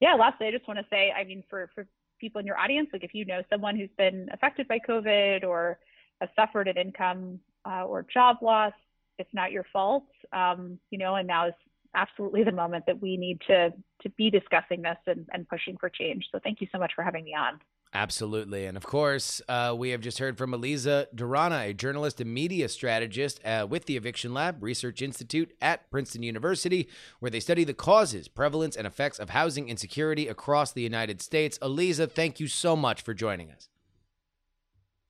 yeah, 0.00 0.14
lastly, 0.14 0.46
I 0.46 0.50
just 0.50 0.66
want 0.66 0.78
to 0.78 0.86
say, 0.90 1.12
I 1.12 1.24
mean, 1.24 1.42
for, 1.48 1.70
for 1.74 1.86
people 2.20 2.40
in 2.40 2.46
your 2.46 2.58
audience, 2.58 2.88
like 2.92 3.04
if 3.04 3.14
you 3.14 3.24
know 3.24 3.42
someone 3.50 3.76
who's 3.76 3.90
been 3.96 4.28
affected 4.32 4.68
by 4.68 4.78
COVID 4.86 5.44
or 5.44 5.78
has 6.20 6.28
suffered 6.36 6.68
an 6.68 6.76
income 6.76 7.40
uh, 7.66 7.84
or 7.84 8.06
job 8.12 8.36
loss, 8.42 8.72
it's 9.18 9.32
not 9.32 9.52
your 9.52 9.66
fault, 9.72 10.04
um, 10.32 10.78
you 10.90 10.98
know, 10.98 11.16
and 11.16 11.26
now 11.26 11.48
is 11.48 11.54
absolutely 11.94 12.44
the 12.44 12.52
moment 12.52 12.84
that 12.86 13.00
we 13.00 13.16
need 13.16 13.40
to 13.46 13.72
to 14.02 14.08
be 14.10 14.30
discussing 14.30 14.80
this 14.80 14.96
and, 15.06 15.28
and 15.32 15.48
pushing 15.48 15.76
for 15.76 15.90
change. 15.90 16.24
So 16.32 16.38
thank 16.42 16.60
you 16.60 16.68
so 16.72 16.78
much 16.78 16.92
for 16.94 17.02
having 17.02 17.24
me 17.24 17.34
on. 17.34 17.60
Absolutely. 17.92 18.66
And 18.66 18.76
of 18.76 18.84
course, 18.84 19.42
uh, 19.48 19.74
we 19.76 19.90
have 19.90 20.00
just 20.00 20.18
heard 20.18 20.38
from 20.38 20.52
Alieza 20.52 21.06
Durana, 21.12 21.70
a 21.70 21.74
journalist 21.74 22.20
and 22.20 22.32
media 22.32 22.68
strategist 22.68 23.40
uh, 23.44 23.66
with 23.68 23.86
the 23.86 23.96
Eviction 23.96 24.32
Lab 24.32 24.62
Research 24.62 25.02
Institute 25.02 25.52
at 25.60 25.90
Princeton 25.90 26.22
University, 26.22 26.88
where 27.18 27.30
they 27.30 27.40
study 27.40 27.64
the 27.64 27.74
causes, 27.74 28.28
prevalence, 28.28 28.76
and 28.76 28.86
effects 28.86 29.18
of 29.18 29.30
housing 29.30 29.68
insecurity 29.68 30.28
across 30.28 30.70
the 30.70 30.82
United 30.82 31.20
States. 31.20 31.58
Alieza, 31.58 32.08
thank 32.08 32.38
you 32.38 32.46
so 32.46 32.76
much 32.76 33.02
for 33.02 33.12
joining 33.12 33.50
us. 33.50 33.68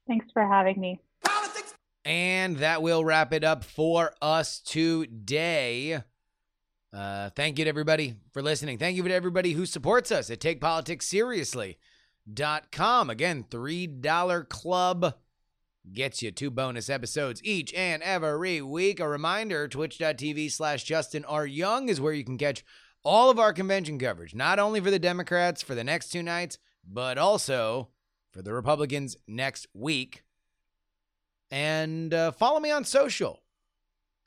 Thanks 0.06 0.26
for 0.32 0.46
having 0.46 0.80
me. 0.80 1.00
And 2.06 2.56
that 2.56 2.80
will 2.82 3.04
wrap 3.04 3.34
it 3.34 3.44
up 3.44 3.62
for 3.62 4.14
us 4.22 4.58
today. 4.60 6.02
Uh, 6.92 7.30
thank 7.36 7.58
you 7.58 7.64
to 7.64 7.68
everybody 7.68 8.14
for 8.32 8.40
listening. 8.40 8.78
Thank 8.78 8.96
you 8.96 9.02
to 9.02 9.14
everybody 9.14 9.52
who 9.52 9.66
supports 9.66 10.10
us 10.10 10.30
at 10.30 10.40
Take 10.40 10.62
Politics 10.62 11.06
Seriously. 11.06 11.78
Com. 12.70 13.10
Again, 13.10 13.44
$3 13.50 14.48
club 14.48 15.14
gets 15.92 16.22
you 16.22 16.30
two 16.30 16.50
bonus 16.50 16.90
episodes 16.90 17.40
each 17.44 17.72
and 17.74 18.02
every 18.02 18.60
week. 18.60 19.00
A 19.00 19.08
reminder 19.08 19.66
twitch.tv 19.68 20.50
slash 20.50 20.84
Justin 20.84 21.24
R. 21.24 21.46
Young 21.46 21.88
is 21.88 22.00
where 22.00 22.12
you 22.12 22.24
can 22.24 22.38
catch 22.38 22.64
all 23.02 23.30
of 23.30 23.38
our 23.38 23.52
convention 23.52 23.98
coverage, 23.98 24.34
not 24.34 24.58
only 24.58 24.80
for 24.80 24.90
the 24.90 24.98
Democrats 24.98 25.62
for 25.62 25.74
the 25.74 25.84
next 25.84 26.10
two 26.10 26.22
nights, 26.22 26.58
but 26.86 27.18
also 27.18 27.88
for 28.32 28.42
the 28.42 28.52
Republicans 28.52 29.16
next 29.26 29.66
week. 29.74 30.22
And 31.50 32.12
uh, 32.14 32.32
follow 32.32 32.60
me 32.60 32.70
on 32.70 32.84
social 32.84 33.42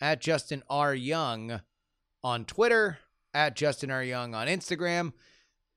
at 0.02 0.20
Justin 0.20 0.64
R. 0.70 0.94
Young 0.94 1.62
on 2.24 2.46
Twitter, 2.46 2.98
at 3.34 3.56
Justin 3.56 3.92
R. 3.92 4.04
Young 4.04 4.36
on 4.36 4.48
Instagram. 4.48 5.14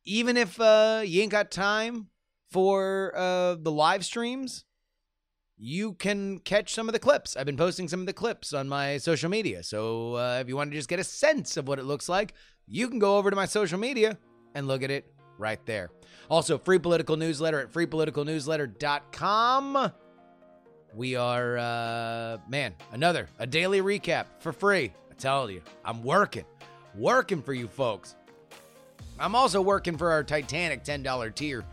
Even 0.05 0.37
if 0.37 0.61
uh, 0.61 1.03
you 1.05 1.23
ain't 1.23 1.33
got 1.33 1.51
time 1.51 2.09
for 2.51 3.13
uh, 3.17 3.55
the 3.57 3.71
live 3.71 4.05
streams, 4.05 4.65
you 5.59 5.95
can 5.95 6.39
catch 6.41 6.75
some 6.75 6.89
of 6.89 6.93
the 6.93 6.99
clips. 6.99 7.37
I've 7.37 7.47
been 7.47 7.57
posting 7.57 7.89
some 7.89 8.01
of 8.01 8.07
the 8.07 8.13
clips 8.13 8.53
on 8.53 8.69
my 8.69 8.99
social 8.99 9.31
media. 9.31 9.63
So 9.63 10.17
uh, 10.17 10.39
if 10.41 10.49
you 10.49 10.57
want 10.57 10.71
to 10.71 10.77
just 10.77 10.89
get 10.89 10.99
a 10.99 11.05
sense 11.05 11.57
of 11.57 11.69
what 11.69 11.79
it 11.79 11.85
looks 11.85 12.09
like, 12.09 12.35
you 12.67 12.89
can 12.89 12.99
go 12.99 13.17
over 13.17 13.31
to 13.31 13.37
my 13.37 13.47
social 13.47 13.79
media 13.79 14.19
and 14.55 14.67
look 14.67 14.83
at 14.83 14.91
it 14.91 15.07
right 15.39 15.65
there. 15.67 15.91
Also, 16.29 16.59
free 16.59 16.79
political 16.79 17.17
newsletter 17.17 17.61
at 17.61 17.73
freepoliticalnewsletter.com. 17.73 19.93
We 20.95 21.15
are, 21.15 21.59
uh, 21.59 22.39
man, 22.49 22.75
another, 22.93 23.29
a 23.39 23.47
daily 23.47 23.83
recap 23.83 24.25
for 24.41 24.53
free. 24.53 24.93
I 25.11 25.15
tell 25.15 25.49
you, 25.51 25.63
I'm 25.85 26.03
working, 26.03 26.47
working 26.95 27.43
for 27.43 27.53
you 27.53 27.69
folks. 27.69 28.17
I'm 29.19 29.35
also 29.35 29.63
working 29.63 29.97
for 29.97 30.11
our 30.11 30.23
Titanic 30.25 30.85
$10 30.85 31.35
tier. 31.35 31.65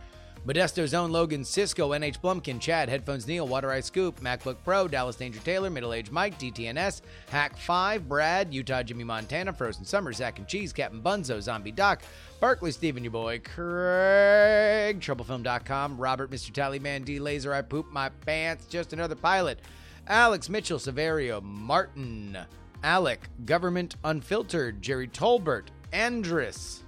Modesto's 0.46 0.92
own 0.92 1.10
Logan 1.10 1.42
Cisco, 1.42 1.90
NH 1.92 2.20
Blumkin, 2.20 2.60
Chad, 2.60 2.90
Headphones 2.90 3.26
Neil, 3.26 3.48
Water 3.48 3.70
Ice 3.70 3.86
Scoop, 3.86 4.20
MacBook 4.20 4.56
Pro, 4.62 4.86
Dallas 4.86 5.16
Danger 5.16 5.40
Taylor, 5.40 5.70
Middle 5.70 5.94
Age 5.94 6.10
Mike, 6.10 6.38
DTNS, 6.38 7.00
Hack 7.30 7.56
5, 7.56 8.06
Brad, 8.06 8.52
Utah 8.52 8.82
Jimmy 8.82 9.04
Montana, 9.04 9.54
Frozen 9.54 9.86
Summer, 9.86 10.12
Zach 10.12 10.38
and 10.38 10.46
Cheese, 10.46 10.74
Captain 10.74 11.00
Bunzo, 11.00 11.40
Zombie 11.40 11.72
Doc, 11.72 12.02
Berkeley 12.40 12.72
Steven, 12.72 13.02
your 13.02 13.10
boy, 13.10 13.38
Craig, 13.38 15.00
Troublefilm.com, 15.00 15.96
Robert, 15.96 16.30
Mr. 16.30 16.52
Tallyman, 16.52 17.06
D 17.06 17.18
Laser, 17.18 17.54
I 17.54 17.62
Poop 17.62 17.90
My 17.90 18.10
Pants, 18.10 18.66
Just 18.66 18.92
Another 18.92 19.16
Pilot, 19.16 19.60
Alex 20.08 20.50
Mitchell, 20.50 20.78
Severio, 20.78 21.42
Martin, 21.42 22.36
Alec, 22.82 23.20
Government 23.46 23.96
Unfiltered, 24.04 24.82
Jerry 24.82 25.08
Tolbert, 25.08 25.68
Andrus, 25.90 26.83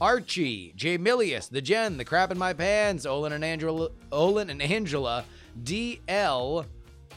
Archie, 0.00 0.72
Jay 0.76 0.98
Milius, 0.98 1.48
The 1.48 1.62
Jen, 1.62 1.96
The 1.96 2.04
Crap 2.04 2.30
in 2.30 2.38
My 2.38 2.52
Pants, 2.52 3.06
Olin 3.06 3.32
and 3.32 3.44
Angela, 3.44 3.88
Olin 4.12 4.50
and 4.50 4.60
Angela, 4.60 5.24
DL, 5.62 6.66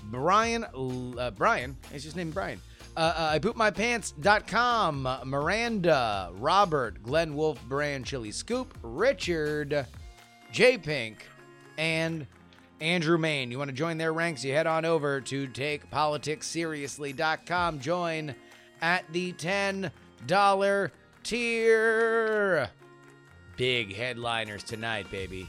Brian, 0.03 0.63
uh, 0.63 1.31
Brian, 1.31 1.75
he's 1.91 2.03
just 2.03 2.15
named 2.15 2.33
Brian. 2.33 2.61
Uh, 2.97 3.35
uh, 3.35 3.39
I 3.59 3.71
pants.com, 3.71 5.07
Miranda, 5.25 6.31
Robert, 6.33 7.03
Glenn 7.03 7.35
Wolf, 7.35 7.61
Brand, 7.65 8.05
Chili 8.05 8.31
Scoop, 8.31 8.77
Richard, 8.81 9.85
J 10.51 10.77
Pink, 10.77 11.27
and 11.77 12.25
Andrew 12.81 13.17
Main. 13.17 13.51
You 13.51 13.57
want 13.57 13.69
to 13.69 13.75
join 13.75 13.97
their 13.97 14.13
ranks? 14.13 14.43
You 14.43 14.53
head 14.53 14.67
on 14.67 14.83
over 14.85 15.21
to 15.21 15.47
takepoliticsseriously.com. 15.47 17.79
Join 17.79 18.35
at 18.81 19.05
the 19.11 19.33
$10 19.33 19.91
tier. 21.23 22.28
Big 23.59 23.93
headliners 23.93 24.63
tonight, 24.63 25.11
baby. 25.11 25.45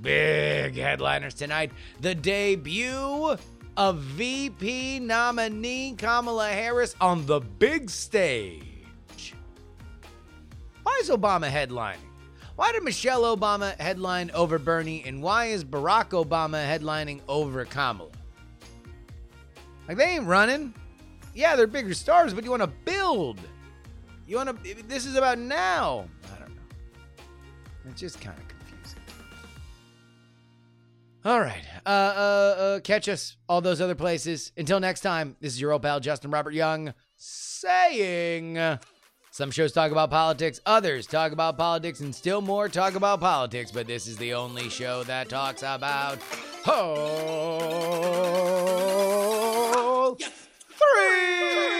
Big 0.00 0.76
headliners 0.76 1.34
tonight. 1.34 1.72
The 2.00 2.14
debut 2.14 3.36
of 3.76 3.98
VP 3.98 5.00
nominee 5.00 5.96
Kamala 5.98 6.48
Harris 6.50 6.94
on 7.00 7.26
the 7.26 7.40
big 7.40 7.90
stage. 7.90 9.34
Why 10.84 10.96
is 11.02 11.10
Obama 11.10 11.50
headlining? 11.50 11.96
Why 12.54 12.70
did 12.70 12.84
Michelle 12.84 13.36
Obama 13.36 13.76
headline 13.80 14.30
over 14.30 14.60
Bernie, 14.60 15.02
and 15.04 15.20
why 15.20 15.46
is 15.46 15.64
Barack 15.64 16.10
Obama 16.10 16.64
headlining 16.64 17.20
over 17.26 17.64
Kamala? 17.64 18.10
Like, 19.88 19.96
they 19.96 20.04
ain't 20.04 20.26
running. 20.26 20.72
Yeah, 21.34 21.56
they're 21.56 21.66
bigger 21.66 21.94
stars, 21.94 22.32
but 22.32 22.44
you 22.44 22.50
want 22.50 22.62
to 22.62 22.68
build. 22.68 23.40
You 24.28 24.36
want 24.36 24.62
to. 24.62 24.82
This 24.84 25.04
is 25.04 25.16
about 25.16 25.40
now. 25.40 26.06
I 27.80 27.84
don't 27.84 27.86
know. 27.86 27.90
It's 27.92 28.00
just 28.00 28.20
kind 28.20 28.36
of 28.38 28.48
confusing. 28.48 29.00
All 31.24 31.40
right. 31.40 31.64
Uh, 31.84 31.88
uh, 31.88 31.92
uh, 32.58 32.80
catch 32.80 33.08
us 33.08 33.36
all 33.48 33.60
those 33.60 33.80
other 33.80 33.94
places. 33.94 34.52
Until 34.56 34.80
next 34.80 35.00
time, 35.00 35.36
this 35.40 35.52
is 35.52 35.60
your 35.60 35.72
old 35.72 35.82
pal 35.82 36.00
Justin 36.00 36.30
Robert 36.30 36.54
Young 36.54 36.94
saying, 37.16 38.58
Some 39.30 39.50
shows 39.50 39.72
talk 39.72 39.92
about 39.92 40.10
politics, 40.10 40.60
others 40.64 41.06
talk 41.06 41.32
about 41.32 41.58
politics, 41.58 42.00
and 42.00 42.14
still 42.14 42.40
more 42.40 42.68
talk 42.68 42.94
about 42.94 43.20
politics, 43.20 43.70
but 43.70 43.86
this 43.86 44.06
is 44.06 44.16
the 44.16 44.32
only 44.34 44.70
show 44.70 45.04
that 45.04 45.28
talks 45.28 45.62
about 45.62 46.18
Hole 46.64 47.60
Three. 50.68 51.79